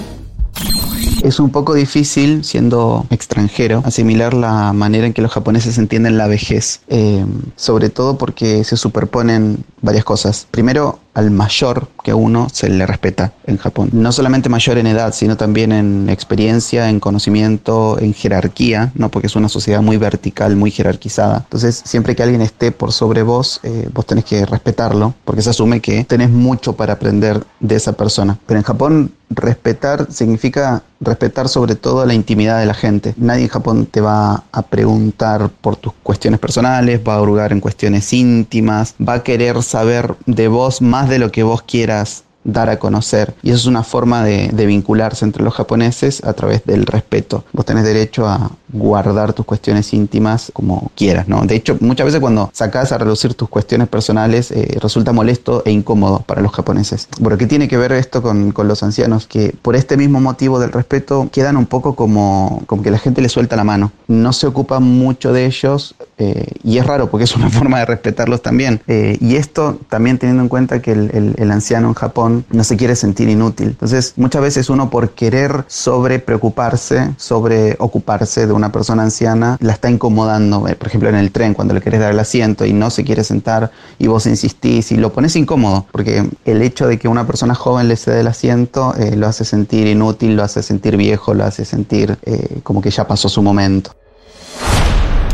Es 1.24 1.40
un 1.40 1.50
poco 1.50 1.74
difícil, 1.74 2.44
siendo 2.44 3.06
extranjero, 3.10 3.82
asimilar 3.86 4.34
la 4.34 4.72
manera 4.72 5.08
en 5.08 5.14
que 5.14 5.22
los 5.22 5.32
japoneses 5.32 5.78
entienden 5.78 6.18
la 6.18 6.28
vejez, 6.28 6.82
eh, 6.90 7.26
sobre 7.56 7.90
todo 7.90 8.18
porque 8.18 8.64
se 8.64 8.78
superponen 8.78 9.64
varias 9.82 10.04
cosas. 10.04 10.48
Primero, 10.52 11.00
al 11.18 11.32
mayor 11.32 11.88
que 12.04 12.14
uno 12.14 12.48
se 12.54 12.70
le 12.70 12.86
respeta 12.86 13.34
en 13.48 13.58
Japón. 13.58 13.90
No 13.92 14.12
solamente 14.12 14.50
mayor 14.50 14.78
en 14.78 14.86
edad, 14.86 15.16
sino 15.16 15.36
también 15.36 15.72
en 15.72 16.10
experiencia, 16.10 16.90
en 16.90 17.00
conocimiento, 17.00 17.98
en 18.00 18.14
jerarquía, 18.14 18.92
¿no? 18.94 19.10
porque 19.10 19.26
es 19.26 19.36
una 19.36 19.50
sociedad 19.50 19.82
muy 19.82 19.98
vertical, 19.98 20.56
muy 20.56 20.70
jerarquizada. 20.70 21.40
Entonces, 21.46 21.82
siempre 21.84 22.16
que 22.16 22.22
alguien 22.22 22.44
esté 22.44 22.72
por 22.72 22.92
sobre 22.92 23.24
vos, 23.24 23.60
eh, 23.64 23.90
vos 23.92 24.06
tenés 24.06 24.26
que 24.26 24.46
respetarlo, 24.46 25.16
porque 25.26 25.42
se 25.42 25.50
asume 25.50 25.82
que 25.82 26.04
tenés 26.04 26.30
mucho 26.30 26.76
para 26.76 26.94
aprender 26.94 27.44
de 27.60 27.76
esa 27.76 27.94
persona. 27.94 28.38
Pero 28.46 28.60
en 28.60 28.64
Japón, 28.64 29.12
respetar 29.30 30.08
significa 30.12 30.84
respetar 31.00 31.48
sobre 31.48 31.76
todo 31.76 32.06
la 32.06 32.14
intimidad 32.14 32.60
de 32.60 32.66
la 32.66 32.74
gente. 32.74 33.14
Nadie 33.18 33.44
en 33.44 33.50
Japón 33.50 33.86
te 33.86 34.02
va 34.02 34.44
a 34.52 34.62
preguntar 34.64 35.50
por 35.62 35.76
tus 35.76 35.94
cuestiones 36.04 36.40
personales, 36.40 37.02
va 37.08 37.16
a 37.16 37.22
hurgar 37.22 37.52
en 37.52 37.60
cuestiones 37.60 38.12
íntimas, 38.14 38.96
va 39.06 39.16
a 39.16 39.24
querer 39.24 39.62
saber 39.64 40.16
de 40.26 40.48
vos 40.48 40.82
más 40.82 41.07
de 41.10 41.20
lo 41.20 41.32
que 41.32 41.44
vos 41.44 41.62
quieras 41.62 42.24
dar 42.48 42.70
a 42.70 42.80
conocer. 42.80 43.36
Y 43.44 43.50
eso 43.50 43.58
es 43.58 43.66
una 43.66 43.84
forma 43.84 44.24
de, 44.24 44.50
de 44.52 44.66
vincularse 44.66 45.26
entre 45.26 45.44
los 45.44 45.54
japoneses 45.54 46.24
a 46.24 46.34
través 46.34 46.64
del 46.66 46.86
respeto. 46.86 47.44
Vos 47.52 47.66
tenés 47.66 47.84
derecho 47.84 48.26
a 48.26 48.52
guardar 48.72 49.34
tus 49.34 49.46
cuestiones 49.46 49.94
íntimas 49.94 50.52
como 50.54 50.92
quieras, 50.96 51.28
¿no? 51.28 51.46
De 51.46 51.56
hecho, 51.56 51.78
muchas 51.82 52.06
veces 52.06 52.22
cuando 52.22 52.50
sacás 52.54 52.92
a 52.92 52.98
relucir 52.98 53.34
tus 53.34 53.50
cuestiones 53.50 53.90
personales 53.90 54.52
eh, 54.52 54.78
resulta 54.82 55.12
molesto 55.12 55.62
e 55.66 55.72
incómodo 55.72 56.20
para 56.20 56.42
los 56.42 56.54
japoneses. 56.54 57.10
Bueno, 57.20 57.38
¿qué 57.38 57.48
tiene 57.48 57.68
que 57.68 57.78
ver 57.78 57.92
esto 57.92 58.22
con, 58.22 58.52
con 58.52 58.68
los 58.68 58.82
ancianos? 58.82 59.28
Que 59.28 59.54
por 59.62 59.76
este 59.76 59.98
mismo 59.98 60.22
motivo 60.22 60.60
del 60.60 60.72
respeto 60.72 61.30
quedan 61.32 61.58
un 61.58 61.66
poco 61.66 61.96
como, 61.96 62.64
como 62.66 62.82
que 62.82 62.92
la 62.92 62.98
gente 62.98 63.22
les 63.22 63.34
suelta 63.34 63.58
la 63.58 63.66
mano. 63.66 63.92
No 64.08 64.32
se 64.32 64.48
ocupa 64.48 64.80
mucho 64.80 65.34
de 65.34 65.46
ellos 65.46 65.96
eh, 66.18 66.46
y 66.64 66.78
es 66.78 66.86
raro 66.86 67.10
porque 67.10 67.26
es 67.26 67.36
una 67.36 67.50
forma 67.52 67.80
de 67.80 67.86
respetarlos 67.86 68.42
también. 68.42 68.82
Eh, 68.88 69.18
y 69.22 69.36
esto 69.36 69.80
también 69.90 70.18
teniendo 70.18 70.44
en 70.44 70.50
cuenta 70.50 70.82
que 70.82 70.92
el, 70.92 71.12
el- 71.14 71.36
el 71.38 71.52
anciano 71.52 71.88
en 71.90 71.94
Japón 71.94 72.46
no 72.52 72.64
se 72.64 72.76
quiere 72.78 72.96
sentir 72.96 73.30
inútil. 73.30 73.68
Entonces, 73.70 74.14
muchas 74.18 74.42
veces 74.42 74.70
uno 74.70 74.90
por 74.90 75.12
querer 75.12 75.64
sobre 75.68 76.20
preocuparse, 76.20 77.12
sobre 77.18 77.76
ocuparse 77.80 78.48
de 78.48 78.54
una 78.54 78.72
persona 78.72 79.04
anciana, 79.04 79.58
la 79.60 79.74
está 79.74 79.90
incomodando. 79.90 80.68
Eh, 80.68 80.76
Por 80.76 80.88
ejemplo, 80.88 81.10
en 81.10 81.16
el 81.16 81.32
tren, 81.32 81.54
cuando 81.54 81.74
le 81.74 81.82
querés 81.82 82.00
dar 82.00 82.12
el 82.12 82.20
asiento 82.20 82.66
y 82.66 82.74
no 82.74 82.90
se 82.90 83.04
quiere 83.04 83.24
sentar 83.24 83.72
y 84.00 84.08
vos 84.08 84.26
insistís 84.26 84.92
y 84.92 84.98
lo 84.98 85.14
pones 85.14 85.36
incómodo, 85.36 85.86
porque 85.92 86.28
el 86.46 86.62
hecho 86.62 86.88
de 86.88 86.98
que 86.98 87.08
una 87.08 87.28
persona 87.28 87.54
joven 87.56 87.88
le 87.88 87.96
cede 87.96 88.22
el 88.22 88.28
asiento 88.28 88.96
eh, 88.98 89.16
lo 89.16 89.28
hace 89.28 89.46
sentir 89.46 89.88
inútil, 89.88 90.36
lo 90.36 90.44
hace 90.44 90.64
sentir 90.64 90.98
viejo, 90.98 91.34
lo 91.34 91.44
hace 91.46 91.66
sentir 91.66 92.18
eh, 92.24 92.60
como 92.64 92.82
que 92.82 92.90
ya 92.92 93.08
pasó 93.08 93.30
su 93.30 93.42
momento. 93.42 93.92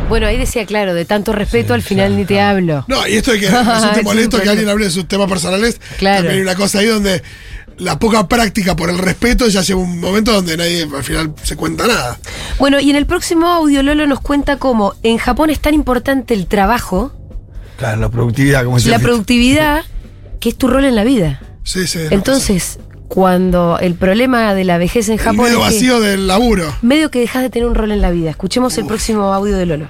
Bueno, 0.10 0.28
ahí 0.28 0.38
decía, 0.38 0.66
claro, 0.66 0.94
de 0.94 1.06
tanto 1.06 1.32
respeto 1.34 1.74
al 1.74 1.82
final 1.82 2.16
ni 2.16 2.26
te 2.26 2.40
hablo. 2.40 2.86
No, 2.88 3.08
y 3.08 3.14
esto 3.14 3.32
de 3.32 3.40
que 3.40 3.50
resulte 3.50 4.00
Es 4.00 4.04
molesto 4.04 4.42
que 4.42 4.50
alguien 4.50 4.70
hable 4.70 4.86
de 4.86 4.92
sus 4.92 5.08
temas 5.08 5.28
personales, 5.28 5.80
Claro. 5.98 6.18
también 6.18 6.36
hay 6.36 6.42
una 6.42 6.56
cosa 6.56 6.80
ahí 6.80 6.86
donde 6.88 7.24
la 7.80 7.98
poca 7.98 8.28
práctica 8.28 8.76
por 8.76 8.90
el 8.92 9.00
respeto 9.00 9.48
ya 9.48 9.62
llega 9.62 9.80
un 9.80 10.00
momento 10.00 10.32
donde 10.32 10.56
nadie 10.56 10.84
al 10.84 11.04
final 11.04 11.34
se 11.42 11.56
cuenta 11.56 11.88
nada. 11.88 12.20
Bueno, 12.60 12.80
y 12.80 12.92
en 12.92 12.96
el 12.96 13.08
próximo 13.08 13.48
audio 13.48 13.82
Lolo 13.82 14.06
nos 14.06 14.20
cuenta 14.20 14.58
cómo 14.58 14.94
en 15.02 15.18
Japón 15.18 15.50
es 15.50 15.60
tan 15.60 15.74
importante 15.74 16.34
el 16.36 16.46
trabajo, 16.48 17.12
Claro, 17.78 18.00
la 18.02 18.10
productividad, 18.10 18.64
como 18.66 18.78
la 18.78 19.00
productividad, 19.00 19.84
que 20.40 20.50
es 20.50 20.58
tu 20.58 20.68
rol 20.68 20.86
en 20.86 20.96
la 20.96 21.04
vida. 21.04 21.42
Sí, 21.64 21.88
sí. 21.88 22.00
Entonces, 22.12 22.78
cuando 23.14 23.78
el 23.78 23.94
problema 23.94 24.56
de 24.56 24.64
la 24.64 24.80
vejez 24.80 25.08
en 25.08 25.14
el 25.14 25.20
Japón 25.20 25.46
medio 25.46 25.60
es 25.60 25.68
que 25.68 25.74
vacío 25.76 26.00
del 26.00 26.26
laburo. 26.26 26.74
medio 26.82 27.12
que 27.12 27.20
dejas 27.20 27.44
de 27.44 27.52
tener 27.52 27.68
un 27.68 27.76
rol 27.76 27.92
en 27.92 28.02
la 28.02 28.10
vida. 28.10 28.32
Escuchemos 28.32 28.76
el 28.80 28.88
próximo 28.88 29.32
audio 29.32 29.56
de 29.56 29.68
Lolo. 29.68 29.88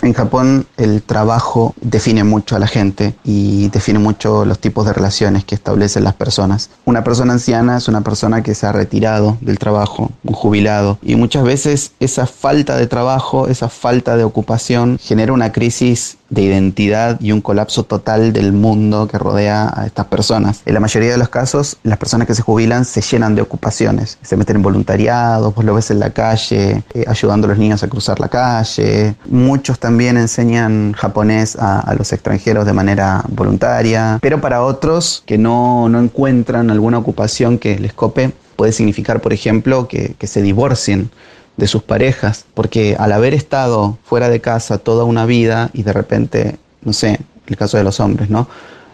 En 0.00 0.14
Japón 0.14 0.66
el 0.78 1.02
trabajo 1.02 1.74
define 1.82 2.24
mucho 2.24 2.56
a 2.56 2.58
la 2.58 2.66
gente 2.66 3.14
y 3.24 3.68
define 3.68 3.98
mucho 3.98 4.46
los 4.46 4.58
tipos 4.58 4.86
de 4.86 4.94
relaciones 4.94 5.44
que 5.44 5.54
establecen 5.54 6.04
las 6.04 6.14
personas. 6.14 6.70
Una 6.86 7.04
persona 7.04 7.34
anciana 7.34 7.76
es 7.76 7.88
una 7.88 8.00
persona 8.00 8.42
que 8.42 8.54
se 8.54 8.66
ha 8.66 8.72
retirado 8.72 9.36
del 9.42 9.58
trabajo, 9.58 10.10
un 10.24 10.32
jubilado, 10.32 10.98
y 11.02 11.16
muchas 11.16 11.42
veces 11.42 11.92
esa 12.00 12.26
falta 12.26 12.76
de 12.76 12.86
trabajo, 12.86 13.48
esa 13.48 13.68
falta 13.68 14.16
de 14.16 14.24
ocupación 14.24 14.98
genera 15.02 15.34
una 15.34 15.52
crisis 15.52 16.16
de 16.30 16.42
identidad 16.42 17.20
y 17.20 17.32
un 17.32 17.40
colapso 17.40 17.84
total 17.84 18.32
del 18.32 18.52
mundo 18.52 19.08
que 19.08 19.18
rodea 19.18 19.72
a 19.74 19.86
estas 19.86 20.06
personas. 20.06 20.62
En 20.66 20.74
la 20.74 20.80
mayoría 20.80 21.10
de 21.10 21.18
los 21.18 21.28
casos, 21.28 21.78
las 21.82 21.98
personas 21.98 22.26
que 22.26 22.34
se 22.34 22.42
jubilan 22.42 22.84
se 22.84 23.00
llenan 23.00 23.34
de 23.34 23.42
ocupaciones, 23.42 24.18
se 24.22 24.36
meten 24.36 24.56
en 24.56 24.62
voluntariado, 24.62 25.52
vos 25.52 25.64
lo 25.64 25.74
ves 25.74 25.90
en 25.90 26.00
la 26.00 26.10
calle, 26.10 26.82
eh, 26.94 27.04
ayudando 27.06 27.46
a 27.46 27.50
los 27.50 27.58
niños 27.58 27.82
a 27.82 27.88
cruzar 27.88 28.20
la 28.20 28.28
calle. 28.28 29.14
Muchos 29.26 29.78
también 29.78 30.16
enseñan 30.16 30.92
japonés 30.92 31.56
a, 31.58 31.94
los 31.98 32.12
extranjeros 32.12 32.66
de 32.66 32.72
manera 32.72 33.24
voluntaria, 33.28 34.18
pero 34.20 34.40
para 34.40 34.62
otros 34.62 35.22
que 35.26 35.38
no, 35.38 35.88
no 35.88 35.98
encuentran 35.98 36.70
alguna 36.70 36.98
ocupación 36.98 37.58
que 37.58 37.78
les 37.78 37.92
cope, 37.92 38.32
puede 38.56 38.72
significar, 38.72 39.20
por 39.20 39.32
ejemplo, 39.32 39.88
que 39.88 40.26
se 40.26 40.42
divorcien 40.42 41.10
de 41.58 41.66
sus 41.66 41.82
parejas, 41.82 42.46
porque 42.54 42.96
al 42.98 43.12
haber 43.12 43.34
estado 43.34 43.98
fuera 44.04 44.30
de 44.30 44.40
casa 44.40 44.78
toda 44.78 45.04
una 45.04 45.26
vida 45.26 45.68
y 45.74 45.82
de 45.82 45.92
repente, 45.92 46.56
no 46.82 46.94
sé, 46.94 47.20
el 47.46 47.56
caso 47.56 47.76
de 47.76 47.84
los 47.84 48.00
hombres, 48.00 48.30
¿no? 48.30 48.48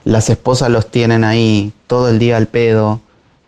Las 0.04 0.28
esposas 0.30 0.70
los 0.70 0.90
tienen 0.90 1.24
ahí 1.24 1.72
todo 1.86 2.08
el 2.08 2.18
día 2.18 2.36
al 2.36 2.46
pedo 2.48 3.00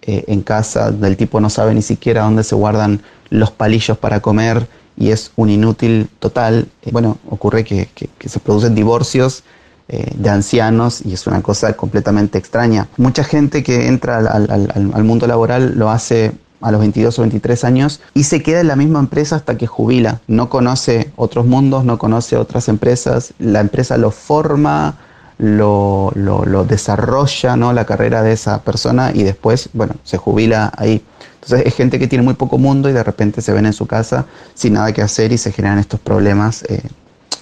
eh, 0.03 0.25
en 0.29 0.43
casa, 0.43 0.91
del 0.93 1.17
tipo 1.17 1.41
no 1.41 1.51
sabe 1.51 1.75
ni 1.75 1.83
siquiera 1.83 2.23
dónde 2.23 2.45
se 2.45 2.55
guardan 2.55 3.03
los 3.31 3.51
palillos 3.51 3.99
para 3.99 4.21
comer 4.21 4.69
y 4.97 5.11
es 5.11 5.33
un 5.37 5.51
inútil 5.51 6.09
total. 6.21 6.69
Eh, 6.83 6.91
bueno, 6.93 7.19
ocurre 7.29 7.65
que, 7.65 7.89
que- 7.95 8.29
se 8.29 8.39
producen 8.39 8.75
divorcios 8.75 9.43
eh, 9.89 10.13
de 10.15 10.29
ancianos 10.31 11.01
y 11.05 11.13
es 11.15 11.27
una 11.27 11.43
cosa 11.43 11.75
completamente 11.75 12.39
extraña. 12.39 12.89
Mucha 12.97 13.25
gente 13.25 13.63
que 13.63 13.87
entra 13.89 14.19
al- 14.19 14.91
al 14.95 15.05
mundo 15.05 15.27
laboral 15.27 15.75
lo 15.77 15.91
hace 15.91 16.33
a 16.61 16.71
los 16.71 16.81
22 16.81 17.19
o 17.19 17.23
23 17.23 17.65
años 17.65 18.01
y 18.15 18.25
se 18.25 18.43
queda 18.43 18.61
en 18.61 18.69
la 18.69 18.77
misma 18.77 18.99
empresa 18.99 19.37
hasta 19.37 19.57
que 19.57 19.67
jubila. 19.67 20.21
No 20.27 20.49
conoce 20.49 21.11
otros 21.17 21.47
mundos, 21.47 21.85
no 21.85 21.99
conoce 21.99 22.37
otras 22.37 22.69
empresas. 22.69 23.35
La 23.39 23.61
empresa 23.61 23.97
lo 23.99 24.11
forma, 24.11 24.97
lo, 25.39 26.13
lo- 26.15 26.65
desarrolla, 26.65 27.57
¿no? 27.57 27.73
La 27.73 27.85
carrera 27.85 28.23
de 28.23 28.33
esa 28.33 28.63
persona 28.63 29.11
y 29.15 29.23
después, 29.23 29.69
bueno, 29.75 29.95
se 30.05 30.17
jubila 30.17 30.73
ahí. 30.77 31.05
Entonces 31.43 31.67
es 31.67 31.75
gente 31.75 31.99
que 31.99 32.09
tiene 32.09 32.25
muy 32.25 32.35
poco 32.35 32.59
mundo 32.59 32.89
y 32.89 32.93
de 32.93 33.05
repente 33.05 33.41
se 33.43 33.53
ven 33.53 33.67
en 33.67 33.73
su 33.73 33.87
casa 33.87 34.27
sin 34.55 34.73
nada 34.73 34.93
que 34.93 35.03
hacer 35.03 35.33
y 35.33 35.39
se 35.39 35.53
generan 35.53 35.79
estos 35.79 36.01
problemas 36.01 36.63
eh, 36.69 36.83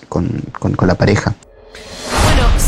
con- 0.09 0.43
con- 0.59 0.75
con 0.75 0.89
la 0.89 0.95
pareja. 0.97 1.35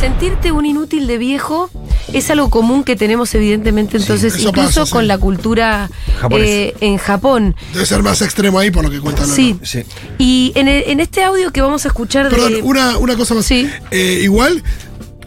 Sentirte 0.07 0.53
un 0.53 0.65
inútil 0.65 1.09
de 1.09 1.19
viejo 1.19 1.69
es 2.13 2.31
algo 2.31 2.49
común 2.49 2.85
que 2.85 2.95
tenemos 2.95 3.35
evidentemente 3.35 3.97
entonces 3.97 4.35
incluso 4.37 4.53
pasa, 4.53 4.87
sí. 4.87 4.93
con 4.93 5.09
la 5.09 5.19
cultura 5.19 5.91
eh, 6.31 6.75
en 6.81 6.97
Japón. 6.97 7.57
Debe 7.73 7.85
ser 7.87 8.05
más 8.05 8.23
extremo 8.23 8.61
ahí 8.61 8.71
por 8.71 8.85
lo 8.85 8.91
que 8.91 9.01
cuenta 9.01 9.23
Lola. 9.23 9.35
Sí. 9.35 9.59
Sí. 9.65 9.83
Y 10.19 10.53
en, 10.55 10.69
el- 10.69 10.85
en 10.87 11.01
este 11.01 11.25
audio 11.25 11.51
que 11.51 11.61
vamos 11.61 11.85
a 11.87 11.89
escuchar 11.89 12.29
Perdón, 12.29 12.53
de... 12.53 12.63
una, 12.63 12.99
una 12.99 13.17
cosa 13.17 13.35
más. 13.35 13.47
Sí. 13.47 13.69
Eh, 13.91 14.21
igual, 14.23 14.63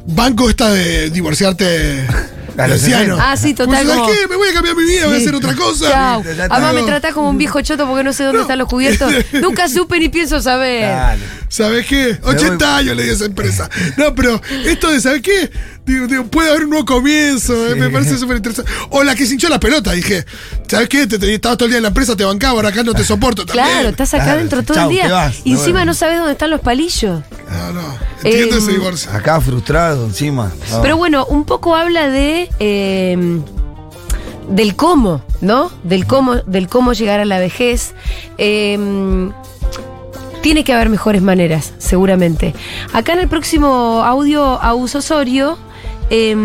banco 0.08 0.50
esta 0.50 0.72
de 0.72 1.10
divorciarte 1.10 2.08
A 2.60 2.68
los 2.68 2.82
anciano. 2.84 3.16
60. 3.16 3.32
Ah, 3.32 3.38
sí, 3.38 3.54
total, 3.54 3.68
Porque, 3.68 3.88
¿sabes 3.88 4.00
como- 4.02 4.14
qué? 4.14 4.28
Me 4.28 4.36
voy 4.36 4.50
a 4.50 4.54
cambiar 4.54 4.76
mi 4.76 4.84
vida, 4.84 5.06
voy 5.08 5.16
a 5.16 5.18
hacer 5.18 5.36
otra 5.36 5.56
cosa. 5.56 5.90
Chao. 5.92 6.24
Ya 6.24 6.32
está. 6.32 6.46
Además 6.50 6.74
me 6.74 6.82
tratás 6.84 7.14
como 7.14 7.30
un 7.30 7.38
viejo 7.38 7.62
choto 7.62 7.88
porque 7.88 8.04
no 8.04 8.14
sé 8.14 8.24
dónde 8.24 8.38
No. 8.40 8.42
están 8.44 8.60
los 8.60 8.68
cubiertos. 8.68 9.12
Nunca 9.42 9.68
supe 9.70 10.00
ni 10.00 10.10
pienso 10.10 10.40
saber. 10.42 10.84
Dale. 10.90 11.24
¿Sabes 11.48 11.86
qué? 11.88 12.18
80 12.24 12.78
años 12.78 12.96
le 12.96 13.04
di 13.04 13.10
a 13.10 13.14
esa 13.14 13.26
empresa. 13.26 13.70
No, 13.98 14.14
pero 14.16 14.42
esto 14.66 14.92
de, 14.92 15.00
¿sabes 15.02 15.22
qué? 15.22 15.50
Digo, 15.90 16.08
digo, 16.08 16.24
puede 16.26 16.50
haber 16.52 16.64
un 16.66 16.70
nuevo 16.70 16.86
comienzo, 16.86 17.68
eh, 17.68 17.76
me 17.76 17.90
parece 17.90 18.18
súper 18.18 18.38
interesante. 18.38 18.72
O 18.92 19.04
la 19.04 19.16
que 19.16 19.26
se 19.26 19.34
hinchó 19.34 19.50
la 19.50 19.60
pelota, 19.60 19.92
dije, 19.94 20.24
¿sabes 20.68 20.88
qué? 20.88 21.08
Te, 21.08 21.18
te- 21.18 21.34
estabas 21.34 21.58
todo 21.58 21.66
el 21.66 21.72
día 21.72 21.78
en 21.78 21.84
la 21.84 21.88
empresa, 21.90 22.16
te 22.16 22.24
bancaba, 22.24 22.54
ahora 22.54 22.70
acá 22.70 22.84
no 22.84 22.94
te 22.94 23.04
soporto 23.04 23.46
también. 23.46 23.66
Claro, 23.68 23.90
estás 23.90 24.14
acá 24.14 24.24
Claro, 24.26 24.40
dentro 24.40 24.64
todo 24.64 24.76
chau, 24.76 24.90
el 24.90 24.96
día. 24.96 25.10
vas, 25.10 25.42
y 25.44 25.54
no 25.54 25.60
encima 25.60 25.86
no 25.86 25.94
sabes 25.94 26.18
dónde 26.18 26.34
están 26.34 26.52
los 26.52 26.62
palillos. 26.62 27.22
No, 27.50 27.74
no, 27.74 27.98
entiendo 28.24 28.56
Em, 28.58 28.62
ese 28.62 28.72
divorcio. 28.72 29.12
Acá 29.12 29.42
frustrado 29.42 30.06
encima. 30.06 30.52
No. 30.72 30.82
Pero 30.84 30.96
bueno, 30.98 31.26
un 31.26 31.46
poco 31.46 31.76
habla 31.76 32.08
de. 32.10 32.50
eh, 32.60 33.40
del 34.50 34.76
cómo, 34.76 35.22
¿no? 35.42 35.72
Del 35.84 36.06
cómo, 36.08 36.36
del 36.38 36.68
cómo 36.68 36.94
llegar 36.94 37.20
a 37.20 37.26
la 37.26 37.38
vejez. 37.40 37.94
Eh, 38.38 39.30
tiene 40.42 40.64
que 40.64 40.74
haber 40.74 40.90
mejores 40.90 41.22
maneras, 41.22 41.74
seguramente. 41.80 42.56
Acá 42.94 43.14
en 43.14 43.20
el 43.20 43.28
próximo 43.28 44.04
audio, 44.06 44.44
Aus 44.62 44.96
Osorio 44.96 45.58
eh, 46.10 46.36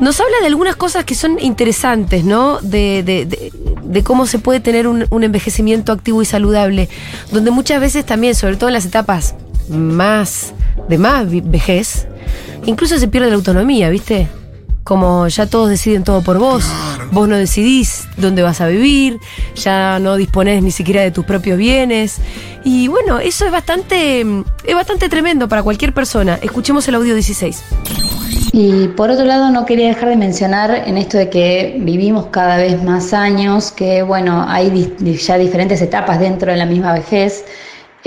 nos 0.00 0.20
habla 0.20 0.36
de 0.40 0.46
algunas 0.46 0.76
cosas 0.76 1.04
que 1.04 1.14
son 1.14 1.38
interesantes, 1.40 2.24
¿no? 2.24 2.60
De, 2.60 3.02
de- 3.02 3.24
de- 3.26 3.52
de 3.82 4.02
cómo 4.02 4.26
se 4.26 4.38
puede 4.38 4.60
tener 4.60 4.86
un, 4.88 5.06
un 5.10 5.22
envejecimiento 5.24 5.92
activo 5.92 6.20
y 6.20 6.24
saludable, 6.26 6.88
donde 7.30 7.50
muchas 7.52 7.80
veces 7.80 8.04
también, 8.04 8.34
sobre 8.34 8.56
todo 8.56 8.68
en 8.68 8.74
las 8.74 8.84
etapas 8.84 9.34
más 9.70 10.52
de 10.88 10.98
más 10.98 11.26
vejez, 11.30 12.06
incluso 12.66 12.98
se 12.98 13.08
pierde 13.08 13.28
la 13.28 13.36
autonomía, 13.36 13.88
¿viste? 13.88 14.28
Como 14.86 15.26
ya 15.26 15.46
todos 15.46 15.68
deciden 15.68 16.04
todo 16.04 16.22
por 16.22 16.38
vos, 16.38 16.64
vos 17.10 17.28
no 17.28 17.34
decidís 17.34 18.06
dónde 18.16 18.42
vas 18.42 18.60
a 18.60 18.68
vivir, 18.68 19.18
ya 19.56 19.98
no 19.98 20.14
disponés 20.14 20.62
ni 20.62 20.70
siquiera 20.70 21.02
de 21.02 21.10
tus 21.10 21.24
propios 21.24 21.58
bienes. 21.58 22.18
Y 22.62 22.86
bueno, 22.86 23.18
eso 23.18 23.44
es 23.44 23.50
bastante, 23.50 24.20
es 24.20 24.74
bastante 24.76 25.08
tremendo 25.08 25.48
para 25.48 25.64
cualquier 25.64 25.92
persona. 25.92 26.38
Escuchemos 26.40 26.86
el 26.86 26.94
audio 26.94 27.14
16. 27.14 27.64
Y 28.52 28.86
por 28.86 29.10
otro 29.10 29.24
lado, 29.24 29.50
no 29.50 29.66
quería 29.66 29.88
dejar 29.88 30.08
de 30.08 30.16
mencionar 30.16 30.84
en 30.86 30.98
esto 30.98 31.18
de 31.18 31.30
que 31.30 31.78
vivimos 31.80 32.26
cada 32.26 32.56
vez 32.56 32.80
más 32.80 33.12
años, 33.12 33.72
que 33.72 34.04
bueno, 34.04 34.44
hay 34.48 34.94
ya 35.20 35.36
diferentes 35.36 35.82
etapas 35.82 36.20
dentro 36.20 36.52
de 36.52 36.58
la 36.58 36.64
misma 36.64 36.92
vejez, 36.92 37.44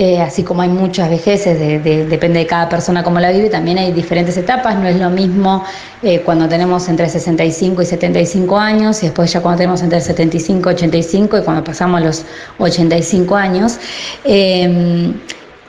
eh, 0.02 0.18
así 0.28 0.42
como 0.42 0.62
hay 0.62 0.70
muchas 0.70 1.10
vejeces, 1.10 1.58
de- 1.58 1.78
de- 1.78 2.06
depende 2.06 2.38
de 2.38 2.46
cada 2.46 2.68
persona 2.70 3.02
cómo 3.02 3.20
la 3.20 3.30
vive, 3.32 3.50
también 3.50 3.76
hay 3.78 3.92
diferentes 3.92 4.36
etapas, 4.38 4.74
no 4.76 4.88
es 4.88 4.96
lo 4.98 5.10
mismo 5.10 5.62
eh, 6.02 6.20
cuando 6.24 6.48
tenemos 6.48 6.88
entre 6.88 7.06
65 7.08 7.82
y 7.82 7.86
75 7.86 8.58
años, 8.58 9.02
y 9.02 9.06
después 9.06 9.30
ya 9.30 9.40
cuando 9.42 9.58
tenemos 9.58 9.82
entre 9.82 10.00
75 10.00 10.70
y 10.70 10.74
85 10.74 11.38
y 11.38 11.42
cuando 11.42 11.62
pasamos 11.62 12.00
los 12.00 12.24
85 12.58 13.36
años. 13.36 13.78
Eh, 14.24 15.12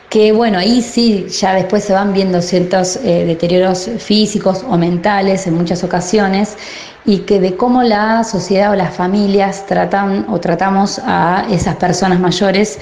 que 0.10 0.34
bueno, 0.34 0.60
ahí 0.60 0.82
sí, 0.82 1.28
ya 1.30 1.54
después 1.56 1.84
se 1.86 1.94
van 1.94 2.12
viendo 2.14 2.42
ciertos 2.42 2.98
eh, 2.98 3.24
deterioros 3.26 3.90
físicos 3.98 4.64
o 4.70 4.78
mentales 4.78 5.48
en 5.48 5.54
muchas 5.54 5.84
ocasiones 5.86 6.58
y 7.06 7.20
que 7.20 7.40
de 7.40 7.56
cómo 7.56 7.82
la 7.82 8.24
sociedad 8.26 8.72
o 8.72 8.76
las 8.76 8.94
familias 8.94 9.66
tratan 9.68 10.26
o 10.30 10.38
tratamos 10.40 11.00
a 11.06 11.46
esas 11.50 11.76
personas 11.78 12.20
mayores, 12.20 12.78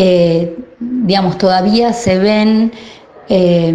eh, 0.00 0.56
digamos, 0.78 1.38
todavía 1.38 1.92
se 1.92 2.20
ven 2.20 2.70
eh, 3.28 3.74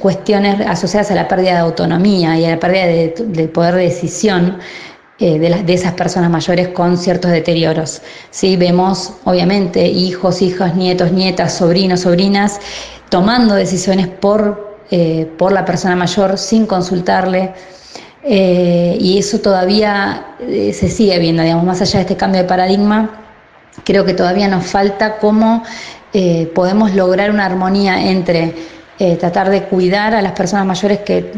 cuestiones 0.00 0.66
asociadas 0.66 1.10
a 1.10 1.14
la 1.14 1.28
pérdida 1.28 1.52
de 1.52 1.58
autonomía 1.58 2.38
y 2.38 2.46
a 2.46 2.50
la 2.52 2.58
pérdida 2.58 2.86
de- 2.86 3.48
poder 3.48 3.74
de 3.74 3.82
decisión 3.82 4.58
eh, 5.18 5.38
de, 5.38 5.50
las, 5.50 5.66
de 5.66 5.74
esas 5.74 5.92
personas 5.92 6.30
mayores 6.30 6.68
con 6.68 6.96
ciertos 6.96 7.30
deterioros. 7.32 8.00
¿sí? 8.30 8.56
Vemos, 8.56 9.12
obviamente, 9.24 9.86
hijos, 9.86 10.40
hijas, 10.40 10.74
nietos, 10.74 11.12
nietas, 11.12 11.52
sobrinos, 11.52 12.00
sobrinas, 12.00 12.60
tomando 13.10 13.54
decisiones 13.54 14.08
por, 14.08 14.78
por 15.36 15.52
la 15.52 15.66
persona 15.66 15.96
mayor 15.96 16.38
sin 16.38 16.64
consultarle. 16.66 17.52
y 18.24 19.18
eso 19.18 19.38
todavía 19.40 20.34
se 20.72 20.88
sigue 20.88 21.18
viendo, 21.18 21.42
digamos, 21.42 21.64
más 21.64 21.80
allá 21.82 21.98
de 21.98 22.00
este 22.04 22.16
cambio 22.16 22.42
de 22.42 22.48
paradigma, 22.48 23.27
creo 23.84 24.04
que 24.04 24.14
todavía 24.14 24.48
nos 24.48 24.66
falta 24.66 25.18
cómo 25.18 25.62
eh, 26.12 26.50
podemos 26.54 26.94
lograr 26.94 27.30
una 27.30 27.44
armonía 27.46 28.10
entre 28.10 28.54
eh, 28.98 29.16
tratar 29.16 29.50
de 29.50 29.64
cuidar 29.64 30.14
a 30.14 30.22
las 30.22 30.32
personas 30.32 30.66
mayores 30.66 31.00
que 31.00 31.30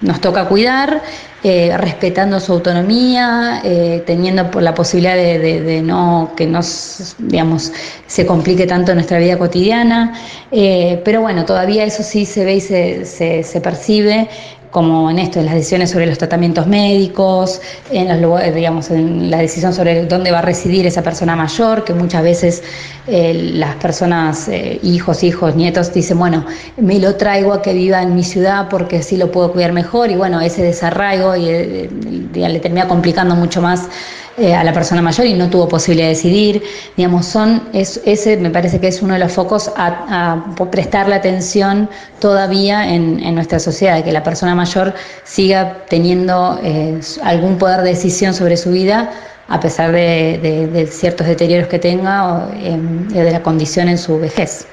nos 0.00 0.20
toca 0.20 0.46
cuidar, 0.48 1.02
eh, 1.42 1.76
respetando 1.76 2.40
su 2.40 2.52
autonomía, 2.54 3.60
teniendo 4.06 4.48
la 4.60 4.74
posibilidad 4.74 5.14
de, 5.14 5.38
de- 5.60 5.82
no 5.82 6.32
que 6.36 6.46
nos, 6.46 7.16
digamos, 7.18 7.70
se 8.06 8.24
complique 8.24 8.66
tanto 8.66 8.94
nuestra 8.94 9.18
vida 9.18 9.36
cotidiana. 9.36 10.14
Pero 10.50 11.20
bueno, 11.20 11.44
todavía 11.44 11.84
eso 11.84 12.02
sí 12.02 12.24
se 12.24 12.46
ve 12.46 12.54
y 12.54 12.60
se- 12.62 13.04
se 13.44 13.60
percibe 13.60 14.28
como 14.70 15.10
en 15.10 15.18
esto, 15.18 15.40
en 15.40 15.46
las 15.46 15.54
decisiones 15.54 15.90
sobre 15.90 16.06
los 16.06 16.18
tratamientos 16.18 16.66
médicos, 16.66 17.60
en 17.90 18.08
los 18.08 18.20
lugares, 18.20 18.54
digamos, 18.54 18.90
en 18.90 19.30
la 19.30 19.38
decisión 19.38 19.74
sobre 19.74 20.06
dónde 20.06 20.30
va 20.30 20.38
a 20.38 20.42
residir 20.42 20.86
esa 20.86 21.02
persona 21.02 21.34
mayor, 21.34 21.84
que 21.84 21.92
muchas 21.92 22.22
veces 22.22 22.62
eh, 23.08 23.34
las 23.54 23.74
personas, 23.76 24.48
eh, 24.48 24.78
hijos, 24.82 25.24
hijos, 25.24 25.56
nietos, 25.56 25.92
dicen, 25.92 26.18
bueno, 26.18 26.46
me 26.76 27.00
lo 27.00 27.16
traigo 27.16 27.52
a 27.52 27.62
que 27.62 27.72
viva 27.72 28.00
en 28.00 28.14
mi 28.14 28.22
ciudad 28.22 28.68
porque 28.68 28.98
así 28.98 29.16
lo 29.16 29.32
puedo 29.32 29.52
cuidar 29.52 29.72
mejor, 29.72 30.10
y 30.10 30.16
bueno, 30.16 30.40
ese 30.40 30.62
desarraigo 30.62 31.34
y, 31.34 31.48
eh, 31.48 31.90
le 32.32 32.60
termina 32.60 32.86
complicando 32.86 33.34
mucho 33.34 33.60
más 33.60 33.88
eh, 34.38 34.54
a 34.54 34.64
la 34.64 34.72
persona 34.72 35.02
mayor 35.02 35.26
y 35.26 35.34
no 35.34 35.50
tuvo 35.50 35.68
posibilidad 35.68 36.08
de 36.08 36.14
decidir. 36.14 36.62
Digamos, 36.96 37.26
son, 37.26 37.68
es, 37.72 38.00
ese 38.04 38.36
me 38.36 38.50
parece 38.50 38.80
que 38.80 38.88
es 38.88 39.02
uno 39.02 39.14
de 39.14 39.20
los 39.20 39.32
focos 39.32 39.70
a, 39.76 40.44
a 40.56 40.70
prestarle 40.70 41.14
atención 41.14 41.88
todavía 42.20 42.92
en, 42.94 43.34
nuestra 43.34 43.58
sociedad, 43.58 44.02
que 44.04 44.12
la 44.12 44.22
persona 44.22 44.54
mayor 44.54 44.94
siga 45.24 45.84
teniendo 45.88 46.58
eh, 46.62 47.00
algún 47.22 47.58
poder 47.58 47.82
de 47.82 47.90
decisión 47.90 48.34
sobre 48.34 48.56
su 48.56 48.70
vida 48.70 49.10
a 49.48 49.58
pesar 49.58 49.90
de, 49.90 50.38
de, 50.40 50.66
de 50.68 50.86
ciertos 50.86 51.26
deterioros 51.26 51.68
que 51.68 51.80
tenga 51.80 52.34
o 52.34 52.52
eh, 52.54 52.78
de 53.12 53.32
la 53.32 53.42
condición 53.42 53.88
en 53.88 53.98
su 53.98 54.18
vejez. 54.18 54.66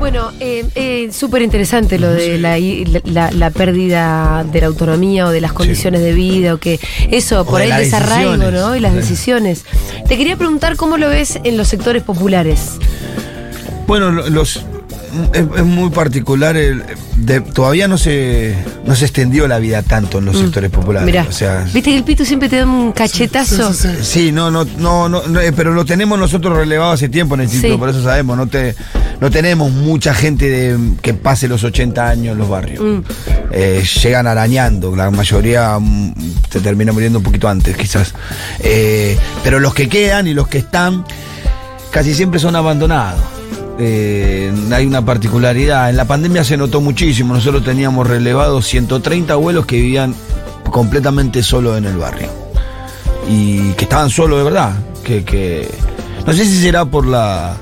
Bueno, 0.00 0.32
eh, 0.40 0.64
eh, 0.76 1.10
súper 1.12 1.42
interesante 1.42 1.98
lo 1.98 2.10
de 2.10 2.38
la, 2.38 2.58
la, 3.04 3.30
la, 3.30 3.50
pérdida 3.50 4.44
de 4.50 4.62
la 4.62 4.68
autonomía 4.68 5.26
o 5.26 5.30
de 5.30 5.42
las 5.42 5.52
condiciones 5.52 6.00
sí. 6.00 6.06
de 6.06 6.12
vida, 6.14 6.54
o 6.54 6.58
que 6.58 6.80
eso, 7.10 7.44
por 7.44 7.60
ahí 7.60 7.70
desarraigo, 7.70 8.38
¿no? 8.38 8.74
Y 8.74 8.80
las 8.80 8.92
sí. 8.92 8.96
decisiones. 8.96 9.66
Te 10.08 10.16
quería 10.16 10.38
preguntar 10.38 10.76
cómo 10.76 10.96
lo 10.96 11.10
ves 11.10 11.38
en 11.44 11.58
los 11.58 11.68
sectores 11.68 12.02
populares. 12.02 12.78
Bueno, 13.86 14.10
los, 14.10 14.64
es, 15.32 15.44
es, 15.56 15.64
muy 15.64 15.90
particular. 15.90 16.56
El, 16.56 16.82
de, 17.16 17.40
todavía 17.40 17.88
no 17.88 17.98
se, 17.98 18.56
no 18.84 18.94
se 18.94 19.04
extendió 19.04 19.46
la 19.48 19.58
vida 19.58 19.82
tanto 19.82 20.18
en 20.18 20.26
los 20.26 20.36
mm. 20.36 20.40
sectores 20.40 20.70
populares. 20.70 21.06
Mirá, 21.06 21.26
o 21.28 21.32
sea, 21.32 21.64
¿Viste 21.64 21.90
que 21.90 21.96
el 21.96 22.04
Pitu 22.04 22.24
siempre 22.24 22.48
te 22.48 22.56
da 22.56 22.66
un 22.66 22.92
cachetazo? 22.92 23.72
Sí, 23.72 23.88
sí, 23.88 23.88
sí. 23.98 24.04
sí 24.04 24.32
no, 24.32 24.50
no, 24.50 24.64
no, 24.78 25.08
no, 25.08 25.22
pero 25.56 25.72
lo 25.72 25.84
tenemos 25.84 26.18
nosotros 26.18 26.56
relevado 26.56 26.92
hace 26.92 27.08
tiempo 27.08 27.34
en 27.34 27.42
el 27.42 27.46
instituto, 27.46 27.78
por 27.78 27.88
eso 27.88 28.02
sabemos. 28.02 28.36
No, 28.36 28.46
te, 28.46 28.74
no 29.20 29.30
tenemos 29.30 29.72
mucha 29.72 30.14
gente 30.14 30.48
de, 30.48 30.78
que 31.02 31.14
pase 31.14 31.48
los 31.48 31.64
80 31.64 32.08
años 32.08 32.32
en 32.32 32.38
los 32.38 32.48
barrios. 32.48 32.82
Mm. 32.82 33.00
Eh, 33.52 33.84
llegan 34.02 34.26
arañando, 34.26 34.94
la 34.94 35.10
mayoría 35.10 35.78
mm, 35.78 36.14
se 36.50 36.60
termina 36.60 36.92
muriendo 36.92 37.18
un 37.18 37.24
poquito 37.24 37.48
antes, 37.48 37.76
quizás. 37.76 38.14
Eh, 38.60 39.18
pero 39.42 39.60
los 39.60 39.74
que 39.74 39.88
quedan 39.88 40.26
y 40.26 40.34
los 40.34 40.48
que 40.48 40.58
están 40.58 41.04
casi 41.90 42.14
siempre 42.14 42.38
son 42.38 42.54
abandonados 42.54 43.20
eh, 43.82 44.52
hay 44.72 44.86
una 44.86 45.02
particularidad. 45.02 45.88
En 45.88 45.96
la 45.96 46.04
pandemia 46.04 46.44
se 46.44 46.58
notó 46.58 46.82
muchísimo. 46.82 47.32
Nosotros 47.32 47.64
teníamos 47.64 48.06
relevados 48.06 48.66
130 48.66 49.32
abuelos 49.32 49.64
que 49.64 49.76
vivían 49.76 50.14
completamente 50.70 51.42
solos 51.42 51.78
en 51.78 51.86
el 51.86 51.96
barrio. 51.96 52.28
Y 53.26 53.72
que 53.72 53.84
estaban 53.84 54.10
solos 54.10 54.38
de 54.38 54.44
verdad. 54.44 54.74
Que, 55.02 55.24
que 55.24 55.66
no 56.26 56.32
sé 56.34 56.44
si 56.44 56.60
será 56.60 56.84
por 56.84 57.06
la 57.06 57.56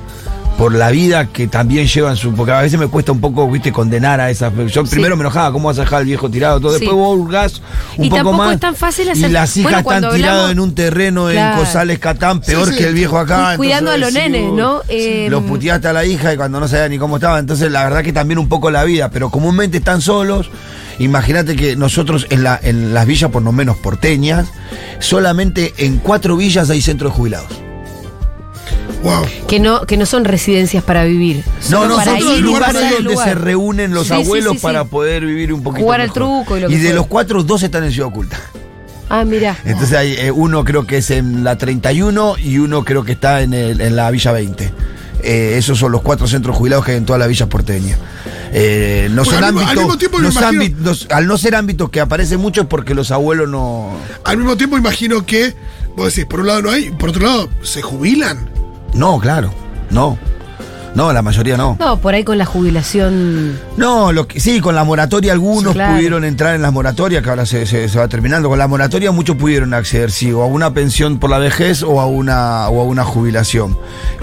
por 0.59 0.75
la 0.75 0.91
vida 0.91 1.27
que 1.27 1.47
también 1.47 1.87
llevan 1.87 2.17
su. 2.17 2.35
Porque 2.35 2.53
a 2.53 2.61
veces 2.61 2.79
me 2.81 2.89
cuesta 2.89 3.13
un 3.13 3.21
poco, 3.21 3.49
viste, 3.49 3.71
condenar 3.71 4.21
a 4.21 4.29
esas. 4.29 4.53
Yo 4.67 4.85
sí. 4.85 4.91
primero 4.91 5.17
me 5.17 5.23
enojaba, 5.23 5.53
¿cómo 5.53 5.69
vas 5.69 5.79
a 5.79 5.83
dejar 5.83 6.01
al 6.01 6.05
viejo 6.05 6.29
tirado? 6.29 6.61
Todo, 6.61 6.73
sí. 6.73 6.81
Después 6.81 6.97
vos 6.97 7.17
hurgás 7.17 7.63
un 7.97 8.05
y 8.07 8.11
poco 8.11 8.33
más. 8.33 8.55
Es 8.55 8.61
tan 8.61 8.75
fácil 8.75 9.09
hacer... 9.09 9.31
Y 9.31 9.33
las 9.33 9.57
hijas 9.57 9.85
bueno, 9.85 10.09
están 10.09 10.17
tiradas 10.17 10.51
en 10.51 10.59
un 10.59 10.75
terreno 10.75 11.29
claro. 11.29 11.61
en 11.61 11.65
Cosales 11.65 11.99
Catán, 12.01 12.41
peor 12.41 12.71
sí, 12.71 12.77
que 12.77 12.89
el 12.89 12.95
viejo 12.95 13.19
acá. 13.19 13.57
Cuidando 13.57 13.95
entonces, 13.95 14.17
a 14.17 14.27
los 14.27 14.31
nenes, 14.33 14.53
¿no? 14.53 14.83
Eh... 14.89 15.29
Los 15.31 15.45
puteaste 15.45 15.87
a 15.87 15.93
la 15.93 16.05
hija 16.05 16.35
y 16.35 16.37
cuando 16.37 16.59
no 16.59 16.67
sabía 16.67 16.89
ni 16.89 16.99
cómo 16.99 17.17
estaba. 17.17 17.39
Entonces, 17.39 17.71
la 17.71 17.85
verdad 17.85 18.03
que 18.03 18.13
también 18.13 18.39
un 18.39 18.49
poco 18.49 18.73
la 18.73 18.83
vida, 18.83 19.11
pero 19.11 19.31
comúnmente 19.31 19.79
están 19.79 20.01
solos. 20.01 20.51
Imagínate 20.99 21.55
que 21.55 21.77
nosotros 21.77 22.27
en, 22.31 22.43
la, 22.43 22.59
en 22.61 22.93
las 22.93 23.07
villas, 23.07 23.31
por 23.31 23.43
lo 23.43 23.53
menos 23.53 23.77
porteñas, 23.77 24.49
solamente 24.99 25.73
en 25.79 25.99
cuatro 25.99 26.37
villas 26.37 26.69
hay 26.69 26.83
centros 26.83 27.13
de 27.13 27.17
jubilados. 27.17 27.68
Wow. 29.03 29.25
Que 29.47 29.61
no, 29.61 29.83
que 29.87 29.97
no 29.97 30.07
son 30.07 30.25
residencias 30.25 30.83
para 30.83 31.05
vivir. 31.05 31.45
No, 31.71 31.87
no, 31.87 32.03
son 32.03 32.17
ir, 32.17 32.41
lugares 32.41 32.75
donde 32.75 33.01
lugar. 33.01 33.29
se 33.29 33.35
reúnen 33.35 33.95
los 33.95 34.09
sí, 34.09 34.13
abuelos 34.15 34.53
sí, 34.53 34.59
sí, 34.59 34.63
para 34.63 34.85
poder 34.85 35.25
vivir 35.25 35.53
un 35.53 35.63
poquito. 35.63 35.85
Jugar 35.85 36.01
mejor. 36.01 36.11
al 36.11 36.15
truco 36.15 36.57
y 36.57 36.61
lo 36.61 36.69
que 36.69 36.75
Y 36.75 36.79
de 36.79 36.89
fue. 36.89 36.97
los 36.97 37.07
cuatro, 37.07 37.43
dos 37.43 37.63
están 37.63 37.85
en 37.85 37.93
Ciudad 37.93 38.09
Oculta. 38.09 38.41
Ah, 39.09 39.25
mira. 39.25 39.57
Entonces 39.65 39.97
hay 39.97 40.15
eh, 40.19 40.31
uno 40.31 40.65
creo 40.65 40.87
que 40.87 40.99
es 40.99 41.11
en 41.11 41.45
la 41.45 41.57
31 41.57 42.37
y 42.39 42.59
uno 42.59 42.85
creo 42.85 43.05
que 43.05 43.13
está 43.13 43.41
en, 43.43 43.55
el, 43.55 43.81
en 43.81 43.97
la 43.97 44.11
Villa 44.11 44.33
20. 44.33 44.71
Eh, 45.23 45.55
esos 45.57 45.79
son 45.79 45.93
los 45.93 46.03
cuatro 46.03 46.27
centros 46.27 46.57
jubilados 46.57 46.85
que 46.85 46.93
hay 46.93 46.99
en 46.99 47.07
todas 47.07 47.19
las 47.19 47.29
villas 47.29 47.49
porteñas. 47.49 47.99
Eh, 48.53 49.09
no 49.13 49.25
son 49.25 49.37
al 49.37 49.45
ámbitos, 49.45 49.75
mismo 49.75 50.19
no 50.21 50.29
imagino, 50.29 50.47
ámbitos, 50.47 51.07
al 51.11 51.27
no 51.27 51.37
ser 51.37 51.55
ámbitos 51.55 51.91
que 51.91 52.01
aparecen 52.01 52.41
mucho 52.41 52.63
es 52.63 52.67
porque 52.67 52.95
los 52.95 53.11
abuelos 53.11 53.49
no. 53.49 53.97
Al 54.25 54.37
mismo 54.37 54.57
tiempo 54.57 54.79
imagino 54.79 55.27
que, 55.27 55.55
vos 55.97 56.15
decís, 56.15 56.25
por 56.27 56.41
un 56.41 56.47
lado 56.47 56.63
no 56.63 56.71
hay, 56.71 56.91
por 56.91 57.11
otro 57.11 57.27
lado, 57.27 57.49
¿se 57.63 57.83
jubilan? 57.83 58.49
No, 58.95 59.19
claro, 59.19 59.51
no. 59.91 60.19
No, 60.95 61.13
la 61.13 61.23
mayoría 61.23 61.57
no. 61.57 61.77
No, 61.79 61.99
por 61.99 62.15
ahí 62.15 62.25
con 62.25 62.39
la 62.39 62.45
jubilación. 62.45 63.59
No, 63.77 64.13
lo 64.13 64.27
que, 64.27 64.41
sí, 64.41 64.61
con 64.61 64.75
la 64.75 64.85
moratoria 64.85 65.33
algunos 65.33 65.75
claro. 65.75 65.95
pudieron 65.95 66.25
entrar 66.25 66.55
en 66.55 66.63
las 66.63 66.73
moratorias, 66.73 67.23
que 67.23 67.31
ahora 67.31 67.47
se, 67.47 67.67
se, 67.67 67.89
se, 67.89 67.99
va 67.99 68.09
terminando. 68.09 68.49
Con 68.49 68.59
la 68.59 68.67
moratoria 68.67 69.13
muchos 69.13 69.37
pudieron 69.37 69.75
acceder, 69.75 70.11
sí, 70.11 70.33
o 70.33 70.43
a 70.43 70.47
una 70.47 70.73
pensión 70.73 71.19
por 71.19 71.31
la 71.31 71.39
vejez 71.39 71.83
o 71.83 72.01
a 72.01 72.07
una, 72.07 72.69
o 72.69 72.81
a 72.81 72.85
una 72.85 73.05
jubilación. 73.05 73.77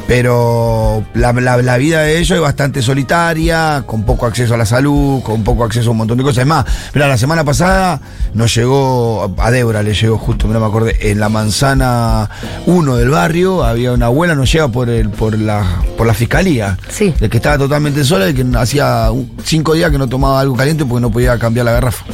Pero 0.08 1.04
la, 1.14 1.34
la, 1.34 1.58
la, 1.58 1.78
vida 1.78 2.02
de 2.02 2.20
ellos 2.20 2.36
es 2.36 2.42
bastante 2.42 2.82
solitaria, 2.82 3.84
con 3.86 4.04
poco 4.04 4.26
acceso 4.26 4.54
a 4.54 4.58
la 4.58 4.66
salud, 4.66 5.22
con 5.22 5.44
poco 5.44 5.64
acceso 5.64 5.90
a 5.90 5.92
un 5.92 5.98
montón 5.98 6.18
de 6.18 6.24
cosas. 6.24 6.40
Es 6.40 6.48
más, 6.48 6.66
mira, 6.94 7.08
la 7.08 7.18
semana 7.18 7.44
pasada 7.44 8.02
nos 8.34 8.54
llegó, 8.56 9.34
a 9.38 9.52
Débora 9.52 9.84
le 9.84 9.94
llegó 9.94 10.18
justo, 10.18 10.48
no 10.48 10.60
me 10.60 10.66
acordé, 10.66 11.12
en 11.12 11.20
la 11.20 11.30
manzana 11.30 12.30
1 12.66 12.96
del 12.98 13.10
barrio, 13.10 13.64
había 13.64 13.92
una 13.92 14.08
abuela, 14.08 14.36
nos 14.36 14.52
llega 14.52 14.68
por, 14.68 14.90
el, 14.90 15.10
por, 15.10 15.38
la, 15.38 15.66
por 15.98 16.08
la 16.08 16.14
fiscalía 16.14 16.55
Sí. 16.90 17.14
De 17.20 17.30
que 17.30 17.38
estaba 17.38 17.58
totalmente 17.58 18.04
sola 18.04 18.30
y 18.30 18.34
que 18.34 18.46
hacía 18.58 19.10
cinco 19.44 19.74
días 19.74 19.92
que 19.92 19.98
no 19.98 20.08
tomaba 20.08 20.40
algo 20.40 20.56
caliente 20.56 20.86
porque 20.86 21.02
no 21.02 21.12
podía 21.12 21.38
cambiar 21.38 21.66
la 21.66 21.74
garrafa. 21.74 22.06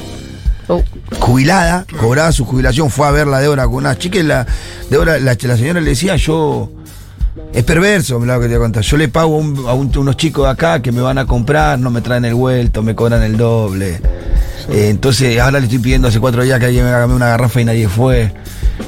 Oh. 0.67 0.83
Jubilada, 1.19 1.85
cobraba 1.99 2.31
su 2.31 2.45
jubilación, 2.45 2.89
fue 2.89 3.07
a 3.07 3.11
ver 3.11 3.27
la 3.27 3.39
Débora 3.39 3.65
con 3.65 3.75
una 3.75 3.97
chica 3.97 4.19
y 4.19 4.23
la 4.23 4.45
Débora, 4.89 5.19
la, 5.19 5.37
la 5.39 5.57
señora 5.57 5.81
le 5.81 5.89
decía, 5.89 6.15
yo. 6.15 6.71
Es 7.53 7.63
perverso, 7.63 8.19
me 8.19 8.27
lo 8.27 8.39
que 8.39 8.47
te 8.47 8.55
voy 8.55 8.55
a 8.57 8.59
contar. 8.59 8.83
Yo 8.83 8.97
le 8.97 9.07
pago 9.07 9.37
un, 9.37 9.65
a 9.67 9.73
un, 9.73 9.95
unos 9.97 10.17
chicos 10.17 10.45
de 10.45 10.51
acá 10.51 10.81
que 10.81 10.91
me 10.91 11.01
van 11.01 11.17
a 11.17 11.25
comprar, 11.25 11.79
no 11.79 11.89
me 11.89 12.01
traen 12.01 12.25
el 12.25 12.33
vuelto, 12.33 12.83
me 12.83 12.93
cobran 12.93 13.23
el 13.23 13.37
doble. 13.37 13.97
Sí. 14.65 14.73
Eh, 14.73 14.89
entonces, 14.89 15.39
ahora 15.39 15.59
le 15.59 15.65
estoy 15.65 15.79
pidiendo 15.79 16.09
hace 16.09 16.19
cuatro 16.19 16.43
días 16.43 16.59
que 16.59 16.65
alguien 16.65 16.83
me 16.83 16.91
haga 16.91 17.05
una 17.05 17.27
garrafa 17.27 17.61
y 17.61 17.65
nadie 17.65 17.87
fue. 17.87 18.33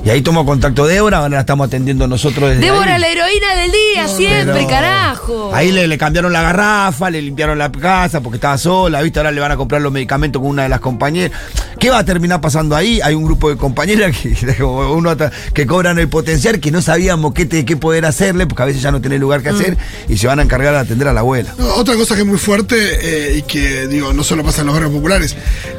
Y 0.05 0.09
ahí 0.09 0.21
tomó 0.21 0.45
contacto 0.45 0.85
Débora, 0.85 1.19
ahora 1.19 1.29
la 1.29 1.39
estamos 1.41 1.67
atendiendo 1.67 2.07
nosotros 2.07 2.49
desde 2.49 2.61
Débora, 2.61 2.95
ahí. 2.95 3.01
la 3.01 3.07
heroína 3.07 3.55
del 3.55 3.71
día, 3.71 4.03
no, 4.03 4.17
siempre, 4.17 4.53
pero... 4.53 4.67
carajo. 4.67 5.51
Ahí 5.53 5.71
le, 5.71 5.87
le, 5.87 5.97
cambiaron 5.97 6.33
la 6.33 6.41
garrafa, 6.41 7.09
le 7.09 7.21
limpiaron 7.21 7.57
la 7.57 7.71
casa 7.71 8.21
porque 8.21 8.37
estaba 8.37 8.57
sola, 8.57 9.01
¿viste? 9.01 9.19
Ahora 9.19 9.31
le 9.31 9.41
van 9.41 9.51
a 9.51 9.57
comprar 9.57 9.81
los 9.81 9.91
medicamentos 9.91 10.41
con 10.41 10.51
una 10.51 10.63
de 10.63 10.69
las 10.69 10.79
compañeras. 10.79 11.37
¿Qué 11.79 11.89
va 11.89 11.99
a 11.99 12.05
terminar 12.05 12.41
pasando 12.41 12.75
ahí? 12.75 13.01
Hay 13.03 13.13
un 13.13 13.23
grupo 13.23 13.49
de 13.49 13.57
compañeras 13.57 14.15
que, 14.17 14.63
uno, 14.63 15.15
que 15.53 15.67
cobran 15.67 15.99
el 15.99 16.07
potencial 16.07 16.59
que 16.59 16.71
no 16.71 16.81
sabíamos 16.81 17.33
qué, 17.33 17.47
qué 17.47 17.77
poder 17.77 18.05
hacerle, 18.05 18.47
porque 18.47 18.63
a 18.63 18.65
veces 18.65 18.81
ya 18.81 18.91
no 18.91 19.01
tiene 19.01 19.17
lugar 19.17 19.41
que 19.41 19.49
hacer, 19.49 19.75
mm. 19.75 20.11
y 20.13 20.17
se 20.17 20.27
van 20.27 20.39
a 20.39 20.43
encargar 20.43 20.73
de 20.73 20.79
atender 20.79 21.07
a 21.07 21.13
la 21.13 21.21
abuela. 21.21 21.53
No, 21.57 21.73
otra 21.75 21.95
cosa 21.95 22.15
que 22.15 22.21
es 22.21 22.27
muy 22.27 22.37
fuerte 22.37 22.75
eh, 22.77 23.37
y 23.37 23.41
que, 23.43 23.87
digo, 23.87 24.13
no 24.13 24.23
solo 24.23 24.43
pasa 24.43 24.61
en 24.61 24.67
los 24.67 24.75
barrios 24.75 24.93
populares, 24.93 25.35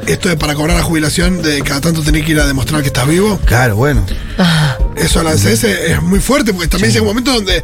esto 0.07 0.29
de 0.29 0.37
para 0.37 0.53
cobrar 0.53 0.77
la 0.77 0.83
jubilación, 0.83 1.41
de 1.41 1.61
cada 1.61 1.81
tanto 1.81 2.01
tener 2.01 2.23
que 2.23 2.33
ir 2.33 2.39
a 2.39 2.47
demostrar 2.47 2.81
que 2.81 2.87
estás 2.87 3.07
vivo. 3.07 3.39
Claro, 3.45 3.75
bueno. 3.75 4.04
Ah. 4.37 4.77
Eso 4.95 5.19
a 5.19 5.23
la 5.23 5.33
es 5.33 6.01
muy 6.01 6.19
fuerte, 6.19 6.53
porque 6.53 6.67
también 6.67 6.91
sí. 6.91 6.97
llega 6.97 7.03
un 7.03 7.09
momento 7.09 7.33
donde, 7.33 7.63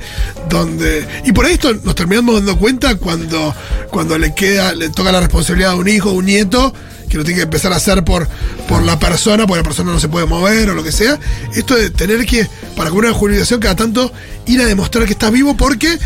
donde. 0.49 1.07
Y 1.25 1.31
por 1.31 1.45
ahí 1.45 1.53
esto 1.53 1.73
nos 1.73 1.95
terminamos 1.95 2.35
dando 2.35 2.57
cuenta 2.57 2.95
cuando, 2.95 3.55
cuando 3.89 4.17
le 4.17 4.33
queda, 4.33 4.73
le 4.73 4.89
toca 4.89 5.11
la 5.11 5.21
responsabilidad 5.21 5.71
a 5.71 5.75
un 5.75 5.87
hijo, 5.87 6.11
un 6.11 6.25
nieto, 6.25 6.73
que 7.09 7.17
lo 7.17 7.23
tiene 7.23 7.39
que 7.39 7.43
empezar 7.43 7.73
a 7.73 7.77
hacer 7.77 8.03
por, 8.03 8.27
por 8.67 8.83
la 8.83 8.99
persona, 8.99 9.47
porque 9.47 9.61
la 9.61 9.67
persona 9.67 9.91
no 9.91 9.99
se 9.99 10.09
puede 10.09 10.25
mover 10.25 10.69
o 10.69 10.73
lo 10.73 10.83
que 10.83 10.91
sea. 10.91 11.19
Esto 11.55 11.75
de 11.75 11.89
tener 11.89 12.25
que, 12.25 12.47
para 12.75 12.89
cubrir 12.89 13.09
una 13.09 13.17
jubilación, 13.17 13.59
cada 13.59 13.75
tanto 13.75 14.11
ir 14.45 14.61
a 14.61 14.65
demostrar 14.65 15.05
que 15.05 15.13
estás 15.13 15.31
vivo 15.31 15.55
porque. 15.55 15.97
Sí 15.97 16.05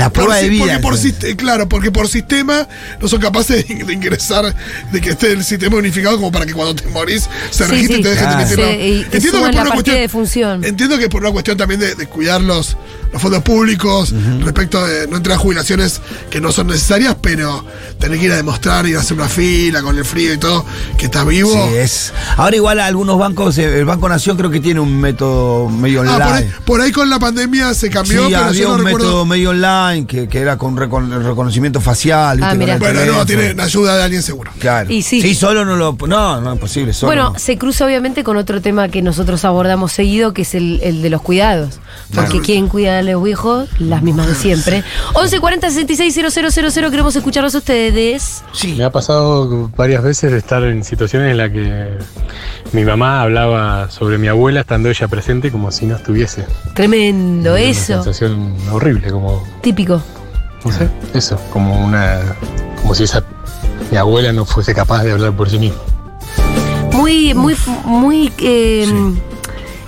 la 0.00 0.10
prueba 0.10 0.34
por, 0.34 0.42
de 0.42 0.48
vida. 0.48 0.80
Porque 0.80 1.12
por, 1.12 1.36
claro, 1.36 1.68
porque 1.68 1.90
por 1.90 2.08
sistema 2.08 2.66
no 3.00 3.08
son 3.08 3.20
capaces 3.20 3.68
de, 3.68 3.84
de, 3.84 3.92
ingresar, 3.92 4.54
de 4.90 5.00
que 5.00 5.10
esté 5.10 5.32
el 5.32 5.44
sistema 5.44 5.76
unificado 5.76 6.16
como 6.16 6.32
para 6.32 6.46
que 6.46 6.54
cuando 6.54 6.74
te 6.74 6.88
morís 6.88 7.28
se 7.50 7.64
sí, 7.64 7.70
registre 7.70 7.96
sí, 7.96 8.00
y 8.00 8.02
te 8.02 8.08
dejen 8.08 8.24
claro. 8.24 8.38
de 8.38 8.44
meterlo. 8.44 8.72
Sí, 8.72 9.06
entiendo 9.12 9.38
que 9.44 9.52
por 9.52 9.60
una 9.60 9.70
cuestión 9.70 9.96
de 9.96 10.08
función. 10.08 10.64
Entiendo 10.64 10.98
que 10.98 11.08
por 11.08 11.20
una 11.22 11.30
cuestión 11.32 11.56
también 11.56 11.80
de, 11.80 11.94
de 11.94 12.06
cuidar 12.06 12.40
los, 12.40 12.76
los, 13.12 13.22
fondos 13.22 13.42
públicos, 13.42 14.12
uh 14.12 14.16
-huh. 14.16 14.44
respecto 14.44 14.84
de 14.86 15.06
no 15.08 15.16
entrar 15.18 15.36
a 15.36 15.40
jubilaciones 15.40 16.00
que 16.30 16.40
no 16.40 16.52
son 16.52 16.66
necesarias, 16.68 17.16
pero 17.20 17.64
tener 17.98 18.18
que 18.18 18.26
ir 18.26 18.32
a 18.32 18.36
demostrar, 18.36 18.86
ir 18.86 18.96
a 18.96 19.00
hacer 19.00 19.16
una 19.16 19.28
fila 19.28 19.82
con 19.82 19.96
el 19.96 20.04
frío 20.04 20.32
y 20.34 20.38
todo, 20.38 20.64
que 20.96 21.06
estás 21.06 21.26
vivo. 21.26 21.52
Sí, 21.52 21.76
es. 21.76 22.12
Ahora 22.36 22.56
igual 22.56 22.80
algunos 22.80 23.18
bancos, 23.18 23.58
eh, 23.58 23.78
el 23.78 23.84
Banco 23.84 24.08
Nación 24.08 24.36
creo 24.36 24.50
que 24.50 24.60
tiene 24.60 24.80
un 24.80 25.00
método 25.00 25.68
medio 25.68 26.00
online. 26.00 26.16
Ah, 26.22 26.26
por, 26.28 26.34
ahí, 26.36 26.50
por 26.64 26.80
ahí 26.80 26.92
con 26.92 27.10
la 27.10 27.18
pandemia 27.18 27.74
se 27.74 27.90
cambió, 27.90 28.22
sí, 28.26 28.32
pero 28.32 28.44
había 28.46 28.60
yo 28.62 28.68
no 28.68 28.74
un 28.74 28.84
recuerdo. 28.84 29.06
método 29.06 29.26
medio 29.26 29.50
online 29.50 29.60
online, 29.60 30.06
que, 30.06 30.28
que 30.28 30.38
era 30.40 30.56
con 30.56 30.76
recon- 30.76 31.10
reconocimiento 31.22 31.80
facial. 31.80 32.42
Ah, 32.42 32.54
Bueno, 32.78 33.04
no, 33.06 33.26
tiene 33.26 33.54
ayuda 33.60 33.96
de 33.96 34.02
alguien 34.04 34.22
seguro. 34.22 34.50
Claro. 34.58 34.90
Y 34.90 35.02
sí. 35.02 35.34
solo 35.34 35.64
no 35.64 35.76
lo. 35.76 35.96
No, 36.06 36.40
no 36.40 36.54
es 36.54 36.58
posible. 36.60 36.92
Solo 36.92 37.08
Bueno, 37.08 37.30
no. 37.34 37.38
se 37.38 37.58
cruza 37.58 37.84
obviamente 37.84 38.24
con 38.24 38.36
otro 38.36 38.60
tema 38.62 38.88
que 38.88 39.02
nosotros 39.02 39.44
abordamos 39.44 39.92
seguido, 39.92 40.32
que 40.32 40.42
es 40.42 40.54
el, 40.54 40.80
el 40.82 41.02
de 41.02 41.10
los 41.10 41.20
cuidados. 41.22 41.80
Porque 42.14 42.30
Claro. 42.30 42.44
¿quién 42.44 42.68
cuida 42.68 42.99
a 43.00 43.02
los 43.02 43.22
viejos? 43.22 43.68
Las 43.78 44.02
mismas 44.02 44.28
de 44.28 44.34
siempre. 44.34 44.84
11 45.14 45.40
40 45.40 45.70
66 45.70 46.14
000, 46.14 46.90
queremos 46.90 47.14
escucharlos 47.16 47.54
a 47.54 47.58
ustedes. 47.58 48.44
Sí. 48.52 48.74
Me 48.76 48.84
ha 48.84 48.90
pasado 48.90 49.68
varias 49.76 50.02
veces 50.02 50.30
de 50.32 50.38
estar 50.38 50.62
en 50.64 50.84
situaciones 50.84 51.32
en 51.32 51.36
las 51.38 51.50
que 51.50 51.98
mi 52.72 52.84
mamá 52.84 53.22
hablaba 53.22 53.90
sobre 53.90 54.18
mi 54.18 54.28
abuela 54.28 54.60
estando 54.60 54.88
ella 54.88 55.08
presente 55.08 55.50
como 55.50 55.70
si 55.72 55.86
no 55.86 55.96
estuviese. 55.96 56.46
Tremendo, 56.74 57.52
Una 57.52 57.60
eso. 57.60 57.94
sensación 58.02 58.54
horrible, 58.70 59.10
como, 59.10 59.42
Típico. 59.60 60.00
no 60.64 60.72
sé, 60.72 60.88
eso, 61.14 61.40
como 61.52 61.84
una, 61.84 62.20
como 62.82 62.94
si 62.94 63.04
esa, 63.04 63.24
mi 63.90 63.96
abuela 63.96 64.32
no 64.32 64.44
fuese 64.44 64.74
capaz 64.74 65.02
de 65.02 65.12
hablar 65.12 65.32
por 65.36 65.48
sí 65.50 65.58
misma. 65.58 65.78
Muy, 66.92 67.34
muy, 67.34 67.56
muy 67.84 68.32
eh, 68.40 68.86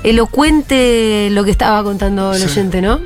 elocuente 0.05 1.29
lo 1.31 1.45
que 1.45 1.51
estaba 1.51 1.83
contando 1.83 2.33
el 2.35 2.43
oyente, 2.43 2.81
¿no? 2.83 3.01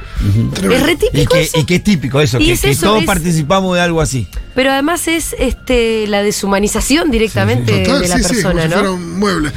Es 0.72 0.82
re 0.82 0.92
Y 0.92 0.96
típico 0.96 1.34
que, 1.34 1.42
eso. 1.42 1.58
y 1.58 1.64
que 1.64 1.74
es 1.76 1.84
típico 1.84 2.20
eso, 2.20 2.38
Y 2.40 2.46
que, 2.46 2.52
es 2.52 2.60
que 2.60 2.70
eso, 2.70 2.86
todos 2.86 3.00
es- 3.00 3.06
participamos 3.06 3.74
de 3.74 3.80
algo 3.82 4.00
así. 4.00 4.26
Pero 4.54 4.72
además 4.72 5.06
es 5.08 5.34
este 5.38 6.06
la 6.06 6.22
deshumanización 6.22 7.10
directamente 7.10 7.84
Total, 7.84 8.00
de 8.02 8.08
la 8.08 8.16
sí, 8.18 8.22
sí, 8.22 8.28
persona, 8.28 8.62
como 8.62 8.62
si 8.62 8.68
¿no? 8.68 8.74
fuera 8.76 8.90
un 8.92 9.18
mueble. 9.18 9.50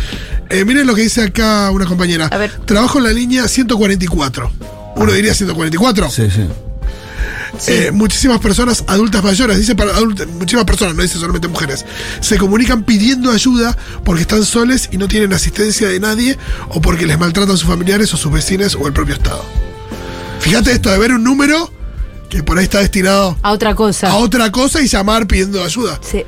Eh, 0.49 0.65
miren 0.65 0.87
lo 0.87 0.95
que 0.95 1.03
dice 1.03 1.23
acá 1.23 1.69
una 1.71 1.85
compañera. 1.85 2.27
A 2.27 2.37
ver. 2.37 2.51
Trabajo 2.65 2.97
en 2.97 3.03
la 3.05 3.11
línea 3.13 3.47
144. 3.47 4.51
Uno 4.95 5.11
diría 5.13 5.33
144. 5.33 6.09
Sí, 6.09 6.29
sí. 6.31 6.41
Eh, 7.67 7.91
muchísimas 7.91 8.39
personas 8.39 8.83
adultas 8.87 9.23
mayores, 9.23 9.57
dice 9.57 9.75
para 9.75 9.95
adultas, 9.95 10.27
muchísimas 10.27 10.65
personas, 10.65 10.95
no 10.95 11.01
dice 11.01 11.17
solamente 11.17 11.47
mujeres, 11.47 11.85
se 12.21 12.37
comunican 12.37 12.83
pidiendo 12.83 13.31
ayuda 13.31 13.75
porque 14.05 14.21
están 14.21 14.45
soles 14.45 14.89
y 14.91 14.97
no 14.97 15.07
tienen 15.07 15.33
asistencia 15.33 15.87
de 15.89 15.99
nadie 15.99 16.37
o 16.69 16.79
porque 16.81 17.05
les 17.05 17.17
maltratan 17.19 17.57
sus 17.57 17.67
familiares 17.67 18.13
o 18.13 18.17
sus 18.17 18.31
vecinos 18.31 18.75
o 18.79 18.87
el 18.87 18.93
propio 18.93 19.15
Estado. 19.15 19.43
Fíjate 20.39 20.71
esto 20.71 20.89
de 20.89 20.97
ver 20.97 21.11
un 21.13 21.23
número 21.23 21.71
que 22.29 22.43
por 22.43 22.57
ahí 22.59 22.63
está 22.65 22.79
destinado 22.79 23.37
A 23.41 23.51
otra 23.51 23.73
cosa. 23.75 24.09
a 24.11 24.17
otra 24.17 24.51
cosa 24.51 24.81
y 24.81 24.87
llamar 24.87 25.25
pidiendo 25.27 25.63
ayuda. 25.63 25.99
Sí. 26.01 26.23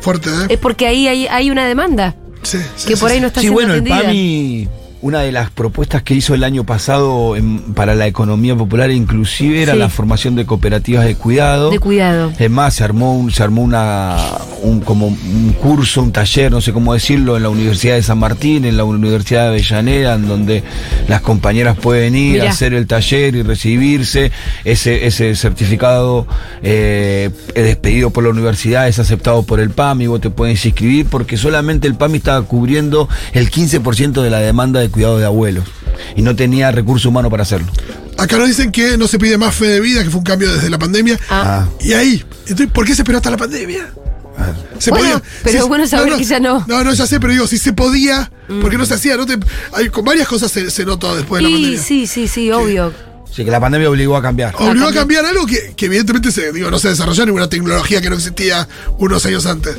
Fuerte, 0.00 0.30
¿eh? 0.30 0.46
Es 0.50 0.58
porque 0.58 0.86
ahí 0.86 1.08
hay, 1.08 1.26
hay 1.26 1.50
una 1.50 1.66
demanda 1.66 2.14
Sí, 2.42 2.58
sí, 2.76 2.86
que 2.88 2.94
sí, 2.96 3.00
por 3.00 3.10
ahí 3.10 3.16
sí. 3.16 3.20
no 3.22 3.26
está 3.28 3.40
Sí, 3.40 3.46
siendo 3.48 3.60
bueno, 3.60 3.74
el. 3.74 3.84
PAMI, 3.84 4.68
una 5.04 5.20
de 5.20 5.32
las 5.32 5.50
propuestas 5.50 6.02
que 6.02 6.14
hizo 6.14 6.32
el 6.32 6.42
año 6.44 6.64
pasado 6.64 7.36
en- 7.36 7.58
para 7.74 7.94
la 7.94 8.06
economía 8.06 8.56
popular 8.56 8.90
inclusive 8.90 9.62
era 9.62 9.74
Sí. 9.74 9.78
la 9.78 9.90
formación 9.90 10.34
de 10.34 10.46
cooperativas 10.46 11.04
de 11.04 11.14
cuidado. 11.14 11.70
De 11.70 11.78
cuidado. 11.78 12.32
Es 12.38 12.50
más, 12.50 12.72
se 12.72 12.84
armó 12.84 13.14
un, 13.14 13.30
se 13.30 13.42
armó 13.42 13.60
una 13.62 14.16
un 14.62 14.80
como 14.80 15.08
un 15.08 15.54
curso, 15.60 16.00
un 16.02 16.10
taller, 16.10 16.50
no 16.50 16.62
sé 16.62 16.72
cómo 16.72 16.94
decirlo, 16.94 17.36
en 17.36 17.42
la 17.42 17.50
Universidad 17.50 17.96
de 17.96 18.02
San 18.02 18.16
Martín, 18.18 18.64
en 18.64 18.78
la 18.78 18.84
Universidad 18.84 19.42
de 19.42 19.48
Avellaneda, 19.48 20.14
en 20.14 20.26
donde 20.26 20.62
las 21.06 21.20
compañeras 21.20 21.76
pueden 21.76 22.14
ir 22.16 22.32
Mirá. 22.34 22.46
a 22.46 22.50
hacer 22.50 22.72
el 22.72 22.86
taller 22.86 23.34
y 23.34 23.42
recibirse. 23.42 24.32
Ese, 24.64 25.06
ese 25.06 25.36
certificado 25.36 26.26
eh, 26.62 27.28
es 27.54 27.64
despedido 27.64 28.08
por 28.08 28.24
la 28.24 28.30
universidad, 28.30 28.88
es 28.88 28.98
aceptado 28.98 29.42
por 29.42 29.60
el 29.60 29.68
PAMI, 29.68 30.06
vos 30.06 30.22
te 30.22 30.30
puedes 30.30 30.64
inscribir 30.64 31.04
porque 31.10 31.36
solamente 31.36 31.86
el 31.86 31.94
PAMI 31.94 32.16
estaba 32.16 32.40
cubriendo 32.46 33.06
el 33.34 33.50
15% 33.50 34.22
de 34.22 34.30
la 34.30 34.38
demanda 34.38 34.80
de 34.80 34.93
cuidado 34.94 35.18
de 35.18 35.26
abuelos 35.26 35.64
y 36.16 36.22
no 36.22 36.34
tenía 36.34 36.70
recurso 36.70 37.08
humano 37.10 37.28
para 37.30 37.42
hacerlo. 37.42 37.66
Acá 38.16 38.38
nos 38.38 38.46
dicen 38.48 38.70
que 38.70 38.96
no 38.96 39.08
se 39.08 39.18
pide 39.18 39.36
más 39.36 39.54
fe 39.54 39.66
de 39.66 39.80
vida, 39.80 40.02
que 40.04 40.08
fue 40.10 40.18
un 40.20 40.24
cambio 40.24 40.52
desde 40.52 40.70
la 40.70 40.78
pandemia. 40.78 41.18
Ah. 41.28 41.66
Y 41.80 41.92
ahí, 41.94 42.24
entonces, 42.46 42.68
¿por 42.72 42.86
qué 42.86 42.94
se 42.94 43.02
esperó 43.02 43.18
hasta 43.18 43.30
la 43.30 43.36
pandemia? 43.36 43.92
Se 44.78 44.90
Bueno, 44.90 45.20
pero 45.42 45.58
es 45.58 45.68
bueno 45.68 45.86
saber 45.86 46.14
que 46.16 46.24
ya 46.24 46.40
no. 46.40 46.64
No, 46.66 46.82
no, 46.84 46.92
ya 46.94 47.06
sé, 47.06 47.18
pero 47.20 47.32
digo, 47.32 47.46
si 47.46 47.58
se 47.58 47.72
podía, 47.72 48.30
¿por 48.60 48.70
qué 48.70 48.78
no 48.78 48.86
se 48.86 48.94
hacía? 48.94 49.16
No 49.16 49.26
te- 49.26 49.38
hay, 49.72 49.88
con 49.90 50.04
varias 50.04 50.26
cosas 50.28 50.50
se, 50.50 50.70
se 50.70 50.84
notó 50.84 51.14
después 51.16 51.42
de 51.42 51.48
la 51.48 51.56
Y 51.56 51.60
pandemia. 51.62 51.82
sí, 51.82 52.06
sí, 52.06 52.28
sí, 52.28 52.50
obvio. 52.50 52.92
Así 53.30 53.44
que 53.44 53.50
la 53.50 53.60
pandemia 53.60 53.90
obligó 53.90 54.16
a 54.16 54.22
cambiar. 54.22 54.54
Obligó 54.58 54.86
a 54.88 54.92
cambiar 54.92 55.24
algo 55.26 55.44
que, 55.46 55.74
que 55.76 55.86
evidentemente 55.86 56.30
se, 56.30 56.52
digo, 56.52 56.70
no 56.70 56.78
se 56.78 56.88
desarrolló 56.88 57.26
ninguna 57.26 57.48
tecnología 57.48 58.00
que 58.00 58.10
no 58.10 58.16
existía 58.16 58.68
unos 58.98 59.24
años 59.26 59.44
antes. 59.46 59.76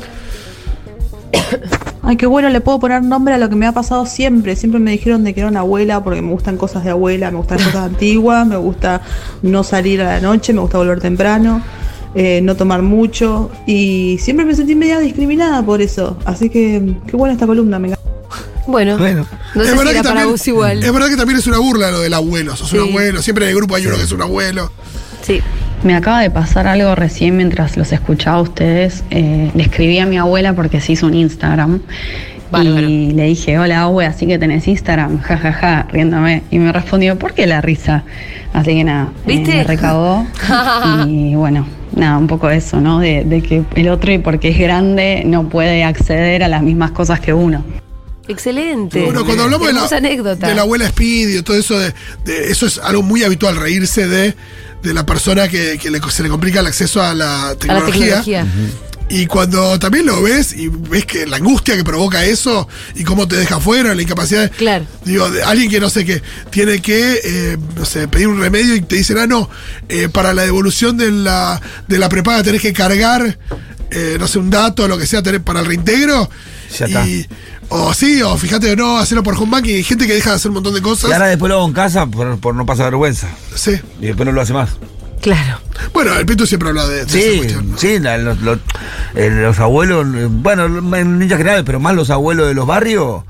Ay, 2.08 2.16
qué 2.16 2.26
bueno, 2.26 2.48
le 2.50 2.60
puedo 2.60 2.78
poner 2.78 3.02
nombre 3.02 3.34
a 3.34 3.38
lo 3.38 3.48
que 3.50 3.56
me 3.56 3.66
ha 3.66 3.72
pasado 3.72 4.06
siempre. 4.06 4.54
Siempre 4.54 4.78
me 4.80 4.92
dijeron 4.92 5.24
de 5.24 5.34
que 5.34 5.40
era 5.40 5.48
una 5.48 5.60
abuela 5.60 6.04
porque 6.04 6.22
me 6.22 6.30
gustan 6.30 6.56
cosas 6.56 6.84
de 6.84 6.90
abuela, 6.90 7.30
me 7.32 7.38
gustan 7.38 7.58
cosas 7.58 7.74
antiguas, 7.76 8.46
me 8.46 8.56
gusta 8.56 9.00
no 9.42 9.64
salir 9.64 10.00
a 10.02 10.04
la 10.04 10.20
noche, 10.20 10.52
me 10.52 10.60
gusta 10.60 10.78
volver 10.78 11.00
temprano, 11.00 11.60
eh, 12.14 12.40
no 12.44 12.54
tomar 12.54 12.82
mucho. 12.82 13.50
Y 13.66 14.18
siempre 14.20 14.46
me 14.46 14.54
sentí 14.54 14.76
media 14.76 15.00
discriminada 15.00 15.64
por 15.66 15.82
eso. 15.82 16.16
Así 16.24 16.48
que 16.48 16.94
qué 17.08 17.16
buena 17.16 17.32
esta 17.34 17.46
columna, 17.46 17.78
me 17.80 17.88
encanta. 17.88 18.08
Bueno, 18.68 18.98
Bueno. 18.98 19.26
no 19.54 19.62
sé 19.64 19.68
es, 19.68 19.72
si 19.72 19.76
verdad 19.78 19.92
era 19.92 19.92
que 19.92 19.96
para 19.96 20.02
también, 20.14 20.28
vos 20.30 20.48
igual. 20.48 20.82
es 20.84 20.92
verdad 20.92 21.08
que 21.08 21.16
también 21.16 21.38
es 21.40 21.46
una 21.48 21.58
burla 21.58 21.90
lo 21.90 22.00
del 22.00 22.14
abuelo. 22.14 22.54
Sos 22.56 22.72
un 22.72 22.82
Sí. 22.84 22.88
abuelo. 22.88 23.20
Siempre 23.22 23.44
en 23.46 23.50
el 23.50 23.56
grupo 23.56 23.74
hay 23.74 23.86
uno 23.86 23.96
que 23.96 24.02
es 24.04 24.12
un 24.12 24.22
abuelo. 24.22 24.70
Sí. 25.22 25.40
Me 25.86 25.94
acaba 25.94 26.20
de 26.20 26.30
pasar 26.30 26.66
algo 26.66 26.96
recién 26.96 27.36
mientras 27.36 27.76
los 27.76 27.92
escuchaba 27.92 28.38
a 28.38 28.40
ustedes. 28.40 29.04
Eh, 29.12 29.52
le 29.54 29.62
escribí 29.62 30.00
a 30.00 30.06
mi 30.06 30.18
abuela 30.18 30.52
porque 30.52 30.80
se 30.80 30.90
hizo 30.94 31.06
un 31.06 31.14
Instagram. 31.14 31.80
Bárbaro. 32.50 32.88
Y 32.88 33.12
le 33.12 33.22
dije, 33.26 33.56
hola 33.56 33.82
abue, 33.82 34.04
así 34.04 34.26
que 34.26 34.36
tenés 34.36 34.66
Instagram, 34.66 35.20
ja, 35.22 35.36
ja, 35.38 35.52
ja, 35.52 35.86
riéndome. 35.92 36.42
Y 36.50 36.58
me 36.58 36.72
respondió, 36.72 37.16
¿por 37.16 37.34
qué 37.34 37.46
la 37.46 37.60
risa? 37.60 38.02
Así 38.52 38.74
que 38.74 38.82
nada, 38.82 39.10
eh, 39.14 39.28
¿Viste? 39.28 39.54
me 39.58 39.62
recagó. 39.62 40.26
y 41.06 41.36
bueno, 41.36 41.68
nada, 41.94 42.18
un 42.18 42.26
poco 42.26 42.50
eso, 42.50 42.80
¿no? 42.80 42.98
De, 42.98 43.22
de 43.24 43.40
que 43.42 43.62
el 43.76 43.88
otro, 43.88 44.12
y 44.12 44.18
porque 44.18 44.48
es 44.48 44.58
grande, 44.58 45.22
no 45.24 45.48
puede 45.48 45.84
acceder 45.84 46.42
a 46.42 46.48
las 46.48 46.64
mismas 46.64 46.90
cosas 46.90 47.20
que 47.20 47.32
uno. 47.32 47.64
Excelente. 48.26 49.04
Bueno, 49.04 49.24
cuando 49.24 49.44
hablamos 49.44 49.68
de 49.68 49.72
la, 49.72 49.86
anécdota. 49.96 50.48
de 50.48 50.54
la 50.56 50.62
abuela 50.62 50.88
Speedy 50.88 51.38
y 51.38 51.42
todo 51.42 51.56
eso, 51.56 51.78
de, 51.78 51.94
de- 52.24 52.50
eso 52.50 52.66
es 52.66 52.78
algo 52.78 53.04
muy 53.04 53.22
habitual, 53.22 53.54
reírse 53.54 54.08
de, 54.08 54.34
de 54.86 54.94
la 54.94 55.04
persona 55.04 55.48
que, 55.48 55.78
que 55.78 55.90
le- 55.90 56.00
se 56.10 56.22
le 56.22 56.28
complica 56.28 56.60
el 56.60 56.66
acceso 56.66 57.02
a 57.02 57.12
la 57.14 57.48
a 57.48 57.48
la 57.48 57.56
tecnología. 57.56 58.16
Y 59.08 59.26
cuando 59.26 59.78
también 59.78 60.04
lo 60.04 60.20
ves 60.20 60.52
y 60.52 60.66
ves 60.68 61.04
que 61.06 61.26
la 61.26 61.36
angustia 61.36 61.76
que 61.76 61.84
provoca 61.84 62.24
eso 62.24 62.66
y 62.96 63.04
cómo 63.04 63.28
te 63.28 63.36
deja 63.36 63.60
fuera, 63.60 63.94
la 63.94 64.02
incapacidad. 64.02 64.42
de- 64.42 64.50
Claro. 64.50 64.84
Digo, 65.04 65.30
de 65.30 65.44
alguien 65.44 65.70
que 65.70 65.78
no 65.78 65.88
sé 65.90 66.04
qué, 66.04 66.20
tiene 66.50 66.80
que, 66.82 67.20
eh, 67.22 67.56
no 67.76 67.84
sé, 67.84 68.08
pedir 68.08 68.26
un 68.26 68.40
remedio 68.40 68.74
y 68.74 68.80
te 68.80 68.96
dicen, 68.96 69.18
ah, 69.18 69.26
no, 69.28 69.48
eh, 69.88 70.08
para 70.08 70.34
la 70.34 70.42
devolución 70.42 70.96
de 70.96 71.12
la, 71.12 71.60
de 71.86 71.98
la 71.98 72.08
prepaga 72.08 72.42
tenés 72.42 72.60
que 72.62 72.72
cargar, 72.72 73.38
eh, 73.92 74.16
no 74.18 74.26
sé, 74.26 74.40
un 74.40 74.50
dato 74.50 74.82
o 74.84 74.88
lo 74.88 74.98
que 74.98 75.06
sea 75.06 75.22
tenés 75.22 75.40
para 75.40 75.60
el 75.60 75.66
reintegro. 75.66 76.28
Ya 76.76 76.86
está. 76.86 77.06
O 77.68 77.92
sí, 77.94 78.22
o 78.22 78.36
fíjate, 78.36 78.72
o 78.72 78.76
no, 78.76 78.98
hacerlo 78.98 79.22
por 79.22 79.34
home 79.34 79.50
banking. 79.50 79.70
Y 79.72 79.76
hay 79.76 79.84
gente 79.84 80.06
que 80.06 80.14
deja 80.14 80.30
de 80.30 80.36
hacer 80.36 80.50
un 80.50 80.54
montón 80.54 80.74
de 80.74 80.82
cosas. 80.82 81.10
Y 81.10 81.12
ahora 81.12 81.26
después 81.26 81.48
lo 81.48 81.56
hago 81.56 81.66
en 81.66 81.72
casa 81.72 82.06
por, 82.06 82.38
por 82.38 82.54
no 82.54 82.64
pasar 82.66 82.86
vergüenza. 82.86 83.28
Sí. 83.54 83.72
Y 84.00 84.06
después 84.06 84.26
no 84.26 84.32
lo 84.32 84.40
hace 84.40 84.52
más. 84.52 84.70
Claro. 85.20 85.58
Bueno, 85.92 86.14
el 86.16 86.24
Pitu 86.26 86.46
siempre 86.46 86.68
habla 86.68 86.86
de, 86.86 86.96
de 86.96 87.02
esa 87.02 87.10
Sí, 87.18 87.36
cuestión. 87.38 87.70
¿no? 87.72 87.78
sí, 87.78 87.98
la- 87.98 88.18
los, 88.18 88.40
los- 88.42 88.58
eh, 89.14 89.30
los 89.30 89.58
abuelos, 89.58 90.06
bueno, 90.30 90.66
en 90.96 91.18
líneas 91.18 91.38
generales, 91.38 91.64
pero 91.66 91.80
más 91.80 91.94
los 91.96 92.10
abuelos 92.10 92.46
de 92.48 92.54
los 92.54 92.66
barrios, 92.66 93.22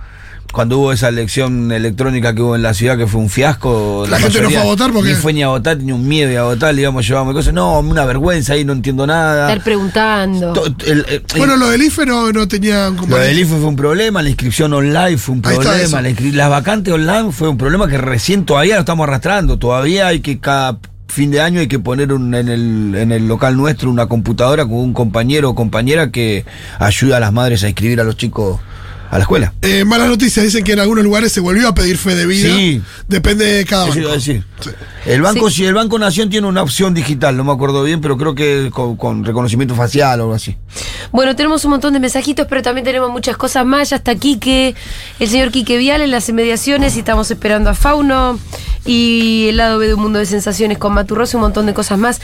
cuando 0.57 0.79
hubo 0.79 0.91
esa 0.91 1.09
elección 1.11 1.71
electrónica 1.71 2.35
que 2.35 2.41
hubo 2.41 2.57
en 2.57 2.63
la 2.63 2.73
ciudad 2.73 2.97
que 2.97 3.07
fue 3.07 3.21
un 3.21 3.29
fiasco. 3.29 4.07
La 4.09 4.19
gente 4.19 4.41
no 4.41 4.49
fue 4.49 4.57
a 4.57 4.65
votar 4.65 4.91
porque- 4.91 5.11
Ni 5.11 5.15
fue 5.15 5.35
ni 5.35 5.43
a 5.43 5.49
votar, 5.49 5.77
ni 5.77 5.93
un 5.93 6.09
miedo 6.09 6.41
a 6.41 6.45
votar, 6.45 6.75
le 6.75 6.81
íbamos 6.81 7.07
llevamos 7.07 7.35
cosas. 7.35 7.53
No, 7.53 7.79
una 7.81 8.07
vergüenza 8.07 8.55
ahí, 8.55 8.65
no 8.65 8.73
entiendo 8.73 9.07
nada. 9.07 9.51
Estar 9.51 9.63
preguntando. 9.63 10.55
To- 10.55 10.65
el- 10.87 11.05
el- 11.11 11.23
Bueno, 11.37 11.57
lo 11.59 11.69
del 11.69 11.83
IFE 11.83 12.07
no, 12.07 12.33
no 12.33 12.49
tenía 12.49 12.89
lo 12.89 13.17
del 13.19 13.39
IFE 13.39 13.55
fue 13.57 13.67
un 13.69 13.77
problema, 13.77 14.23
la 14.23 14.31
inscripción 14.31 14.73
online 14.73 15.19
fue 15.19 15.35
un 15.35 15.43
problema, 15.43 16.01
la 16.01 16.09
inscri- 16.09 16.33
las 16.33 16.49
vacantes 16.49 16.95
online 16.95 17.33
fue 17.33 17.51
un 17.51 17.59
problema 17.59 17.87
que 17.87 17.99
recién 17.99 18.47
todavía 18.47 18.77
lo 18.77 18.81
estamos 18.81 19.07
arrastrando. 19.07 19.59
Todavía 19.59 20.07
hay 20.07 20.21
que 20.21 20.39
cada 20.41 20.79
fin 21.07 21.31
de 21.33 21.43
año 21.43 21.61
hay 21.61 21.69
que 21.69 21.79
poner 21.81 22.15
un- 22.15 22.35
en, 22.35 22.49
el, 22.49 22.95
en 22.97 23.13
el 23.13 23.29
local 23.29 23.59
nuestro 23.59 23.91
una 23.91 24.07
computadora 24.07 24.65
con 24.65 24.77
un 24.77 24.95
compañero 24.95 25.51
o 25.51 25.55
compañera 25.55 26.11
que 26.11 26.47
ayuda 26.79 27.19
a 27.19 27.21
las 27.21 27.33
madres 27.35 27.63
a 27.63 27.69
inscribir 27.69 28.01
a 28.01 28.05
los 28.05 28.17
chicos 28.17 28.59
a 29.11 29.17
la 29.17 29.23
escuela. 29.23 29.53
Eh, 29.63 29.85
malas 29.85 30.09
noticias, 30.09 30.45
dicen 30.45 30.65
que 30.65 30.73
en 30.73 30.81
algunos 30.81 31.05
lugares 31.05 31.33
se 31.33 31.41
volvió 31.41 31.69
a 31.69 31.75
pedir 31.75 31.97
fe 31.97 32.15
de 32.15 32.27
vida. 32.27 32.49
Sí. 32.49 32.83
Depende 33.09 33.45
de 33.45 33.65
cada 33.65 33.85
Eso 33.85 33.91
banco. 33.91 34.01
iba 34.03 34.11
a 34.11 34.15
decir. 34.15 34.45
Sí. 34.61 34.71
El 35.07 35.23
banco, 35.23 35.49
Sí. 35.51 35.57
si 35.59 35.65
el 35.67 35.75
Banco 35.75 35.99
Nación 35.99 36.31
tiene 36.31 36.47
una 36.49 36.63
opción 36.63 36.93
digital, 36.95 37.37
no 37.37 37.45
me 37.45 37.53
acuerdo 37.53 37.83
bien, 37.85 38.01
pero 38.01 38.17
creo 38.17 38.35
que 38.35 38.71
con, 38.73 38.97
con 38.97 39.25
reconocimiento 39.25 39.75
facial 39.77 40.19
o 40.21 40.25
algo 40.25 40.35
así. 40.35 40.57
Bueno, 41.13 41.37
tenemos 41.37 41.65
un 41.65 41.71
montón 41.73 41.93
de 41.93 42.01
mensajitos, 42.01 42.47
pero 42.49 42.63
también 42.63 42.85
tenemos 42.85 43.11
muchas 43.11 43.37
cosas 43.37 43.65
más. 43.65 43.91
Ya 43.91 43.97
está 43.97 44.15
Quique, 44.17 44.75
el 45.21 45.29
señor 45.29 45.51
Quique 45.53 45.77
Vial 45.79 46.01
en 46.03 46.11
las 46.11 46.29
inmediaciones 46.29 46.97
y 46.97 47.01
estamos 47.01 47.31
esperando 47.31 47.71
a 47.71 47.75
Fauno. 47.75 48.39
Y 48.85 49.47
el 49.49 49.57
lado 49.57 49.79
B 49.79 49.89
de 49.89 49.95
un 49.95 50.01
mundo 50.01 50.19
de 50.21 50.27
sensaciones 50.27 50.79
con 50.79 50.93
Maturroso 50.95 51.37
y 51.37 51.39
un 51.39 51.43
montón 51.43 51.67
de 51.67 51.75
cosas 51.75 51.99
más. 51.99 52.21